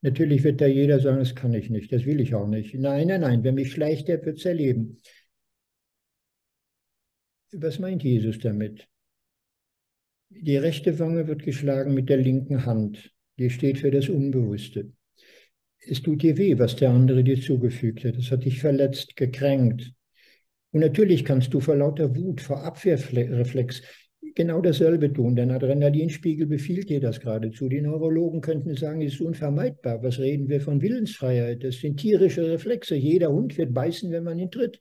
Natürlich 0.00 0.42
wird 0.42 0.60
da 0.60 0.66
jeder 0.66 1.00
sagen, 1.00 1.18
das 1.18 1.34
kann 1.34 1.54
ich 1.54 1.70
nicht, 1.70 1.92
das 1.92 2.04
will 2.04 2.20
ich 2.20 2.34
auch 2.34 2.46
nicht. 2.46 2.74
Nein, 2.74 3.08
nein, 3.08 3.20
nein, 3.20 3.44
wer 3.44 3.52
mich 3.52 3.72
schleicht, 3.72 4.08
der 4.08 4.24
wird 4.24 4.38
es 4.38 4.44
erleben. 4.44 4.98
Was 7.52 7.78
meint 7.78 8.02
Jesus 8.02 8.38
damit? 8.38 8.88
Die 10.30 10.56
rechte 10.56 10.98
Wange 10.98 11.28
wird 11.28 11.42
geschlagen 11.42 11.94
mit 11.94 12.08
der 12.08 12.16
linken 12.16 12.66
Hand. 12.66 13.12
Die 13.38 13.50
steht 13.50 13.78
für 13.78 13.90
das 13.90 14.08
Unbewusste. 14.08 14.92
Es 15.86 16.02
tut 16.02 16.22
dir 16.22 16.36
weh, 16.38 16.58
was 16.58 16.76
der 16.76 16.90
andere 16.90 17.22
dir 17.22 17.40
zugefügt 17.40 18.04
hat. 18.04 18.16
Es 18.16 18.30
hat 18.30 18.44
dich 18.44 18.60
verletzt, 18.60 19.16
gekränkt. 19.16 19.92
Und 20.72 20.80
natürlich 20.80 21.24
kannst 21.24 21.54
du 21.54 21.60
vor 21.60 21.76
lauter 21.76 22.16
Wut, 22.16 22.40
vor 22.40 22.64
Abwehrreflex 22.64 23.82
genau 24.34 24.60
dasselbe 24.60 25.12
tun. 25.12 25.36
Dein 25.36 25.50
Adrenalinspiegel 25.50 26.46
befiehlt 26.46 26.88
dir 26.88 27.00
das 27.00 27.20
geradezu. 27.20 27.68
Die 27.68 27.80
Neurologen 27.80 28.40
könnten 28.40 28.74
sagen, 28.74 29.00
es 29.02 29.14
ist 29.14 29.20
unvermeidbar. 29.20 30.02
Was 30.02 30.18
reden 30.18 30.48
wir 30.48 30.60
von 30.60 30.80
Willensfreiheit? 30.80 31.62
Das 31.62 31.76
sind 31.76 31.98
tierische 31.98 32.48
Reflexe. 32.48 32.96
Jeder 32.96 33.30
Hund 33.30 33.56
wird 33.58 33.74
beißen, 33.74 34.10
wenn 34.10 34.24
man 34.24 34.38
ihn 34.38 34.50
tritt. 34.50 34.78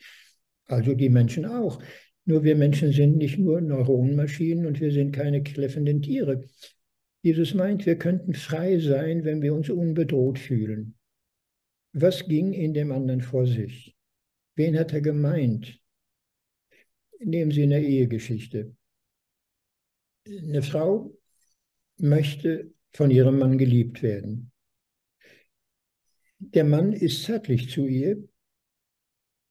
Also 0.66 0.93
die 0.93 1.10
Menschen 1.10 1.45
auch. 1.45 1.82
Nur 2.26 2.43
wir 2.43 2.56
Menschen 2.56 2.93
sind 2.93 3.18
nicht 3.18 3.38
nur 3.38 3.60
Neuronenmaschinen 3.60 4.66
und 4.66 4.80
wir 4.80 4.91
sind 4.91 5.12
keine 5.12 5.43
kläffenden 5.43 6.01
Tiere. 6.01 6.45
Jesus 7.24 7.53
meint, 7.53 7.86
wir 7.86 7.97
könnten 7.97 8.34
frei 8.34 8.80
sein, 8.80 9.24
wenn 9.24 9.41
wir 9.41 9.53
uns 9.53 9.69
unbedroht 9.69 10.38
fühlen. 10.38 10.95
Was 11.93 12.28
ging 12.28 12.51
in 12.51 12.74
dem 12.74 12.91
anderen 12.91 13.21
vor 13.21 13.47
sich? 13.47 13.95
Wen 14.55 14.78
hat 14.78 14.91
er 14.91 14.99
gemeint? 14.99 15.80
Nehmen 17.19 17.51
Sie 17.51 17.63
eine 17.63 17.82
Ehegeschichte. 17.82 18.76
Eine 20.28 20.61
Frau 20.63 21.17
möchte 21.97 22.74
von 22.91 23.09
ihrem 23.09 23.39
Mann 23.39 23.57
geliebt 23.57 24.03
werden. 24.03 24.51
Der 26.39 26.65
Mann 26.65 26.91
ist 26.91 27.24
zärtlich 27.24 27.69
zu 27.69 27.88
ihr 27.88 28.28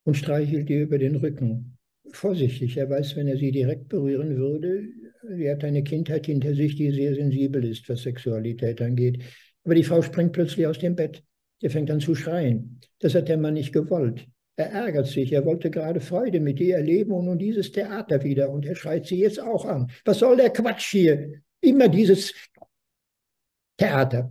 und 0.05 0.19
streichelt 0.19 0.69
ihr 0.69 0.83
über 0.83 0.99
den 0.99 1.17
Rücken 1.17 1.79
vorsichtig. 2.13 2.77
Er 2.77 2.91
weiß, 2.91 3.17
wenn 3.17 3.29
er 3.29 3.39
sie 3.39 3.51
direkt 3.51 3.89
berühren 3.89 4.37
würde, 4.37 4.89
er 5.31 5.55
hat 5.55 5.65
eine 5.65 5.83
Kindheit 5.83 6.27
hinter 6.27 6.55
sich, 6.55 6.77
die 6.77 6.91
sehr 6.91 7.15
sensibel 7.15 7.65
ist, 7.65 7.89
was 7.89 8.03
Sexualität 8.03 8.81
angeht. 8.81 9.23
Aber 9.65 9.75
die 9.75 9.85
Frau 9.85 10.03
springt 10.03 10.33
plötzlich 10.33 10.67
aus 10.67 10.79
dem 10.79 10.97
Bett. 10.97 11.23
Er 11.61 11.71
fängt 11.71 11.91
an 11.91 12.01
zu 12.01 12.15
schreien. 12.15 12.81
Das 12.99 13.15
hat 13.15 13.29
der 13.29 13.39
Mann 13.39 13.55
nicht 13.55 13.73
gewollt. 13.73 14.27
Er 14.57 14.71
ärgert 14.73 15.07
sich. 15.07 15.33
Er 15.33 15.45
wollte 15.45 15.71
gerade 15.71 16.01
Freude 16.01 16.41
mit 16.41 16.61
ihr 16.61 16.77
erleben 16.77 17.13
und 17.13 17.27
nun 17.27 17.39
dieses 17.39 17.71
Theater 17.73 18.23
wieder. 18.25 18.51
Und 18.51 18.67
er 18.67 18.75
schreit 18.75 19.07
sie 19.07 19.21
jetzt 19.21 19.41
auch 19.41 19.65
an. 19.65 19.91
Was 20.05 20.19
soll 20.19 20.37
der 20.37 20.51
Quatsch 20.51 20.91
hier? 20.91 21.43
Immer 21.61 21.89
dieses 21.89 22.35
Theater. 23.77 24.31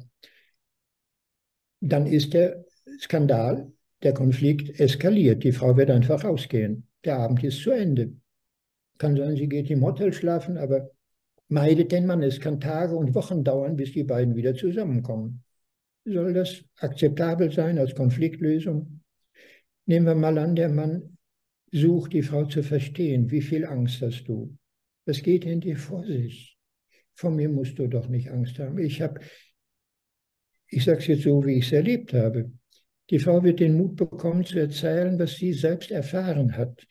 Dann 1.80 2.06
ist 2.06 2.34
der 2.34 2.66
Skandal, 3.00 3.72
der 4.04 4.14
Konflikt 4.14 4.80
eskaliert. 4.80 5.44
Die 5.44 5.54
Frau 5.54 5.78
wird 5.78 5.90
einfach 5.90 6.24
rausgehen 6.24 6.88
der 7.04 7.18
Abend 7.18 7.44
ist 7.44 7.62
zu 7.62 7.72
Ende. 7.72 8.16
Kann 9.02 9.18
sein, 9.18 9.36
sie 9.36 9.50
geht 9.50 9.72
im 9.72 9.84
Hotel 9.84 10.14
schlafen, 10.14 10.60
aber 10.60 10.92
meidet 11.48 11.92
den 11.92 12.06
Mann. 12.06 12.22
Es 12.22 12.40
kann 12.40 12.60
Tage 12.60 12.96
und 12.96 13.16
Wochen 13.16 13.44
dauern, 13.44 13.76
bis 13.76 13.94
die 13.94 14.04
beiden 14.04 14.36
wieder 14.36 14.54
zusammenkommen. 14.54 15.44
Soll 16.06 16.34
das 16.34 16.64
akzeptabel 16.78 17.52
sein 17.52 17.80
als 17.80 17.96
Konfliktlösung? 17.96 19.02
Nehmen 19.88 20.06
wir 20.06 20.14
mal 20.14 20.38
an, 20.38 20.56
der 20.56 20.70
Mann 20.70 21.18
sucht 21.72 22.14
die 22.14 22.22
Frau 22.22 22.46
zu 22.46 22.62
verstehen. 22.62 23.32
Wie 23.32 23.42
viel 23.42 23.66
Angst 23.66 24.04
hast 24.04 24.26
du? 24.26 24.56
Was 25.08 25.24
geht 25.24 25.46
in 25.46 25.62
dir 25.62 25.78
vor 25.78 26.06
sich? 26.06 26.60
Von 27.16 27.38
mir 27.38 27.50
musst 27.50 27.80
du 27.80 27.88
doch 27.88 28.08
nicht 28.08 28.30
Angst 28.30 28.60
haben. 28.60 28.78
Ich 28.78 29.02
habe, 29.02 29.20
ich 30.68 30.86
sage 30.86 31.00
es 31.00 31.08
jetzt 31.08 31.24
so, 31.24 31.44
wie 31.44 31.58
ich 31.58 31.66
es 31.66 31.72
erlebt 31.72 32.14
habe. 32.14 32.52
Die 33.10 33.18
Frau 33.18 33.44
wird 33.44 33.62
den 33.62 33.78
Mut 33.78 33.96
bekommen 33.96 34.46
zu 34.46 34.60
erzählen, 34.60 35.18
was 35.18 35.38
sie 35.38 35.54
selbst 35.54 35.90
erfahren 35.90 36.56
hat. 36.56 36.86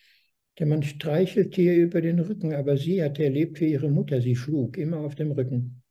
Der 0.61 0.67
Mann 0.67 0.83
streichelt 0.83 1.57
ihr 1.57 1.75
über 1.75 2.03
den 2.03 2.21
Rücken, 2.21 2.55
aber 2.55 2.77
sie 2.77 3.03
hat 3.03 3.19
erlebt, 3.19 3.63
wie 3.63 3.73
ihre 3.73 3.89
Mutter 3.89 4.21
sie 4.21 4.37
schlug, 4.37 4.77
immer 4.77 4.99
auf 4.99 5.15
dem 5.15 5.33
Rücken. 5.33 5.83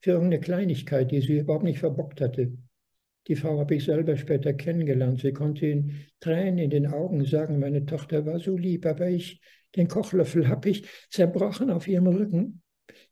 Für 0.00 0.12
irgendeine 0.12 0.40
Kleinigkeit, 0.40 1.10
die 1.10 1.20
sie 1.20 1.40
überhaupt 1.40 1.64
nicht 1.64 1.80
verbockt 1.80 2.22
hatte. 2.22 2.56
Die 3.26 3.36
Frau 3.36 3.58
habe 3.58 3.74
ich 3.74 3.84
selber 3.84 4.16
später 4.16 4.54
kennengelernt. 4.54 5.20
Sie 5.20 5.34
konnte 5.34 5.66
in 5.66 6.06
Tränen 6.20 6.56
in 6.56 6.70
den 6.70 6.86
Augen 6.86 7.22
sagen, 7.26 7.58
meine 7.58 7.84
Tochter 7.84 8.24
war 8.24 8.40
so 8.40 8.56
lieb, 8.56 8.86
aber 8.86 9.10
ich, 9.10 9.42
den 9.76 9.88
Kochlöffel 9.88 10.48
habe 10.48 10.70
ich 10.70 10.88
zerbrochen 11.10 11.68
auf 11.68 11.86
ihrem 11.86 12.06
Rücken. 12.06 12.62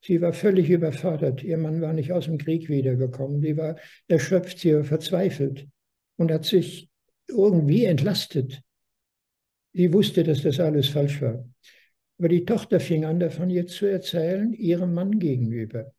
Sie 0.01 0.23
war 0.23 0.33
völlig 0.33 0.71
überfordert. 0.71 1.45
Ihr 1.45 1.59
Mann 1.59 1.83
war 1.83 1.93
nicht 1.93 2.13
aus 2.13 2.25
dem 2.25 2.39
Krieg 2.39 2.71
wiedergekommen. 2.71 3.43
Sie 3.43 3.59
war 3.59 3.77
erschöpft, 4.09 4.61
sie 4.61 4.75
war 4.75 4.85
verzweifelt 4.85 5.69
und 6.17 6.33
hat 6.33 6.47
sich 6.47 6.89
irgendwie 7.29 7.85
entlastet. 7.85 8.63
Sie 9.77 9.93
wusste, 9.93 10.25
dass 10.25 10.41
das 10.41 10.59
alles 10.59 10.89
falsch 10.89 11.21
war. 11.21 11.47
Aber 12.19 12.29
die 12.29 12.47
Tochter 12.47 12.81
fing 12.81 13.05
an, 13.05 13.21
davon 13.21 13.51
jetzt 13.51 13.75
zu 13.75 13.85
erzählen, 13.85 14.55
ihrem 14.55 14.95
Mann 14.95 15.19
gegenüber. 15.19 15.93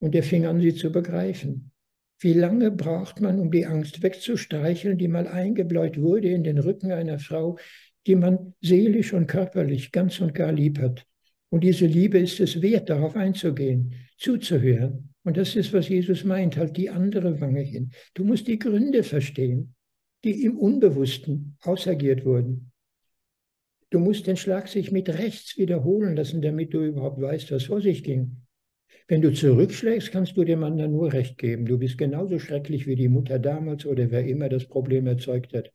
Und 0.00 0.16
er 0.16 0.24
fing 0.24 0.46
an, 0.46 0.60
sie 0.60 0.74
zu 0.74 0.90
begreifen. 0.90 1.70
Wie 2.18 2.32
lange 2.32 2.72
braucht 2.72 3.20
man, 3.20 3.38
um 3.38 3.52
die 3.52 3.66
Angst 3.66 4.02
wegzustreicheln, 4.02 4.98
die 4.98 5.06
mal 5.06 5.28
eingebläut 5.28 6.00
wurde 6.00 6.28
in 6.30 6.42
den 6.42 6.58
Rücken 6.58 6.90
einer 6.90 7.20
Frau, 7.20 7.56
die 8.08 8.16
man 8.16 8.54
seelisch 8.62 9.12
und 9.12 9.28
körperlich 9.28 9.92
ganz 9.92 10.18
und 10.20 10.34
gar 10.34 10.50
lieb 10.50 10.80
hat? 10.80 11.06
Und 11.50 11.62
diese 11.62 11.86
Liebe 11.86 12.18
ist 12.18 12.40
es 12.40 12.60
wert, 12.60 12.90
darauf 12.90 13.14
einzugehen, 13.14 13.94
zuzuhören. 14.16 15.14
Und 15.22 15.36
das 15.36 15.54
ist, 15.54 15.72
was 15.72 15.88
Jesus 15.88 16.24
meint, 16.24 16.56
halt 16.56 16.76
die 16.76 16.90
andere 16.90 17.40
Wange 17.40 17.60
hin. 17.60 17.92
Du 18.14 18.24
musst 18.24 18.48
die 18.48 18.58
Gründe 18.58 19.04
verstehen, 19.04 19.76
die 20.24 20.42
im 20.42 20.58
Unbewussten 20.58 21.56
ausagiert 21.62 22.24
wurden. 22.24 22.72
Du 23.90 23.98
musst 23.98 24.26
den 24.26 24.36
Schlag 24.36 24.68
sich 24.68 24.92
mit 24.92 25.08
rechts 25.08 25.56
wiederholen 25.56 26.14
lassen, 26.14 26.42
damit 26.42 26.74
du 26.74 26.84
überhaupt 26.84 27.20
weißt, 27.20 27.52
was 27.52 27.64
vor 27.64 27.80
sich 27.80 28.04
ging. 28.04 28.42
Wenn 29.06 29.22
du 29.22 29.32
zurückschlägst, 29.32 30.12
kannst 30.12 30.36
du 30.36 30.44
dem 30.44 30.62
anderen 30.62 30.92
nur 30.92 31.12
recht 31.12 31.38
geben. 31.38 31.64
Du 31.64 31.78
bist 31.78 31.96
genauso 31.96 32.38
schrecklich 32.38 32.86
wie 32.86 32.96
die 32.96 33.08
Mutter 33.08 33.38
damals 33.38 33.86
oder 33.86 34.10
wer 34.10 34.26
immer 34.26 34.50
das 34.50 34.66
Problem 34.66 35.06
erzeugt 35.06 35.54
hat. 35.54 35.72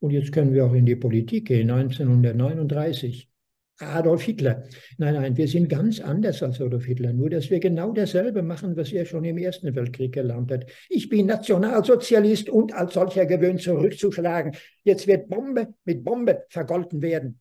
Und 0.00 0.10
jetzt 0.10 0.32
können 0.32 0.52
wir 0.52 0.66
auch 0.66 0.74
in 0.74 0.84
die 0.84 0.96
Politik 0.96 1.46
gehen, 1.46 1.70
1939. 1.70 3.30
Adolf 3.78 4.22
Hitler. 4.22 4.64
Nein, 4.96 5.14
nein, 5.14 5.36
wir 5.36 5.46
sind 5.46 5.68
ganz 5.68 6.00
anders 6.00 6.42
als 6.42 6.60
Adolf 6.60 6.84
Hitler, 6.84 7.12
nur 7.12 7.30
dass 7.30 7.50
wir 7.50 7.60
genau 7.60 7.92
dasselbe 7.92 8.42
machen, 8.42 8.76
was 8.76 8.92
er 8.92 9.04
schon 9.04 9.24
im 9.24 9.38
Ersten 9.38 9.74
Weltkrieg 9.74 10.12
gelernt 10.12 10.50
hat. 10.50 10.66
Ich 10.88 11.08
bin 11.08 11.26
Nationalsozialist 11.26 12.50
und 12.50 12.74
als 12.74 12.94
solcher 12.94 13.26
gewöhnt 13.26 13.62
zurückzuschlagen. 13.62 14.52
Jetzt 14.82 15.06
wird 15.06 15.28
Bombe 15.28 15.74
mit 15.84 16.04
Bombe 16.04 16.44
vergolten 16.48 17.02
werden. 17.02 17.40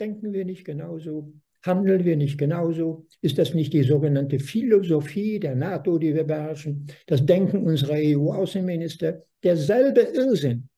Denken 0.00 0.32
wir 0.32 0.44
nicht 0.44 0.64
genauso? 0.64 1.32
Handeln 1.62 2.04
wir 2.04 2.16
nicht 2.16 2.38
genauso? 2.38 3.06
Ist 3.20 3.38
das 3.38 3.52
nicht 3.52 3.72
die 3.72 3.82
sogenannte 3.82 4.38
Philosophie 4.38 5.40
der 5.40 5.56
NATO, 5.56 5.98
die 5.98 6.14
wir 6.14 6.24
beherrschen? 6.24 6.86
Das 7.06 7.26
Denken 7.26 7.64
unserer 7.64 7.96
EU-Außenminister? 7.96 9.24
Derselbe 9.42 10.00
Irrsinn, 10.00 10.68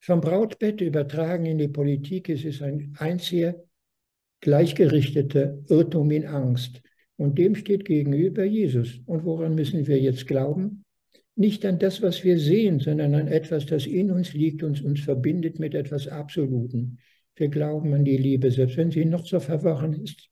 vom 0.00 0.20
Brautbett 0.20 0.80
übertragen 0.80 1.46
in 1.46 1.58
die 1.58 1.68
Politik 1.68 2.28
ist 2.28 2.44
es 2.44 2.62
ein 2.62 2.94
einziger 2.98 3.54
gleichgerichteter 4.40 5.58
Irrtum 5.68 6.10
in 6.10 6.26
Angst. 6.26 6.82
Und 7.16 7.38
dem 7.38 7.54
steht 7.54 7.84
gegenüber 7.84 8.44
Jesus. 8.44 9.00
Und 9.04 9.24
woran 9.24 9.54
müssen 9.54 9.86
wir 9.86 10.00
jetzt 10.00 10.26
glauben? 10.26 10.84
Nicht 11.36 11.66
an 11.66 11.78
das, 11.78 12.00
was 12.00 12.24
wir 12.24 12.38
sehen, 12.38 12.80
sondern 12.80 13.14
an 13.14 13.28
etwas, 13.28 13.66
das 13.66 13.86
in 13.86 14.10
uns 14.10 14.32
liegt 14.32 14.62
und 14.62 14.82
uns 14.82 15.00
verbindet 15.00 15.58
mit 15.58 15.74
etwas 15.74 16.08
Absoluten. 16.08 16.98
Wir 17.36 17.48
glauben 17.48 17.92
an 17.92 18.04
die 18.04 18.16
Liebe, 18.16 18.50
selbst 18.50 18.78
wenn 18.78 18.90
sie 18.90 19.04
noch 19.04 19.26
so 19.26 19.38
verworren 19.38 19.92
ist. 19.92 20.30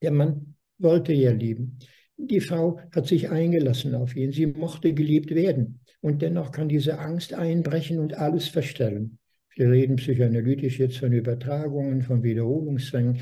Der 0.00 0.12
Mann 0.12 0.54
wollte 0.78 1.12
ja 1.12 1.32
lieben. 1.32 1.78
Die 2.16 2.40
Frau 2.40 2.80
hat 2.92 3.06
sich 3.06 3.30
eingelassen 3.30 3.94
auf 3.94 4.14
ihn. 4.16 4.32
Sie 4.32 4.46
mochte 4.46 4.94
geliebt 4.94 5.34
werden. 5.34 5.80
Und 6.00 6.22
dennoch 6.22 6.52
kann 6.52 6.68
diese 6.68 6.98
Angst 6.98 7.34
einbrechen 7.34 7.98
und 7.98 8.14
alles 8.14 8.48
verstellen. 8.48 9.18
Wir 9.56 9.70
reden 9.70 9.96
psychoanalytisch 9.96 10.78
jetzt 10.78 10.98
von 10.98 11.12
Übertragungen, 11.12 12.02
von 12.02 12.22
Wiederholungszwängen, 12.22 13.20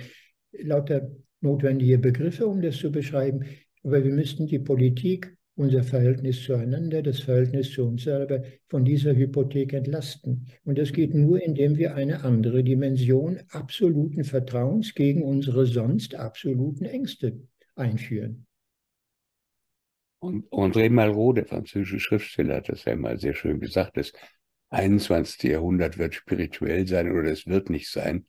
lauter 0.62 1.11
notwendige 1.40 1.99
Begriffe, 1.99 2.47
um 2.47 2.62
das 2.62 2.76
zu 2.76 2.90
beschreiben. 2.90 3.45
Aber 3.82 4.03
wir 4.03 4.12
müssten 4.12 4.47
die 4.47 4.59
Politik, 4.59 5.36
unser 5.55 5.82
Verhältnis 5.82 6.43
zueinander, 6.45 7.03
das 7.03 7.20
Verhältnis 7.20 7.70
zu 7.70 7.86
uns 7.86 8.05
selber 8.05 8.43
von 8.68 8.84
dieser 8.84 9.14
Hypothek 9.14 9.74
entlasten. 9.74 10.47
Und 10.64 10.78
das 10.78 10.93
geht 10.93 11.14
nur, 11.14 11.43
indem 11.43 11.76
wir 11.76 11.95
eine 11.95 12.24
andere 12.24 12.64
Dimension 12.64 13.38
absoluten 13.51 14.24
Vertrauens 14.24 14.95
gegen 14.95 15.22
unsere 15.22 15.66
sonst 15.66 16.14
absoluten 16.14 16.86
Ängste 16.86 17.38
einführen. 17.74 18.47
Und 20.23 20.47
André 20.53 20.89
Malraux, 20.89 21.35
der 21.35 21.47
französische 21.47 21.99
Schriftsteller, 21.99 22.57
hat 22.57 22.68
das 22.68 22.85
ja 22.85 22.95
mal 22.95 23.18
sehr 23.18 23.35
schön 23.35 23.59
gesagt, 23.59 23.97
das 23.97 24.12
21. 24.70 25.51
Jahrhundert 25.51 25.99
wird 25.99 26.14
spirituell 26.14 26.87
sein 26.87 27.11
oder 27.11 27.33
es 27.33 27.49
wird 27.49 27.70
nicht 27.70 27.91
sein. 27.91 28.27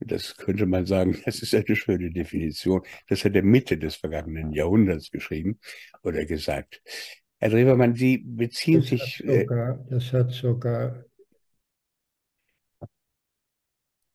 Das 0.00 0.36
könnte 0.36 0.66
man 0.66 0.84
sagen, 0.84 1.16
das 1.24 1.40
ist 1.40 1.54
eine 1.54 1.76
schöne 1.76 2.10
Definition. 2.10 2.82
Das 3.08 3.24
hat 3.24 3.36
er 3.36 3.44
Mitte 3.44 3.78
des 3.78 3.94
vergangenen 3.94 4.52
Jahrhunderts 4.52 5.12
geschrieben 5.12 5.60
oder 6.02 6.24
gesagt. 6.24 6.82
Herr 7.38 7.50
Drewermann, 7.50 7.94
Sie 7.94 8.18
beziehen 8.18 8.80
das 8.80 8.88
sich. 8.88 9.22
Hat 9.24 9.40
sogar, 9.40 9.86
das 9.88 10.12
hat 10.12 10.32
sogar 10.32 11.04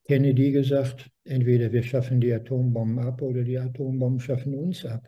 Kennedy 0.03 0.51
gesagt, 0.51 1.09
entweder 1.23 1.71
wir 1.71 1.83
schaffen 1.83 2.19
die 2.19 2.33
Atombomben 2.33 2.99
ab 2.99 3.21
oder 3.21 3.43
die 3.43 3.57
Atombomben 3.57 4.19
schaffen 4.19 4.55
uns 4.55 4.85
ab. 4.85 5.07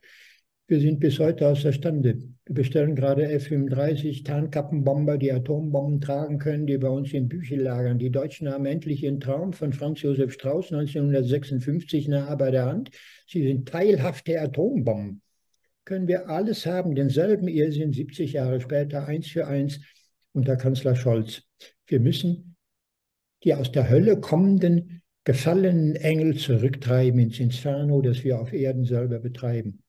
Wir 0.68 0.80
sind 0.80 1.00
bis 1.00 1.20
heute 1.20 1.48
außerstande. 1.48 2.18
Wir 2.46 2.56
bestellen 2.56 2.96
gerade 2.96 3.30
F-35 3.30 4.26
Tarnkappenbomber, 4.26 5.20
die 5.20 5.32
Atombomben 5.32 6.02
tragen 6.02 6.40
können, 6.40 6.66
die 6.66 6.80
bei 6.80 6.90
uns 6.90 7.14
in 7.14 7.30
Büchel 7.30 7.62
lagern. 7.62 8.00
Die 8.00 8.10
Deutschen 8.10 8.50
haben 8.50 8.66
endlich 8.66 9.04
ihren 9.04 9.20
Traum 9.20 9.54
von 9.54 9.74
Franz 9.74 10.02
Josef 10.02 10.34
Strauß 10.34 10.74
1956 10.74 12.08
nahe 12.08 12.36
bei 12.36 12.50
der 12.50 12.66
Hand. 12.66 12.90
Sie 13.28 13.44
sind 13.44 13.68
teilhafte 13.70 14.42
Atombomben. 14.42 15.22
Können 15.84 16.08
wir 16.08 16.30
alles 16.30 16.66
haben, 16.66 16.96
denselben 16.96 17.48
Irrsinn 17.48 17.94
70 17.94 18.34
Jahre 18.34 18.60
später, 18.60 19.06
eins 19.06 19.28
für 19.28 19.46
eins, 19.46 19.82
unter 20.34 20.56
Kanzler 20.56 20.96
Scholz. 20.96 21.44
Wir 21.86 22.00
müssen 22.00 22.56
die 23.44 23.54
aus 23.54 23.72
der 23.72 23.88
Hölle 23.88 24.20
kommenden 24.20 25.04
gefallenen 25.26 25.96
Engel 25.96 26.38
zurücktreiben 26.38 27.20
ins 27.20 27.40
Inferno, 27.40 28.02
das 28.02 28.24
wir 28.24 28.40
auf 28.40 28.52
Erden 28.52 28.86
selber 28.86 29.20
betreiben. 29.20 29.84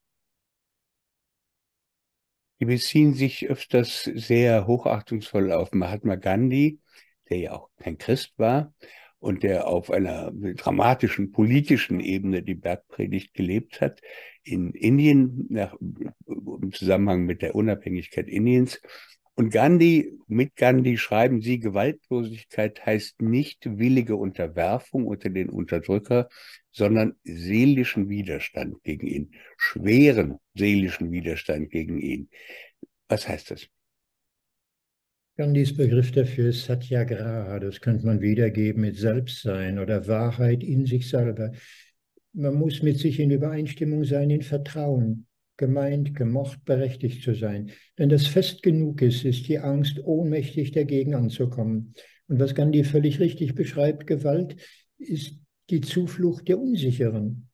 Die 2.60 2.64
beziehen 2.64 3.14
sich 3.14 3.48
öfters 3.48 4.04
sehr 4.04 4.66
hochachtungsvoll 4.66 5.52
auf 5.52 5.72
Mahatma 5.72 6.14
Gandhi, 6.16 6.80
der 7.28 7.38
ja 7.38 7.52
auch 7.52 7.68
kein 7.78 7.98
Christ 7.98 8.32
war 8.38 8.72
und 9.18 9.42
der 9.42 9.66
auf 9.66 9.90
einer 9.90 10.30
dramatischen 10.32 11.32
politischen 11.32 12.00
Ebene 12.00 12.42
die 12.42 12.54
Bergpredigt 12.54 13.34
gelebt 13.34 13.80
hat 13.80 14.00
in 14.42 14.72
Indien 14.72 15.46
nach, 15.50 15.74
im 16.26 16.72
Zusammenhang 16.72 17.24
mit 17.24 17.42
der 17.42 17.54
Unabhängigkeit 17.54 18.28
Indiens. 18.28 18.80
Und 19.34 19.50
Gandhi, 19.50 20.12
mit 20.28 20.56
Gandhi 20.56 20.96
schreiben 20.96 21.42
sie, 21.42 21.58
Gewaltlosigkeit 21.58 22.86
heißt 22.86 23.20
nicht 23.20 23.78
willige 23.78 24.16
Unterwerfung 24.16 25.06
unter 25.06 25.28
den 25.28 25.50
Unterdrücker, 25.50 26.28
sondern 26.76 27.14
seelischen 27.24 28.10
Widerstand 28.10 28.82
gegen 28.82 29.06
ihn, 29.06 29.30
schweren 29.56 30.38
seelischen 30.54 31.10
Widerstand 31.10 31.70
gegen 31.70 31.98
ihn. 31.98 32.28
Was 33.08 33.26
heißt 33.26 33.50
das? 33.50 33.66
Gandhis 35.38 35.74
Begriff 35.74 36.12
dafür 36.12 36.50
ist 36.50 36.66
Satyagraha. 36.66 37.60
Das 37.60 37.80
könnte 37.80 38.04
man 38.04 38.20
wiedergeben 38.20 38.82
mit 38.82 38.96
Selbstsein 38.96 39.78
oder 39.78 40.06
Wahrheit 40.06 40.62
in 40.62 40.84
sich 40.84 41.08
selber. 41.08 41.52
Man 42.34 42.54
muss 42.54 42.82
mit 42.82 42.98
sich 42.98 43.20
in 43.20 43.30
Übereinstimmung 43.30 44.04
sein, 44.04 44.28
in 44.28 44.42
Vertrauen 44.42 45.26
gemeint, 45.56 46.14
gemocht, 46.14 46.62
berechtigt 46.66 47.22
zu 47.22 47.34
sein. 47.34 47.70
Wenn 47.96 48.10
das 48.10 48.26
fest 48.26 48.62
genug 48.62 49.00
ist, 49.00 49.24
ist 49.24 49.48
die 49.48 49.58
Angst 49.58 49.98
ohnmächtig 50.04 50.72
dagegen 50.72 51.14
anzukommen. 51.14 51.94
Und 52.28 52.38
was 52.38 52.54
Gandhi 52.54 52.84
völlig 52.84 53.18
richtig 53.18 53.54
beschreibt, 53.54 54.06
Gewalt 54.06 54.56
ist 54.98 55.38
die 55.70 55.80
Zuflucht 55.80 56.48
der 56.48 56.58
Unsicheren. 56.58 57.48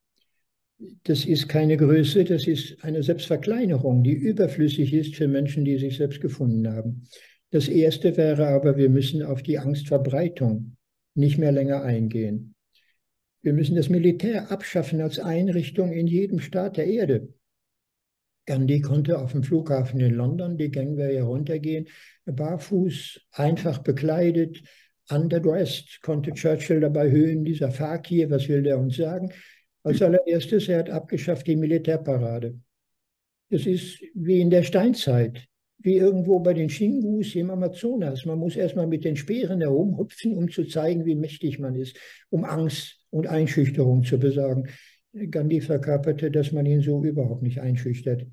Das 1.05 1.25
ist 1.25 1.49
keine 1.49 1.77
Größe, 1.77 2.25
das 2.25 2.47
ist 2.47 2.83
eine 2.83 3.03
Selbstverkleinerung, 3.03 4.03
die 4.03 4.15
überflüssig 4.15 4.93
ist 4.93 5.15
für 5.15 5.29
Menschen, 5.29 5.65
die 5.65 5.79
sich 5.79 5.97
selbst 5.97 6.21
gefunden 6.21 6.69
haben. 6.69 7.05
Das 7.51 7.69
Erste 7.69 8.17
wäre 8.17 8.49
aber, 8.49 8.77
wir 8.77 8.89
müssen 8.89 9.23
auf 9.23 9.43
die 9.43 9.59
Angstverbreitung 9.59 10.77
nicht 11.15 11.39
mehr 11.39 11.53
länger 11.53 11.83
eingehen. 11.83 12.55
Wir 13.43 13.53
müssen 13.53 13.77
das 13.77 13.89
Militär 13.89 14.51
abschaffen 14.51 15.01
als 15.01 15.19
Einrichtung 15.19 15.93
in 15.93 16.07
jedem 16.07 16.41
Staat 16.41 16.77
der 16.77 16.87
Erde. 16.87 17.29
Gandhi 18.47 18.81
konnte 18.81 19.19
auf 19.19 19.33
dem 19.33 19.43
Flughafen 19.43 20.01
in 20.01 20.15
London 20.15 20.57
die 20.57 20.71
Gangway 20.71 21.15
heruntergehen, 21.15 21.89
barfuß, 22.25 23.21
einfach 23.33 23.79
bekleidet, 23.79 24.63
underdressed, 25.11 26.01
konnte 26.03 26.33
Churchill 26.33 26.81
dabei 26.81 27.11
höhen, 27.11 27.45
dieser 27.45 27.71
Fakir, 27.71 28.31
was 28.31 28.49
will 28.49 28.63
der 28.63 28.79
uns 28.79 28.97
sagen? 28.97 29.33
Als 29.83 30.01
allererstes, 30.01 30.69
er 30.69 30.81
hat 30.81 30.91
abgeschafft 30.91 31.47
die 31.47 31.57
Militärparade. 31.57 32.59
Das 33.51 33.67
ist 33.67 34.01
wie 34.15 34.41
in 34.41 34.51
der 34.51 34.63
Steinzeit, 34.63 35.45
wie 35.79 35.97
irgendwo 35.97 36.39
bei 36.39 36.55
den 36.55 36.71
Shingus 36.71 37.35
im 37.35 37.51
Amazonas. 37.51 38.25
Man 38.25 38.39
muss 38.39 38.57
erstmal 38.57 38.87
mit 38.87 39.05
den 39.05 39.17
Speeren 39.17 39.61
herumhupfen, 39.61 40.37
um 40.37 40.49
zu 40.51 40.65
zeigen, 40.65 41.05
wie 41.05 41.17
mächtig 41.17 41.59
man 41.59 41.75
ist, 41.75 41.97
um 42.31 42.45
Angst 42.45 43.01
und 43.11 43.27
Einschüchterung 43.27 44.05
zu 44.05 44.19
besorgen. 44.19 44.69
Gandhi 45.31 45.61
verkörperte, 45.61 46.31
dass 46.31 46.53
man 46.53 46.65
ihn 46.65 46.81
so 46.81 47.05
überhaupt 47.05 47.43
nicht 47.43 47.61
einschüchtert. 47.61 48.27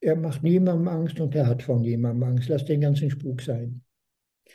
Er 0.00 0.16
macht 0.16 0.42
niemandem 0.42 0.88
Angst 0.88 1.18
und 1.20 1.34
er 1.34 1.46
hat 1.46 1.62
von 1.62 1.80
niemandem 1.80 2.22
Angst. 2.24 2.48
Lass 2.48 2.64
den 2.64 2.80
ganzen 2.80 3.10
Spuk 3.10 3.40
sein. 3.40 3.82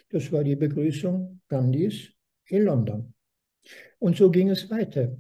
Das 0.09 0.31
war 0.31 0.43
die 0.43 0.55
Begrüßung 0.55 1.41
Gandhis 1.47 2.09
in 2.45 2.63
London. 2.63 3.13
Und 3.99 4.17
so 4.17 4.31
ging 4.31 4.49
es 4.49 4.69
weiter. 4.69 5.17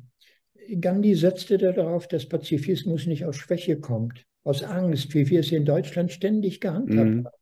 Gandhi 0.79 1.15
setzte 1.15 1.57
darauf, 1.57 2.07
dass 2.07 2.27
Pazifismus 2.27 3.05
nicht 3.05 3.25
aus 3.25 3.37
Schwäche 3.37 3.79
kommt, 3.79 4.25
aus 4.43 4.63
Angst, 4.63 5.13
wie 5.13 5.29
wir 5.29 5.39
es 5.39 5.51
in 5.51 5.65
Deutschland 5.65 6.11
ständig 6.11 6.59
gehandhabt 6.59 7.09
mhm. 7.09 7.25
haben. 7.25 7.35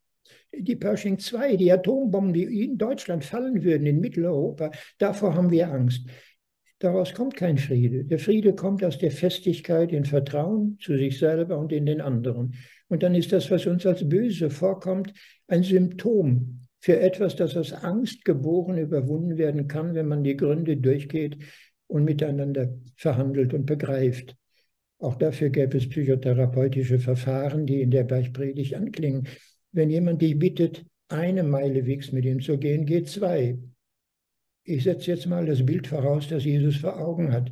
Die 0.57 0.76
Pershing 0.76 1.19
2, 1.19 1.57
die 1.57 1.71
Atombomben, 1.71 2.34
die 2.34 2.63
in 2.63 2.78
Deutschland 2.78 3.26
fallen 3.26 3.63
würden, 3.63 3.86
in 3.88 3.99
Mitteleuropa, 3.99 4.71
davor 4.97 5.36
haben 5.36 5.51
wir 5.51 5.71
Angst. 5.71 6.07
Daraus 6.80 7.13
kommt 7.13 7.36
kein 7.36 7.57
Friede. 7.57 8.05
Der 8.05 8.19
Friede 8.19 8.53
kommt 8.53 8.84
aus 8.84 8.97
der 8.97 9.11
Festigkeit 9.11 9.91
in 9.91 10.05
Vertrauen 10.05 10.78
zu 10.80 10.97
sich 10.97 11.17
selber 11.17 11.57
und 11.57 11.71
in 11.71 11.86
den 11.86 11.99
anderen. 11.99 12.55
Und 12.88 13.01
dann 13.01 13.15
ist 13.15 13.32
das, 13.32 13.49
was 13.49 13.65
uns 13.65 13.86
als 13.86 14.07
böse 14.07 14.49
vorkommt, 14.49 15.13
ein 15.47 15.63
Symptom 15.63 16.64
für 16.86 16.99
etwas, 16.99 17.36
das 17.36 17.57
aus 17.57 17.73
Angst 17.73 18.25
geboren 18.25 18.77
überwunden 18.77 19.39
werden 19.39 19.67
kann, 19.67 19.95
wenn 19.95 20.07
man 20.07 20.23
die 20.23 20.38
Gründe 20.38 20.77
durchgeht 20.77 21.36
und 21.88 22.03
miteinander 22.03 22.77
verhandelt 22.95 23.55
und 23.55 23.65
begreift. 23.65 24.36
Auch 24.99 25.15
dafür 25.15 25.49
gäbe 25.49 25.79
es 25.79 25.89
psychotherapeutische 25.89 26.99
Verfahren, 26.99 27.65
die 27.65 27.81
in 27.81 27.89
der 27.89 28.03
Bergpredigt 28.03 28.75
anklingen. 28.75 29.27
Wenn 29.71 29.89
jemand 29.89 30.21
dich 30.21 30.38
bittet, 30.38 30.86
eine 31.07 31.41
Meile 31.41 31.88
Wegs 31.88 32.11
mit 32.11 32.23
ihm 32.23 32.39
zu 32.39 32.59
gehen, 32.59 32.86
geht 32.86 33.09
zwei. 33.09 33.57
Ich 34.63 34.83
setze 34.83 35.09
jetzt 35.09 35.25
mal 35.25 35.47
das 35.47 35.65
Bild 35.65 35.88
voraus, 35.88 36.27
das 36.27 36.45
Jesus 36.45 36.75
vor 36.75 36.99
Augen 36.99 37.31
hat. 37.31 37.49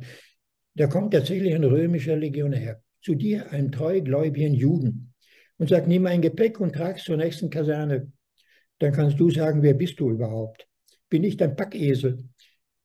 Da 0.76 0.86
kommt 0.86 1.12
tatsächlich 1.12 1.56
ein 1.56 1.64
römischer 1.64 2.14
Legionär 2.14 2.80
zu 3.02 3.16
dir, 3.16 3.50
einem 3.50 3.72
treugläubigen 3.72 4.54
Juden, 4.54 5.12
und 5.58 5.70
sagt, 5.70 5.88
nimm 5.88 6.02
mein 6.02 6.22
Gepäck 6.22 6.60
und 6.60 6.72
trag 6.72 6.98
es 6.98 7.02
zur 7.02 7.16
nächsten 7.16 7.50
Kaserne. 7.50 8.12
Dann 8.78 8.92
kannst 8.92 9.18
du 9.20 9.30
sagen, 9.30 9.62
wer 9.62 9.74
bist 9.74 10.00
du 10.00 10.10
überhaupt? 10.10 10.66
Bin 11.08 11.24
ich 11.24 11.36
dein 11.36 11.56
Packesel? 11.56 12.24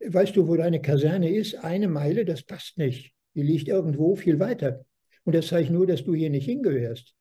Weißt 0.06 0.36
du, 0.36 0.48
wo 0.48 0.56
deine 0.56 0.82
Kaserne 0.82 1.34
ist? 1.34 1.56
Eine 1.56 1.88
Meile, 1.88 2.26
das 2.26 2.44
passt 2.44 2.78
nicht. 2.78 3.14
Die 3.36 3.42
liegt 3.42 3.68
irgendwo 3.68 4.16
viel 4.16 4.40
weiter. 4.40 4.86
Und 5.24 5.36
das 5.36 5.48
zeigt 5.48 5.72
nur, 5.72 5.88
dass 5.88 6.04
du 6.04 6.14
hier 6.14 6.30
nicht 6.30 6.46
hingehörst. 6.46 7.14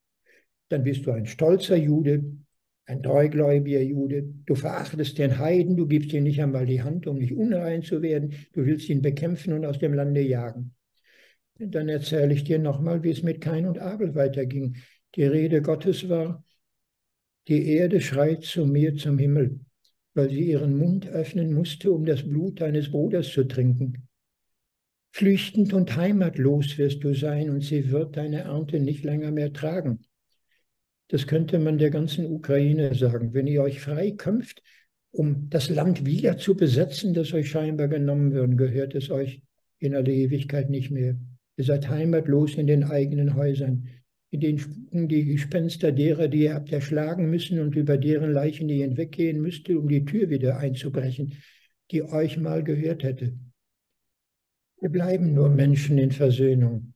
Dann 0.68 0.84
bist 0.84 1.06
du 1.06 1.12
ein 1.12 1.26
stolzer 1.26 1.76
Jude, 1.76 2.24
ein 2.86 3.02
treugläubiger 3.02 3.80
Jude. 3.80 4.24
Du 4.46 4.54
verachtest 4.54 5.18
den 5.18 5.38
Heiden, 5.38 5.76
du 5.76 5.86
gibst 5.86 6.12
ihm 6.12 6.24
nicht 6.24 6.40
einmal 6.40 6.66
die 6.66 6.82
Hand, 6.82 7.06
um 7.06 7.18
nicht 7.18 7.34
unrein 7.34 7.82
zu 7.82 8.00
werden. 8.02 8.34
Du 8.52 8.64
willst 8.64 8.88
ihn 8.88 9.02
bekämpfen 9.02 9.52
und 9.52 9.64
aus 9.64 9.78
dem 9.78 9.94
Lande 9.94 10.20
jagen. 10.20 10.74
Dann 11.58 11.88
erzähle 11.88 12.32
ich 12.32 12.44
dir 12.44 12.58
nochmal, 12.58 13.02
wie 13.02 13.10
es 13.10 13.22
mit 13.22 13.40
Kain 13.40 13.66
und 13.66 13.78
Abel 13.78 14.14
weiterging. 14.14 14.76
Die 15.16 15.24
Rede 15.24 15.60
Gottes 15.60 16.08
war, 16.08 16.44
die 17.48 17.66
Erde 17.68 18.00
schreit 18.00 18.44
zu 18.44 18.66
mir 18.66 18.94
zum 18.96 19.18
Himmel, 19.18 19.60
weil 20.14 20.30
sie 20.30 20.50
ihren 20.50 20.76
Mund 20.76 21.08
öffnen 21.08 21.52
musste, 21.52 21.90
um 21.90 22.04
das 22.04 22.22
Blut 22.22 22.60
deines 22.60 22.90
Bruders 22.90 23.28
zu 23.32 23.44
trinken. 23.44 24.08
Flüchtend 25.10 25.72
und 25.72 25.96
heimatlos 25.96 26.76
wirst 26.76 27.02
du 27.02 27.14
sein 27.14 27.50
und 27.50 27.62
sie 27.64 27.90
wird 27.90 28.16
deine 28.16 28.42
Ernte 28.42 28.78
nicht 28.78 29.02
länger 29.02 29.30
mehr 29.30 29.52
tragen. 29.52 30.04
Das 31.08 31.26
könnte 31.26 31.58
man 31.58 31.78
der 31.78 31.90
ganzen 31.90 32.26
Ukraine 32.26 32.94
sagen. 32.94 33.32
Wenn 33.32 33.46
ihr 33.46 33.62
euch 33.62 33.80
frei 33.80 34.10
kämpft, 34.10 34.62
um 35.10 35.48
das 35.48 35.70
Land 35.70 36.04
wieder 36.04 36.36
zu 36.36 36.54
besetzen, 36.54 37.14
das 37.14 37.32
euch 37.32 37.48
scheinbar 37.48 37.88
genommen 37.88 38.32
wird, 38.34 38.58
gehört 38.58 38.94
es 38.94 39.10
euch 39.10 39.42
in 39.78 39.94
alle 39.94 40.12
Ewigkeit 40.12 40.68
nicht 40.68 40.90
mehr. 40.90 41.16
Ihr 41.56 41.64
seid 41.64 41.88
heimatlos 41.88 42.54
in 42.56 42.66
den 42.66 42.84
eigenen 42.84 43.34
Häusern, 43.34 43.88
in 44.30 44.40
denen 44.40 44.58
spuken 44.58 45.08
die 45.08 45.24
Gespenster 45.24 45.92
derer, 45.92 46.28
die 46.28 46.44
ihr 46.44 46.54
habt 46.54 46.72
erschlagen 46.72 47.30
müssen 47.30 47.60
und 47.60 47.74
über 47.76 47.96
deren 47.96 48.32
Leichen 48.32 48.68
ihr 48.68 48.84
hinweggehen 48.84 49.40
müsst, 49.40 49.68
um 49.70 49.88
die 49.88 50.04
Tür 50.04 50.28
wieder 50.28 50.58
einzubrechen, 50.58 51.34
die 51.90 52.02
euch 52.02 52.36
mal 52.36 52.62
gehört 52.62 53.02
hätte. 53.02 53.34
Wir 54.80 54.90
bleiben 54.90 55.34
nur 55.34 55.48
Menschen 55.48 55.98
in 55.98 56.12
Versöhnung. 56.12 56.94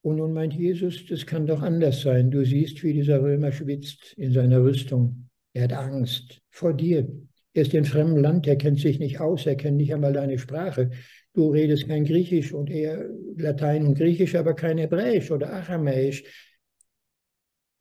Und 0.00 0.16
nun 0.16 0.32
meint 0.32 0.54
Jesus, 0.54 1.06
das 1.06 1.26
kann 1.26 1.46
doch 1.46 1.62
anders 1.62 2.02
sein. 2.02 2.30
Du 2.30 2.44
siehst, 2.44 2.82
wie 2.82 2.92
dieser 2.92 3.22
Römer 3.22 3.52
schwitzt 3.52 4.14
in 4.14 4.32
seiner 4.32 4.62
Rüstung. 4.62 5.28
Er 5.52 5.64
hat 5.64 5.72
Angst 5.74 6.40
vor 6.50 6.74
dir. 6.74 7.08
Er 7.54 7.62
ist 7.62 7.74
in 7.74 7.84
fremdem 7.84 8.16
Land, 8.16 8.46
er 8.46 8.56
kennt 8.56 8.80
sich 8.80 8.98
nicht 8.98 9.20
aus, 9.20 9.46
er 9.46 9.56
kennt 9.56 9.76
nicht 9.76 9.94
einmal 9.94 10.14
deine 10.14 10.38
Sprache. 10.38 10.90
Du 11.34 11.50
redest 11.50 11.88
kein 11.88 12.04
Griechisch 12.04 12.52
und 12.52 12.70
eher 12.70 13.08
Latein 13.36 13.86
und 13.86 13.96
Griechisch, 13.96 14.34
aber 14.34 14.54
kein 14.54 14.78
Hebräisch 14.78 15.30
oder 15.30 15.50
Aramäisch. 15.52 16.24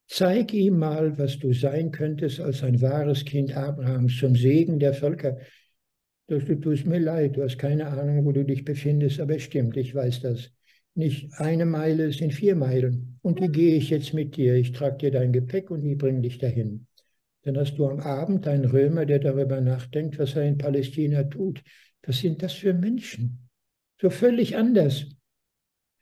Zeig 0.07 0.53
ihm 0.53 0.77
mal, 0.77 1.17
was 1.17 1.39
du 1.39 1.53
sein 1.53 1.91
könntest 1.91 2.39
als 2.39 2.63
ein 2.63 2.81
wahres 2.81 3.25
Kind 3.25 3.55
Abrahams 3.55 4.17
zum 4.17 4.35
Segen 4.35 4.79
der 4.79 4.93
Völker. 4.93 5.37
Du 6.27 6.39
tust 6.39 6.85
mir 6.85 6.99
leid, 6.99 7.35
du 7.35 7.43
hast 7.43 7.57
keine 7.57 7.87
Ahnung, 7.87 8.25
wo 8.25 8.31
du 8.31 8.45
dich 8.45 8.63
befindest, 8.63 9.19
aber 9.19 9.35
es 9.35 9.43
stimmt, 9.43 9.75
ich 9.75 9.93
weiß 9.93 10.21
das. 10.21 10.51
Nicht 10.95 11.33
eine 11.37 11.65
Meile 11.65 12.11
sind 12.11 12.33
vier 12.33 12.55
Meilen. 12.55 13.19
Und 13.21 13.39
die 13.39 13.49
gehe 13.49 13.75
ich 13.75 13.89
jetzt 13.89 14.13
mit 14.13 14.35
dir. 14.35 14.55
Ich 14.55 14.71
trage 14.73 14.97
dir 14.97 15.11
dein 15.11 15.31
Gepäck 15.31 15.71
und 15.71 15.85
ich 15.85 15.97
bringe 15.97 16.21
dich 16.21 16.37
dahin. 16.37 16.87
Dann 17.43 17.57
hast 17.57 17.77
du 17.77 17.87
am 17.87 17.99
Abend 17.99 18.47
einen 18.47 18.65
Römer, 18.65 19.05
der 19.05 19.19
darüber 19.19 19.61
nachdenkt, 19.61 20.19
was 20.19 20.35
er 20.35 20.43
in 20.43 20.57
Palästina 20.57 21.23
tut. 21.23 21.63
Was 22.03 22.19
sind 22.19 22.41
das 22.41 22.53
für 22.53 22.73
Menschen? 22.73 23.49
So 24.01 24.09
völlig 24.09 24.55
anders. 24.57 25.05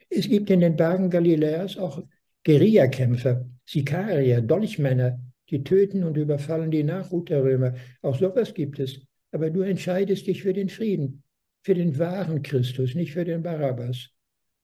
Es 0.10 0.28
gibt 0.28 0.50
in 0.50 0.62
den 0.62 0.76
Bergen 0.76 1.10
Galiläas 1.10 1.78
auch 1.78 2.02
Guerillakämpfer, 2.46 3.46
Sikarier, 3.66 4.42
Dolchmänner, 4.42 5.20
die 5.50 5.64
töten 5.64 6.04
und 6.04 6.18
überfallen 6.18 6.72
die 6.72 6.84
Nachhut 6.84 7.30
der 7.30 7.44
Römer. 7.44 7.74
Auch 8.02 8.18
sowas 8.18 8.54
gibt 8.54 8.80
es. 8.80 9.02
Aber 9.32 9.50
du 9.50 9.62
entscheidest 9.62 10.28
dich 10.28 10.42
für 10.42 10.54
den 10.54 10.70
Frieden, 10.70 11.24
für 11.64 11.76
den 11.76 11.98
wahren 12.00 12.42
Christus, 12.42 12.96
nicht 12.96 13.14
für 13.14 13.26
den 13.26 13.44
Barabbas. 13.44 14.10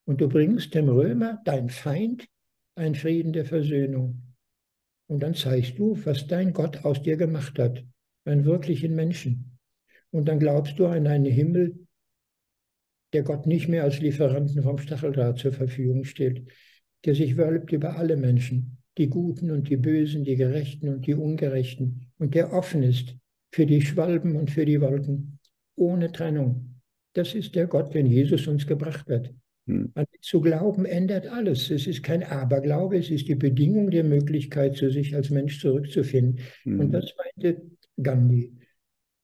Und 0.06 0.22
du 0.22 0.30
bringst 0.30 0.74
dem 0.74 0.90
Römer, 0.90 1.42
dein 1.46 1.70
Feind, 1.70 2.28
einen 2.76 2.96
Frieden 2.96 3.34
der 3.34 3.46
Versöhnung. 3.46 4.22
Und 5.08 5.22
dann 5.22 5.36
zeigst 5.36 5.78
du, 5.78 5.98
was 6.06 6.28
dein 6.28 6.54
Gott 6.54 6.84
aus 6.84 7.02
dir 7.02 7.18
gemacht 7.18 7.60
hat, 7.60 7.84
einen 8.26 8.46
wirklichen 8.46 8.96
Menschen. 8.96 9.55
Und 10.16 10.30
dann 10.30 10.40
glaubst 10.40 10.80
du 10.80 10.86
an 10.86 11.08
einen 11.08 11.26
Himmel, 11.26 11.78
der 13.12 13.24
Gott 13.24 13.48
nicht 13.48 13.68
mehr 13.68 13.84
als 13.84 14.00
Lieferanten 14.00 14.64
vom 14.64 14.78
Stacheldraht 14.78 15.40
zur 15.40 15.52
Verfügung 15.52 16.06
steht, 16.06 16.48
der 17.04 17.16
sich 17.16 17.36
wölbt 17.36 17.74
über 17.74 17.98
alle 17.98 18.16
Menschen, 18.16 18.78
die 18.98 19.10
Guten 19.10 19.52
und 19.52 19.70
die 19.70 19.76
Bösen, 19.76 20.24
die 20.24 20.38
Gerechten 20.38 20.88
und 20.88 21.06
die 21.06 21.16
Ungerechten, 21.16 22.14
und 22.18 22.34
der 22.34 22.54
offen 22.54 22.82
ist 22.82 23.14
für 23.52 23.66
die 23.66 23.82
Schwalben 23.82 24.38
und 24.38 24.50
für 24.50 24.64
die 24.64 24.80
Wolken, 24.80 25.38
ohne 25.76 26.10
Trennung. 26.14 26.80
Das 27.12 27.36
ist 27.36 27.54
der 27.54 27.68
Gott, 27.68 27.94
den 27.94 28.06
Jesus 28.06 28.48
uns 28.48 28.66
gebracht 28.66 29.10
hat. 29.10 29.34
Hm. 29.68 29.92
Zu 30.22 30.40
glauben 30.40 30.86
ändert 30.86 31.28
alles. 31.28 31.70
Es 31.72 31.88
ist 31.88 32.04
kein 32.04 32.24
Aberglaube, 32.24 33.00
es 33.00 33.10
ist 33.10 33.28
die 33.28 33.36
Bedingung 33.36 33.92
der 33.92 34.06
Möglichkeit, 34.06 34.78
zu 34.78 34.90
sich 34.90 35.14
als 35.14 35.30
Mensch 35.30 35.60
zurückzufinden. 35.60 36.40
Hm. 36.64 36.80
Und 36.80 36.92
das 36.94 37.14
meinte 37.18 37.64
Gandhi. 38.02 38.54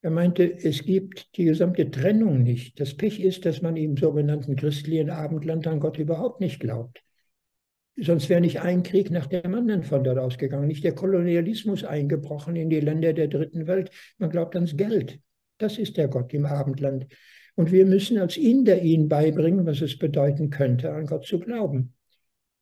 Er 0.03 0.09
meinte, 0.09 0.43
es 0.43 0.83
gibt 0.83 1.37
die 1.37 1.45
gesamte 1.45 1.91
Trennung 1.91 2.41
nicht. 2.41 2.79
Das 2.79 2.95
Pech 2.95 3.19
ist, 3.19 3.45
dass 3.45 3.61
man 3.61 3.77
im 3.77 3.97
sogenannten 3.97 4.55
christlichen 4.55 5.11
Abendland 5.11 5.67
an 5.67 5.79
Gott 5.79 5.99
überhaupt 5.99 6.41
nicht 6.41 6.59
glaubt. 6.59 7.03
Sonst 7.97 8.29
wäre 8.29 8.41
nicht 8.41 8.61
ein 8.61 8.81
Krieg 8.81 9.11
nach 9.11 9.27
dem 9.27 9.53
anderen 9.53 9.83
von 9.83 10.03
dort 10.03 10.17
ausgegangen, 10.17 10.67
nicht 10.67 10.83
der 10.83 10.95
Kolonialismus 10.95 11.83
eingebrochen 11.83 12.55
in 12.55 12.69
die 12.69 12.79
Länder 12.79 13.13
der 13.13 13.27
dritten 13.27 13.67
Welt. 13.67 13.91
Man 14.17 14.31
glaubt 14.31 14.55
ans 14.55 14.75
Geld. 14.75 15.19
Das 15.59 15.77
ist 15.77 15.97
der 15.97 16.07
Gott 16.07 16.33
im 16.33 16.45
Abendland. 16.45 17.05
Und 17.55 17.71
wir 17.71 17.85
müssen 17.85 18.17
als 18.17 18.37
Inder 18.37 18.81
ihnen 18.81 19.07
beibringen, 19.07 19.65
was 19.67 19.81
es 19.81 19.99
bedeuten 19.99 20.49
könnte, 20.49 20.93
an 20.93 21.05
Gott 21.05 21.25
zu 21.25 21.39
glauben. 21.39 21.93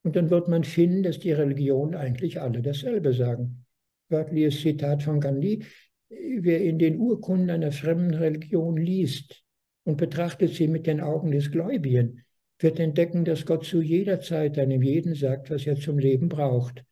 Und 0.04 0.16
dann 0.16 0.30
wird 0.30 0.50
man 0.50 0.66
finden, 0.66 1.04
dass 1.04 1.20
die 1.20 1.32
Religionen 1.32 1.96
eigentlich 1.96 2.42
alle 2.42 2.62
dasselbe 2.62 3.14
sagen. 3.14 3.66
Wörtliches 4.10 4.60
Zitat 4.62 5.04
von 5.04 5.22
Gandhi. 5.22 5.64
Wer 6.10 6.62
in 6.62 6.80
den 6.80 6.98
Urkunden 6.98 7.50
einer 7.50 7.72
fremden 7.72 8.16
Religion 8.16 8.78
liest 8.78 9.44
und 9.84 9.98
betrachtet 9.98 10.54
sie 10.54 10.68
mit 10.68 10.88
den 10.88 11.02
Augen 11.02 11.32
des 11.32 11.52
Gläubigen, 11.52 12.26
wird 12.60 12.80
entdecken, 12.80 13.26
dass 13.26 13.46
Gott 13.46 13.66
zu 13.66 13.82
jeder 13.82 14.20
Zeit 14.20 14.58
einem 14.58 14.82
jeden 14.82 15.16
sagt, 15.16 15.50
was 15.50 15.66
er 15.66 15.76
zum 15.76 16.00
Leben 16.00 16.28
braucht. 16.28 16.84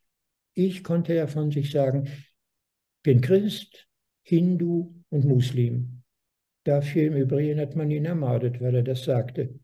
Ich 0.53 0.83
konnte 0.83 1.13
ja 1.13 1.27
von 1.27 1.51
sich 1.51 1.71
sagen, 1.71 2.09
bin 3.03 3.21
Christ, 3.21 3.87
Hindu 4.23 4.93
und 5.09 5.25
Muslim. 5.25 6.03
Dafür 6.63 7.03
im 7.07 7.15
Übrigen 7.15 7.59
hat 7.59 7.75
man 7.75 7.89
ihn 7.91 8.05
ermordet, 8.05 8.61
weil 8.61 8.75
er 8.75 8.83
das 8.83 9.03
sagte. 9.03 9.59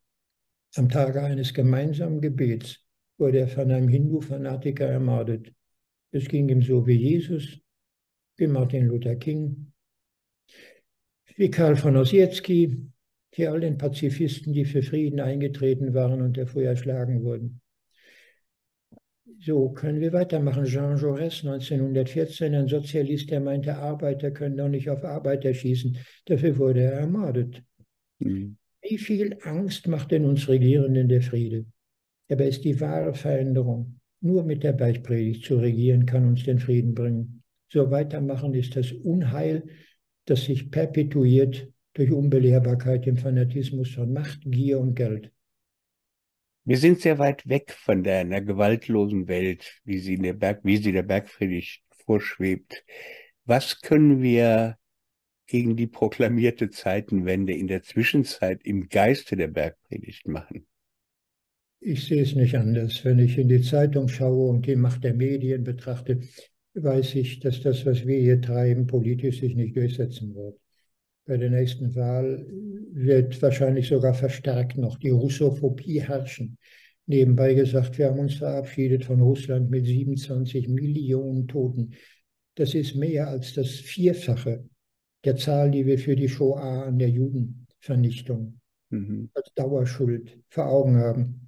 Am 0.75 0.89
Tage 0.89 1.21
eines 1.21 1.53
gemeinsamen 1.53 2.21
Gebets 2.21 2.79
wurde 3.17 3.39
er 3.39 3.47
von 3.47 3.71
einem 3.71 3.87
Hindu-Fanatiker 3.87 4.87
ermordet. 4.87 5.53
Es 6.11 6.27
ging 6.27 6.49
ihm 6.49 6.61
so 6.61 6.87
wie 6.87 6.93
Jesus, 6.93 7.59
wie 8.43 8.47
Martin 8.47 8.87
Luther 8.87 9.15
King, 9.15 9.71
wie 11.37 11.49
Karl 11.49 11.77
von 11.77 11.95
Ossietzky, 11.95 12.77
wie 13.31 13.47
all 13.47 13.61
den 13.61 13.77
Pazifisten, 13.77 14.51
die 14.51 14.65
für 14.65 14.83
Frieden 14.83 15.21
eingetreten 15.21 15.93
waren 15.93 16.21
und 16.21 16.35
der 16.35 16.45
früher 16.45 16.71
erschlagen 16.71 17.23
wurden. 17.23 17.61
So 19.39 19.69
können 19.69 20.01
wir 20.01 20.11
weitermachen. 20.11 20.65
Jean 20.65 20.97
Jaurès 20.97 21.45
1914, 21.45 22.53
ein 22.53 22.67
Sozialist, 22.67 23.31
der 23.31 23.39
meinte, 23.39 23.77
Arbeiter 23.77 24.31
können 24.31 24.57
doch 24.57 24.69
nicht 24.69 24.89
auf 24.89 25.03
Arbeiter 25.05 25.53
schießen. 25.53 25.97
Dafür 26.25 26.57
wurde 26.57 26.81
er 26.81 26.93
ermordet. 26.93 27.63
Mhm. 28.19 28.57
Wie 28.81 28.97
viel 28.97 29.37
Angst 29.43 29.87
macht 29.87 30.11
denn 30.11 30.25
uns 30.25 30.49
Regierenden 30.49 31.07
der 31.07 31.21
Friede? 31.21 31.65
Aber 32.29 32.45
ist 32.45 32.65
die 32.65 32.79
wahre 32.79 33.13
Veränderung. 33.13 33.99
Nur 34.19 34.43
mit 34.43 34.63
der 34.63 34.73
Beichtpredigt 34.73 35.45
zu 35.45 35.57
regieren 35.57 36.05
kann 36.05 36.27
uns 36.27 36.43
den 36.43 36.59
Frieden 36.59 36.93
bringen. 36.93 37.42
So 37.73 37.89
weitermachen 37.89 38.53
ist 38.53 38.75
das 38.75 38.91
Unheil, 38.91 39.63
das 40.25 40.45
sich 40.45 40.69
perpetuiert 40.69 41.67
durch 41.95 42.11
Unbelehrbarkeit 42.11 43.07
im 43.07 43.17
Fanatismus 43.17 43.95
von 43.95 44.13
Macht, 44.13 44.41
Gier 44.45 44.79
und 44.79 44.93
Geld. 44.93 45.31
Wir 46.65 46.77
sind 46.77 47.01
sehr 47.01 47.17
weit 47.17 47.49
weg 47.49 47.71
von 47.71 48.03
der, 48.03 48.19
einer 48.19 48.41
gewaltlosen 48.41 49.27
Welt, 49.27 49.81
wie 49.85 49.97
sie, 49.97 50.13
in 50.13 50.21
der 50.21 50.33
Berg, 50.33 50.59
wie 50.63 50.77
sie 50.77 50.91
der 50.91 51.01
Bergpredigt 51.01 51.83
vorschwebt. 52.05 52.85
Was 53.45 53.81
können 53.81 54.21
wir 54.21 54.77
gegen 55.47 55.75
die 55.75 55.87
proklamierte 55.87 56.69
Zeitenwende 56.69 57.53
in 57.53 57.65
der 57.65 57.81
Zwischenzeit 57.81 58.61
im 58.63 58.87
Geiste 58.87 59.35
der 59.35 59.47
Bergpredigt 59.47 60.27
machen? 60.27 60.67
Ich 61.79 62.05
sehe 62.05 62.21
es 62.21 62.35
nicht 62.35 62.55
anders. 62.55 63.03
Wenn 63.03 63.17
ich 63.17 63.39
in 63.39 63.49
die 63.49 63.61
Zeitung 63.61 64.09
schaue 64.09 64.51
und 64.51 64.67
die 64.67 64.75
Macht 64.75 65.03
der 65.03 65.15
Medien 65.15 65.63
betrachte, 65.63 66.21
weiß 66.75 67.15
ich, 67.15 67.39
dass 67.39 67.61
das, 67.61 67.85
was 67.85 68.05
wir 68.05 68.19
hier 68.19 68.41
treiben, 68.41 68.87
politisch 68.87 69.39
sich 69.39 69.55
nicht 69.55 69.75
durchsetzen 69.75 70.35
wird. 70.35 70.59
Bei 71.25 71.37
der 71.37 71.49
nächsten 71.49 71.95
Wahl 71.95 72.45
wird 72.91 73.41
wahrscheinlich 73.41 73.87
sogar 73.87 74.13
verstärkt 74.13 74.77
noch 74.77 74.97
die 74.97 75.09
Russophobie 75.09 76.01
herrschen. 76.01 76.57
Nebenbei 77.05 77.53
gesagt, 77.53 77.97
wir 77.97 78.07
haben 78.07 78.19
uns 78.19 78.35
verabschiedet 78.35 79.05
von 79.05 79.21
Russland 79.21 79.69
mit 79.69 79.85
27 79.85 80.67
Millionen 80.67 81.47
Toten. 81.47 81.91
Das 82.55 82.73
ist 82.73 82.95
mehr 82.95 83.27
als 83.27 83.53
das 83.53 83.69
Vierfache 83.69 84.65
der 85.23 85.35
Zahl, 85.37 85.71
die 85.71 85.85
wir 85.85 85.99
für 85.99 86.15
die 86.15 86.29
Shoah 86.29 86.85
an 86.85 86.99
der 86.99 87.09
Judenvernichtung 87.09 88.59
mhm. 88.89 89.29
als 89.33 89.53
Dauerschuld 89.55 90.37
vor 90.49 90.67
Augen 90.67 90.97
haben. 90.97 91.47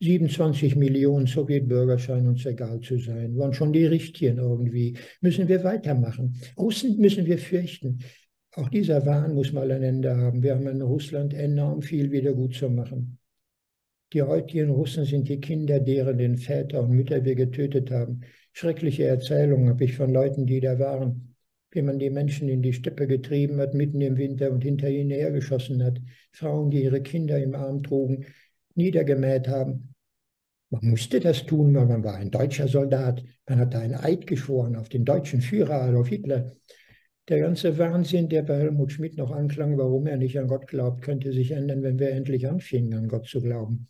27 0.00 0.76
Millionen 0.76 1.26
Sowjetbürger 1.26 1.98
scheinen 1.98 2.28
uns 2.28 2.44
egal 2.44 2.80
zu 2.80 2.98
sein, 2.98 3.36
waren 3.36 3.54
schon 3.54 3.72
die 3.72 3.86
Richtigen 3.86 4.38
irgendwie. 4.38 4.98
Müssen 5.22 5.48
wir 5.48 5.64
weitermachen. 5.64 6.36
Russen 6.58 6.98
müssen 6.98 7.24
wir 7.24 7.38
fürchten. 7.38 8.00
Auch 8.52 8.68
dieser 8.68 9.04
Wahn 9.06 9.34
muss 9.34 9.52
mal 9.52 9.70
ein 9.70 9.82
Ende 9.82 10.16
haben. 10.16 10.42
Wir 10.42 10.54
haben 10.54 10.66
in 10.66 10.82
Russland 10.82 11.34
enorm 11.34 11.82
viel 11.82 12.10
wieder 12.10 12.34
gut 12.34 12.54
zu 12.54 12.68
machen. 12.68 13.18
Die 14.12 14.22
heutigen 14.22 14.70
Russen 14.70 15.04
sind 15.04 15.28
die 15.28 15.40
Kinder, 15.40 15.80
deren 15.80 16.18
den 16.18 16.36
Väter 16.36 16.82
und 16.82 16.90
Mütter 16.90 17.24
wir 17.24 17.34
getötet 17.34 17.90
haben. 17.90 18.20
Schreckliche 18.52 19.04
Erzählungen 19.04 19.68
habe 19.68 19.84
ich 19.84 19.96
von 19.96 20.12
Leuten, 20.12 20.46
die 20.46 20.60
da 20.60 20.78
waren, 20.78 21.34
wie 21.70 21.82
man 21.82 21.98
die 21.98 22.10
Menschen 22.10 22.48
in 22.48 22.62
die 22.62 22.72
Steppe 22.72 23.06
getrieben 23.06 23.58
hat, 23.60 23.74
mitten 23.74 24.00
im 24.00 24.16
Winter 24.16 24.50
und 24.50 24.62
hinter 24.62 24.88
ihnen 24.88 25.10
hergeschossen 25.10 25.82
hat. 25.82 26.00
Frauen, 26.32 26.70
die 26.70 26.84
ihre 26.84 27.02
Kinder 27.02 27.38
im 27.38 27.54
Arm 27.54 27.82
trugen, 27.82 28.24
niedergemäht 28.76 29.48
haben. 29.48 29.94
Man 30.70 30.90
musste 30.90 31.20
das 31.20 31.46
tun, 31.46 31.74
weil 31.74 31.86
man 31.86 32.02
war 32.02 32.16
ein 32.16 32.30
deutscher 32.30 32.68
Soldat. 32.68 33.22
Man 33.48 33.60
hatte 33.60 33.78
einen 33.78 33.94
Eid 33.94 34.26
geschworen 34.26 34.76
auf 34.76 34.88
den 34.88 35.04
deutschen 35.04 35.40
Führer 35.40 35.82
Adolf 35.82 36.08
Hitler. 36.08 36.52
Der 37.28 37.40
ganze 37.40 37.76
Wahnsinn, 37.78 38.28
der 38.28 38.42
bei 38.42 38.58
Helmut 38.58 38.92
Schmidt 38.92 39.16
noch 39.16 39.32
anklang, 39.32 39.76
warum 39.78 40.06
er 40.06 40.16
nicht 40.16 40.38
an 40.38 40.46
Gott 40.48 40.66
glaubt, 40.68 41.02
könnte 41.02 41.32
sich 41.32 41.50
ändern, 41.50 41.82
wenn 41.82 41.98
wir 41.98 42.10
endlich 42.10 42.48
anfingen, 42.48 42.94
an 42.94 43.08
Gott 43.08 43.26
zu 43.26 43.40
glauben. 43.40 43.88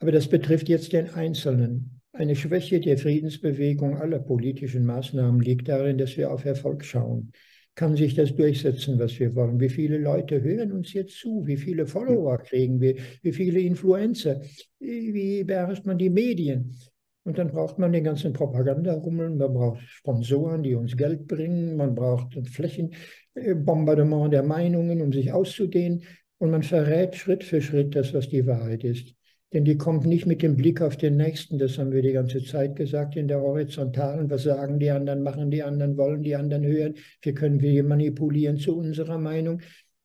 Aber 0.00 0.10
das 0.12 0.28
betrifft 0.28 0.68
jetzt 0.68 0.92
den 0.92 1.10
Einzelnen. 1.10 2.00
Eine 2.12 2.36
Schwäche 2.36 2.80
der 2.80 2.98
Friedensbewegung 2.98 3.96
aller 3.96 4.20
politischen 4.20 4.84
Maßnahmen 4.84 5.40
liegt 5.40 5.68
darin, 5.68 5.98
dass 5.98 6.16
wir 6.16 6.30
auf 6.32 6.44
Erfolg 6.44 6.84
schauen. 6.84 7.32
Kann 7.74 7.96
sich 7.96 8.14
das 8.14 8.34
durchsetzen, 8.34 8.98
was 9.00 9.18
wir 9.18 9.34
wollen? 9.34 9.58
Wie 9.58 9.68
viele 9.68 9.98
Leute 9.98 10.40
hören 10.40 10.70
uns 10.70 10.92
jetzt 10.92 11.18
zu? 11.18 11.44
Wie 11.44 11.56
viele 11.56 11.86
Follower 11.86 12.38
kriegen 12.38 12.80
wir? 12.80 12.96
Wie 13.22 13.32
viele 13.32 13.58
Influencer? 13.60 14.40
Wie 14.78 15.42
beherrscht 15.42 15.84
man 15.84 15.98
die 15.98 16.10
Medien? 16.10 16.76
Und 17.24 17.38
dann 17.38 17.48
braucht 17.48 17.78
man 17.78 17.92
den 17.92 18.04
ganzen 18.04 18.32
Propagandarummel, 18.34 19.30
man 19.30 19.54
braucht 19.54 19.80
Sponsoren, 19.80 20.62
die 20.62 20.74
uns 20.74 20.94
Geld 20.96 21.26
bringen, 21.26 21.76
man 21.76 21.94
braucht 21.94 22.36
ein 22.36 22.44
Flächenbombardement 22.44 24.32
der 24.32 24.42
Meinungen, 24.42 25.00
um 25.00 25.12
sich 25.12 25.32
auszudehnen. 25.32 26.02
Und 26.38 26.50
man 26.50 26.62
verrät 26.62 27.16
Schritt 27.16 27.42
für 27.42 27.62
Schritt 27.62 27.96
das, 27.96 28.12
was 28.12 28.28
die 28.28 28.46
Wahrheit 28.46 28.84
ist. 28.84 29.14
Denn 29.54 29.64
die 29.64 29.78
kommt 29.78 30.04
nicht 30.04 30.26
mit 30.26 30.42
dem 30.42 30.56
Blick 30.56 30.82
auf 30.82 30.96
den 30.96 31.16
Nächsten, 31.16 31.60
das 31.60 31.78
haben 31.78 31.92
wir 31.92 32.02
die 32.02 32.10
ganze 32.10 32.42
Zeit 32.42 32.74
gesagt, 32.74 33.14
in 33.14 33.28
der 33.28 33.40
Horizontalen. 33.40 34.28
Was 34.28 34.42
sagen 34.42 34.80
die 34.80 34.90
anderen, 34.90 35.22
machen 35.22 35.52
die 35.52 35.62
anderen, 35.62 35.96
wollen 35.96 36.24
die 36.24 36.34
anderen 36.34 36.64
hören? 36.66 36.94
Wie 37.22 37.32
können 37.32 37.60
wir 37.60 37.84
manipulieren 37.84 38.58
zu 38.58 38.76
unserer 38.76 39.16
Meinung? 39.16 39.60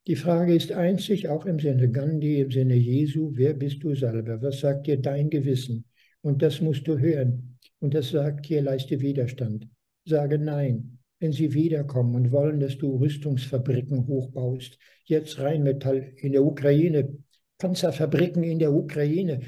Die 0.06 0.16
Frage 0.16 0.54
ist 0.54 0.72
einzig, 0.72 1.30
auch 1.30 1.48
im 1.48 1.58
Sinne 1.58 1.90
Gandhi, 1.90 2.42
im 2.42 2.52
Sinne 2.52 2.76
Jesu, 2.76 3.32
wer 3.34 3.56
bist 3.56 3.84
du 3.84 3.96
selber? 3.96 4.40
Was 4.44 4.60
sagt 4.60 4.86
dir 4.86 5.02
dein 5.02 5.32
Gewissen? 5.32 5.86
Und 6.22 6.44
das 6.44 6.62
musst 6.62 6.88
du 6.88 7.00
hören. 7.00 7.58
Und 7.80 7.96
das 7.96 8.12
sagt 8.12 8.50
dir, 8.50 8.62
leiste 8.62 9.02
Widerstand. 9.02 9.68
Sage 10.06 10.38
Nein. 10.38 11.00
Wenn 11.20 11.34
sie 11.34 11.54
wiederkommen 11.54 12.16
und 12.16 12.32
wollen, 12.32 12.60
dass 12.60 12.78
du 12.78 12.96
Rüstungsfabriken 12.98 14.08
hochbaust, 14.08 14.78
jetzt 15.06 15.40
Rheinmetall 15.40 16.14
in 16.18 16.32
der 16.34 16.44
Ukraine, 16.46 17.18
Panzerfabriken 17.60 18.42
in 18.44 18.58
der 18.58 18.74
Ukraine, 18.74 19.42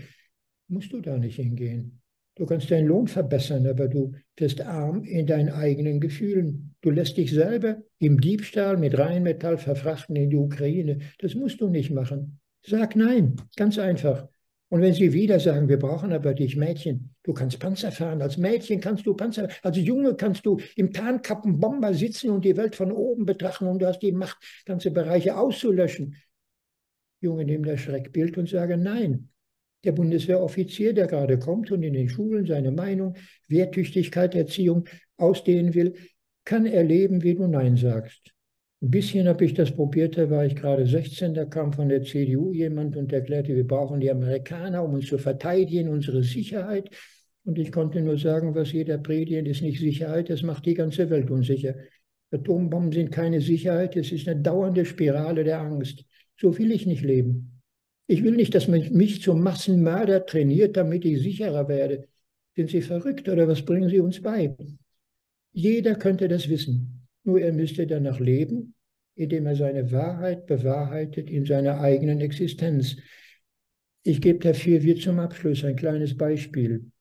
musst 0.68 0.94
du 0.94 1.02
da 1.02 1.18
nicht 1.18 1.38
hingehen. 1.38 2.02
Du 2.36 2.46
kannst 2.46 2.72
deinen 2.72 2.88
Lohn 2.88 3.08
verbessern, 3.08 3.68
aber 3.68 3.88
du 3.88 4.14
wirst 4.38 4.62
arm 4.62 5.04
in 5.04 5.28
deinen 5.28 5.50
eigenen 5.50 6.00
Gefühlen. 6.00 6.76
Du 6.82 6.90
lässt 6.90 7.18
dich 7.18 7.32
selber 7.32 7.82
im 8.00 8.22
Diebstahl 8.22 8.78
mit 8.78 8.98
Rheinmetall 8.98 9.58
verfrachten 9.58 10.16
in 10.16 10.30
die 10.30 10.38
Ukraine. 10.38 11.00
Das 11.20 11.36
musst 11.36 11.60
du 11.60 11.68
nicht 11.68 11.92
machen. 11.92 12.40
Sag 12.66 12.96
nein, 12.96 13.36
ganz 13.56 13.78
einfach. 13.78 14.28
Und 14.70 14.82
wenn 14.82 14.94
sie 14.94 15.12
wieder 15.12 15.40
sagen, 15.42 15.68
wir 15.68 15.78
brauchen 15.78 16.14
aber 16.14 16.34
dich 16.34 16.56
Mädchen, 16.56 17.14
du 17.24 17.34
kannst 17.34 17.60
Panzer 17.60 17.92
fahren, 17.92 18.22
als 18.22 18.38
Mädchen 18.38 18.80
kannst 18.80 19.06
du 19.06 19.14
Panzer, 19.14 19.50
als 19.64 19.78
Junge 19.78 20.16
kannst 20.16 20.46
du 20.46 20.60
im 20.78 20.94
Tarnkappenbomber 20.94 21.94
sitzen 21.94 22.30
und 22.30 22.46
die 22.46 22.56
Welt 22.56 22.78
von 22.78 22.94
oben 22.94 23.26
betrachten 23.26 23.68
und 23.68 23.80
du 23.80 23.88
hast 23.88 24.00
die 24.00 24.14
Macht, 24.14 24.38
ganze 24.66 24.92
Bereiche 24.92 25.36
auszulöschen. 25.36 26.16
Junge 27.22 27.46
nehmen 27.46 27.64
das 27.64 27.80
Schreckbild 27.80 28.38
und 28.38 28.50
sagen 28.50 28.84
nein. 28.84 29.30
Der 29.84 29.94
Bundeswehroffizier, 29.94 30.94
der 30.94 31.08
gerade 31.08 31.40
kommt 31.40 31.72
und 31.72 31.82
in 31.84 31.94
den 31.94 32.10
Schulen 32.10 32.46
seine 32.46 32.72
Meinung, 32.72 33.16
Wehrtüchtigkeit, 33.48 34.36
Erziehung 34.36 34.86
ausdehnen 35.18 35.74
will, 35.74 35.96
kann 36.46 36.66
erleben, 36.66 37.24
wie 37.24 37.36
du 37.36 37.48
Nein 37.48 37.78
sagst. 37.78 38.34
Ein 38.84 38.90
bisschen 38.90 39.28
habe 39.28 39.46
ich 39.46 39.54
das 39.54 39.72
probiert, 39.72 40.18
da 40.18 40.30
war 40.32 40.46
ich 40.46 40.56
gerade 40.56 40.88
16, 40.88 41.36
da 41.36 41.46
kam 41.46 41.72
von 41.72 41.90
der 41.90 42.02
CDU 42.02 42.52
jemand 42.52 42.98
und 42.98 43.14
erklärte, 43.14 43.56
wir 43.56 43.68
brauchen 43.68 44.00
die 44.00 44.10
Amerikaner, 44.10 44.84
um 44.84 44.96
uns 44.96 45.06
zu 45.06 45.20
verteidigen, 45.20 45.90
unsere 45.90 46.24
Sicherheit. 46.24 46.90
Und 47.44 47.60
ich 47.60 47.72
konnte 47.72 48.02
nur 48.02 48.18
sagen, 48.18 48.56
was 48.56 48.72
jeder 48.72 48.98
predigt, 48.98 49.48
ist 49.48 49.62
nicht 49.62 49.80
Sicherheit, 49.80 50.32
das 50.32 50.42
macht 50.42 50.66
die 50.66 50.74
ganze 50.74 51.10
Welt 51.12 51.30
unsicher. 51.30 51.76
Atombomben 52.32 52.92
sind 52.92 53.12
keine 53.12 53.42
Sicherheit, 53.42 53.96
es 53.96 54.12
ist 54.12 54.28
eine 54.28 54.42
dauernde 54.42 54.86
Spirale 54.86 55.44
der 55.44 55.60
Angst. 55.60 56.06
So 56.42 56.58
will 56.58 56.72
ich 56.72 56.88
nicht 56.88 57.04
leben. 57.04 57.62
Ich 58.08 58.24
will 58.24 58.36
nicht, 58.36 58.56
dass 58.56 58.68
man 58.68 58.92
mich 58.92 59.22
zum 59.22 59.44
Massenmörder 59.44 60.26
trainiert, 60.26 60.76
damit 60.76 61.06
ich 61.06 61.22
sicherer 61.22 61.68
werde. 61.68 62.08
Sind 62.56 62.72
Sie 62.72 62.82
verrückt 62.82 63.30
oder 63.30 63.48
was 63.48 63.64
bringen 63.64 63.90
Sie 63.90 64.00
uns 64.00 64.20
bei? 64.22 64.56
Jeder 65.54 65.94
könnte 65.94 66.28
das 66.28 66.50
wissen. 66.50 67.08
Nur 67.24 67.40
er 67.40 67.54
müsste 67.54 67.86
danach 67.86 68.20
leben, 68.20 68.74
indem 69.16 69.46
er 69.46 69.56
seine 69.56 69.92
Wahrheit 69.92 70.48
bewahrheitet 70.48 71.30
in 71.30 71.46
seiner 71.46 71.80
eigenen 71.80 72.22
Existenz. 72.22 72.98
Ich 74.02 74.20
gebe 74.20 74.40
dafür 74.40 74.82
wie 74.82 74.96
zum 74.96 75.20
Abschluss 75.20 75.64
ein 75.64 75.76
kleines 75.76 76.18
Beispiel. 76.18 76.92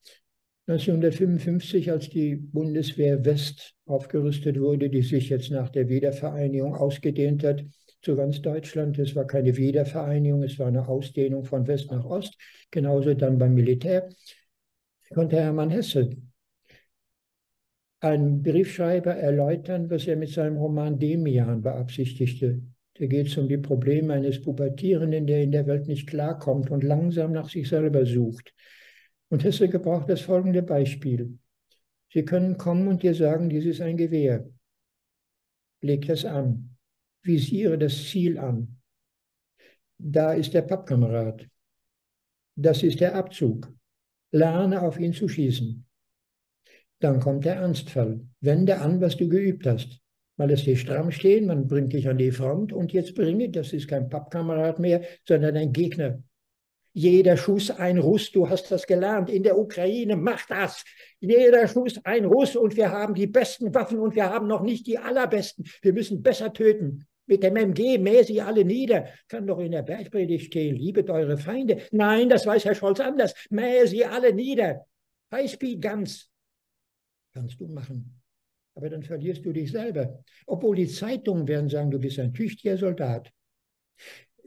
1955, 0.67 1.91
als 1.91 2.11
die 2.11 2.37
Bundeswehr 2.37 3.25
West 3.25 3.75
aufgerüstet 3.87 4.61
wurde, 4.61 4.91
die 4.91 5.03
sich 5.03 5.31
jetzt 5.31 5.51
nach 5.51 5.71
der 5.71 5.89
Wiedervereinigung 5.89 6.75
ausgedehnt 6.75 7.43
hat, 7.43 7.65
zu 8.03 8.17
ganz 8.17 8.41
Deutschland. 8.41 8.99
Es 8.99 9.15
war 9.15 9.27
keine 9.27 9.57
Wiedervereinigung, 9.57 10.43
es 10.43 10.59
war 10.59 10.69
eine 10.69 10.89
Ausdehnung 10.89 11.45
von 11.45 11.67
West 11.67 11.91
nach 11.91 12.05
Ost. 12.05 12.37
Genauso 12.71 13.15
dann 13.15 13.39
beim 13.39 13.55
Militär. 13.55 14.09
Konnte 15.13 15.37
Hermann 15.37 15.71
Hesse, 15.71 16.11
ein 18.01 18.43
Briefschreiber, 18.43 19.15
erläutern, 19.15 19.91
was 19.91 20.07
er 20.07 20.17
mit 20.17 20.31
seinem 20.31 20.57
Roman 20.57 20.99
Demian 20.99 21.61
beabsichtigte. 21.63 22.63
Da 22.95 23.07
geht 23.07 23.27
es 23.27 23.37
um 23.37 23.49
die 23.49 23.59
Probleme 23.59 24.15
eines 24.15 24.41
Pubertierenden, 24.41 25.27
der 25.27 25.43
in 25.43 25.53
der 25.53 25.67
Welt 25.67 25.87
nicht 25.87 26.09
klarkommt 26.09 26.71
und 26.71 26.85
langsam 26.85 27.33
nach 27.33 27.49
sich 27.49 27.69
selber 27.69 28.07
sucht. 28.07 28.55
Und 29.29 29.45
Hesse 29.45 29.69
gebraucht 29.69 30.09
das 30.09 30.23
folgende 30.23 30.63
Beispiel. 30.63 31.39
Sie 32.13 32.25
können 32.25 32.57
kommen 32.57 32.89
und 32.89 33.03
dir 33.03 33.15
sagen, 33.15 33.49
dies 33.49 33.67
ist 33.67 33.81
ein 33.81 33.97
Gewehr. 33.97 34.49
Leg 35.83 36.07
das 36.07 36.25
an 36.25 36.70
visiere 37.23 37.79
das 37.79 38.05
Ziel 38.09 38.39
an. 38.39 38.77
Da 39.99 40.33
ist 40.33 40.55
der 40.55 40.63
Pappkamerad. 40.63 41.47
Das 42.57 42.83
ist 42.83 43.01
der 43.01 43.15
Abzug. 43.15 43.73
Lerne 44.33 44.83
auf 44.83 44.99
ihn 44.99 45.13
zu 45.13 45.29
schießen. 45.29 45.87
Dann 47.01 47.21
kommt 47.21 47.45
der 47.45 47.57
Ernstfall. 47.57 48.21
Wende 48.41 48.79
an, 48.79 49.01
was 49.01 49.17
du 49.17 49.29
geübt 49.29 49.67
hast. 49.67 50.01
Mal 50.37 50.49
lässt 50.49 50.67
dich 50.67 50.81
stramm 50.81 51.11
stehen, 51.11 51.47
man 51.47 51.69
bringt 51.69 51.93
dich 51.93 52.09
an 52.09 52.17
die 52.17 52.33
Front 52.33 52.73
und 52.73 52.93
jetzt 52.93 53.15
bringe, 53.15 53.51
das 53.51 53.73
ist 53.73 53.89
kein 53.89 54.09
Pappkamerad 54.09 54.79
mehr, 54.79 55.03
sondern 55.27 55.57
ein 55.57 55.73
Gegner. 55.73 56.23
Jeder 56.93 57.37
Schuss 57.37 57.71
ein 57.71 57.99
Russ, 57.99 58.33
du 58.33 58.49
hast 58.49 58.71
das 58.71 58.87
gelernt. 58.87 59.31
In 59.31 59.43
der 59.43 59.59
Ukraine 59.59 60.17
mach 60.17 60.47
das. 60.47 60.83
Jeder 61.21 61.69
Schuss 61.69 62.05
ein 62.05 62.25
Russ 62.25 62.57
und 62.57 62.77
wir 62.77 62.91
haben 62.91 63.15
die 63.15 63.29
besten 63.29 63.75
Waffen 63.75 64.01
und 64.01 64.15
wir 64.15 64.29
haben 64.29 64.49
noch 64.49 64.63
nicht 64.63 64.87
die 64.87 64.99
allerbesten. 64.99 65.65
Wir 65.83 65.93
müssen 65.93 66.23
besser 66.23 66.53
töten. 66.53 67.07
Mit 67.31 67.45
dem 67.45 67.55
MG 67.55 67.97
mähe 67.99 68.25
sie 68.25 68.41
alle 68.41 68.65
nieder. 68.65 69.09
Kann 69.29 69.47
doch 69.47 69.61
in 69.61 69.71
der 69.71 69.83
Bergpredigt 69.83 70.47
stehen, 70.47 70.75
liebet 70.75 71.09
eure 71.11 71.39
Feinde. 71.39 71.81
Nein, 71.93 72.29
das 72.29 72.45
weiß 72.45 72.65
Herr 72.65 72.75
Scholz 72.75 72.99
anders. 72.99 73.35
Mähe 73.51 73.87
sie 73.87 74.05
alle 74.05 74.35
nieder. 74.35 74.85
Highspeed 75.33 75.81
ganz. 75.81 76.29
Kannst 77.33 77.61
du 77.61 77.69
machen. 77.69 78.21
Aber 78.75 78.91
dann 78.91 79.05
verlierst 79.05 79.45
du 79.45 79.53
dich 79.53 79.71
selber. 79.71 80.25
Obwohl 80.47 80.75
die 80.75 80.89
Zeitungen 80.89 81.47
werden 81.47 81.69
sagen, 81.69 81.93
du 81.93 82.01
bist 82.01 82.19
ein 82.19 82.35
tüchtiger 82.35 82.77
Soldat. 82.77 83.31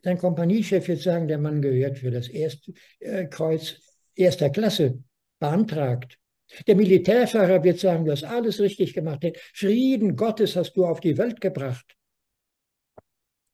Dein 0.02 0.18
Kompaniechef 0.18 0.86
wird 0.90 1.00
sagen, 1.00 1.30
der 1.30 1.38
Mann 1.38 1.62
gehört 1.62 2.00
für 2.00 2.12
das 2.12 2.28
Erste, 2.28 2.74
äh, 3.00 3.28
Kreuz 3.28 3.80
erster 4.14 4.50
Klasse, 4.50 5.02
beantragt. 5.40 6.20
Der 6.68 6.76
Militärfahrer 6.76 7.64
wird 7.64 7.80
sagen, 7.80 8.04
du 8.04 8.12
hast 8.12 8.26
alles 8.26 8.60
richtig 8.60 8.94
gemacht. 8.94 9.24
Den 9.24 9.36
Frieden 9.54 10.18
Gottes 10.18 10.58
hast 10.58 10.74
du 10.74 10.86
auf 10.86 11.00
die 11.00 11.18
Welt 11.18 11.40
gebracht. 11.40 11.96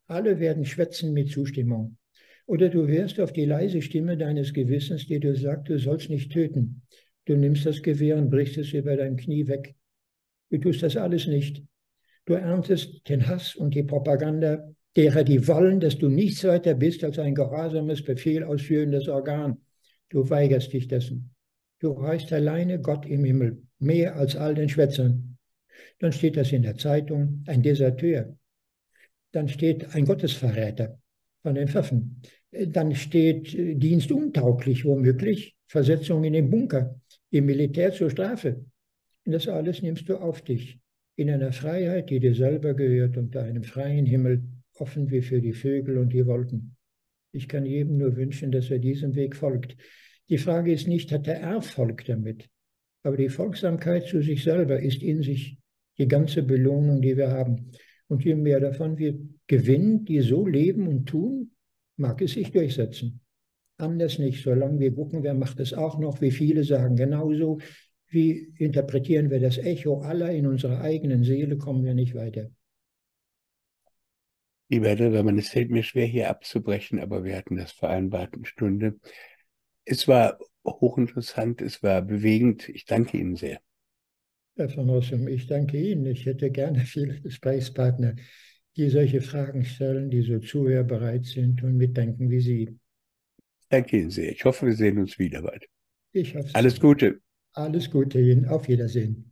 Alle 0.09 0.39
werden 0.39 0.65
schwätzen 0.65 1.13
mit 1.13 1.29
Zustimmung. 1.29 1.97
Oder 2.47 2.69
du 2.69 2.87
hörst 2.87 3.19
auf 3.19 3.31
die 3.31 3.45
leise 3.45 3.79
Stimme 3.83 4.17
deines 4.17 4.53
Gewissens, 4.53 5.05
die 5.05 5.19
dir 5.19 5.35
sagt, 5.35 5.69
du 5.69 5.77
sollst 5.77 6.09
nicht 6.09 6.31
töten. 6.31 6.81
Du 7.25 7.35
nimmst 7.35 7.67
das 7.67 7.83
Gewehr 7.83 8.17
und 8.17 8.31
brichst 8.31 8.57
es 8.57 8.73
über 8.73 8.97
dein 8.97 9.17
Knie 9.17 9.47
weg. 9.47 9.75
Du 10.49 10.57
tust 10.57 10.81
das 10.81 10.97
alles 10.97 11.27
nicht. 11.27 11.63
Du 12.25 12.33
erntest 12.33 13.07
den 13.07 13.27
Hass 13.27 13.55
und 13.55 13.75
die 13.75 13.83
Propaganda 13.83 14.73
derer, 14.95 15.23
die 15.23 15.47
wollen, 15.47 15.79
dass 15.79 15.99
du 15.99 16.09
nichts 16.09 16.43
weiter 16.43 16.73
bist 16.73 17.03
als 17.03 17.19
ein 17.19 17.35
gehorsames, 17.35 18.03
Befehl 18.03 18.43
ausführendes 18.43 19.07
Organ. 19.07 19.61
Du 20.09 20.27
weigerst 20.27 20.73
dich 20.73 20.87
dessen. 20.87 21.35
Du 21.77 22.01
heißt 22.01 22.33
alleine 22.33 22.81
Gott 22.81 23.05
im 23.05 23.25
Himmel, 23.25 23.61
mehr 23.77 24.15
als 24.15 24.35
all 24.35 24.55
den 24.55 24.69
Schwätzern. 24.69 25.37
Dann 25.99 26.13
steht 26.13 26.35
das 26.35 26.51
in 26.51 26.63
der 26.63 26.77
Zeitung, 26.77 27.43
ein 27.45 27.61
Deserteur 27.61 28.38
dann 29.31 29.47
steht 29.47 29.95
ein 29.95 30.05
Gottesverräter 30.05 30.99
von 31.41 31.55
den 31.55 31.67
Pfaffen. 31.67 32.21
Dann 32.51 32.95
steht 32.95 33.53
äh, 33.53 33.75
dienstuntauglich 33.75 34.85
womöglich, 34.85 35.55
Versetzung 35.67 36.23
in 36.23 36.33
den 36.33 36.49
Bunker, 36.49 36.99
im 37.29 37.45
Militär 37.45 37.91
zur 37.91 38.09
Strafe. 38.09 38.65
Und 39.25 39.31
das 39.33 39.47
alles 39.47 39.81
nimmst 39.81 40.09
du 40.09 40.17
auf 40.17 40.41
dich, 40.41 40.79
in 41.15 41.29
einer 41.29 41.51
Freiheit, 41.51 42.09
die 42.09 42.19
dir 42.19 42.33
selber 42.33 42.73
gehört, 42.73 43.17
unter 43.17 43.43
einem 43.43 43.63
freien 43.63 44.05
Himmel, 44.05 44.43
offen 44.73 45.11
wie 45.11 45.21
für 45.21 45.41
die 45.41 45.53
Vögel 45.53 45.97
und 45.97 46.13
die 46.13 46.25
Wolken. 46.25 46.75
Ich 47.31 47.47
kann 47.47 47.65
jedem 47.65 47.97
nur 47.97 48.15
wünschen, 48.15 48.51
dass 48.51 48.71
er 48.71 48.79
diesem 48.79 49.15
Weg 49.15 49.35
folgt. 49.35 49.75
Die 50.29 50.37
Frage 50.37 50.71
ist 50.71 50.87
nicht, 50.87 51.11
hat 51.11 51.27
er 51.27 51.41
Erfolg 51.41 52.05
damit? 52.05 52.49
Aber 53.03 53.17
die 53.17 53.29
Folgsamkeit 53.29 54.07
zu 54.07 54.21
sich 54.21 54.43
selber 54.43 54.79
ist 54.79 55.01
in 55.03 55.21
sich 55.21 55.57
die 55.97 56.07
ganze 56.07 56.43
Belohnung, 56.43 57.01
die 57.01 57.17
wir 57.17 57.29
haben. 57.29 57.71
Und 58.09 58.25
je 58.25 58.35
mehr 58.35 58.59
davon 58.59 58.97
wir 58.97 59.17
gewinnen, 59.47 60.03
die 60.03 60.21
so 60.21 60.45
leben 60.45 60.87
und 60.87 61.05
tun, 61.05 61.51
mag 61.95 62.21
es 62.21 62.33
sich 62.33 62.51
durchsetzen. 62.51 63.21
Anders 63.77 64.19
nicht, 64.19 64.43
solange 64.43 64.79
wir 64.79 64.93
gucken, 64.93 65.23
wer 65.23 65.35
macht 65.35 65.59
es 65.59 65.73
auch 65.73 65.97
noch, 65.99 66.19
wie 66.19 66.31
viele 66.31 66.63
sagen 66.63 66.95
genauso, 66.95 67.59
wie 68.07 68.51
interpretieren 68.57 69.29
wir 69.29 69.39
das 69.39 69.57
Echo 69.57 70.01
aller 70.01 70.31
in 70.31 70.47
unserer 70.47 70.81
eigenen 70.81 71.23
Seele, 71.23 71.57
kommen 71.57 71.85
wir 71.85 71.93
nicht 71.93 72.15
weiter. 72.15 72.49
Lieber 74.69 74.87
Herr 74.87 74.95
Drillermann, 74.95 75.37
es 75.37 75.49
fällt 75.49 75.69
mir 75.69 75.83
schwer, 75.83 76.05
hier 76.05 76.29
abzubrechen, 76.29 76.99
aber 76.99 77.23
wir 77.23 77.37
hatten 77.37 77.57
das 77.57 77.71
vereinbart 77.71 78.33
eine 78.33 78.45
Stunde. 78.45 78.99
Es 79.85 80.07
war 80.07 80.39
hochinteressant, 80.65 81.61
es 81.61 81.81
war 81.83 82.01
bewegend. 82.01 82.69
Ich 82.69 82.85
danke 82.85 83.17
Ihnen 83.17 83.35
sehr. 83.35 83.61
Herr 84.59 84.67
von 84.67 84.89
Rossum, 84.89 85.29
ich 85.29 85.47
danke 85.47 85.77
Ihnen. 85.77 86.05
Ich 86.05 86.25
hätte 86.25 86.51
gerne 86.51 86.79
viele 86.79 87.21
Gesprächspartner, 87.21 88.15
die 88.75 88.89
solche 88.89 89.21
Fragen 89.21 89.63
stellen, 89.63 90.09
die 90.09 90.21
so 90.21 90.39
zuhörbereit 90.39 91.25
sind 91.25 91.63
und 91.63 91.77
mitdenken 91.77 92.29
wie 92.29 92.41
Sie. 92.41 92.77
Danke 93.69 93.97
Ihnen 93.97 94.09
sehr. 94.09 94.33
Ich 94.33 94.43
hoffe, 94.43 94.65
wir 94.65 94.75
sehen 94.75 94.97
uns 94.97 95.17
wieder 95.17 95.43
bald. 95.43 95.65
Ich 96.11 96.35
hoffe. 96.35 96.49
Alles 96.53 96.77
Gute. 96.77 97.21
Alles 97.53 97.89
Gute 97.89 98.19
Ihnen. 98.19 98.47
Auf 98.47 98.67
Wiedersehen. 98.67 99.28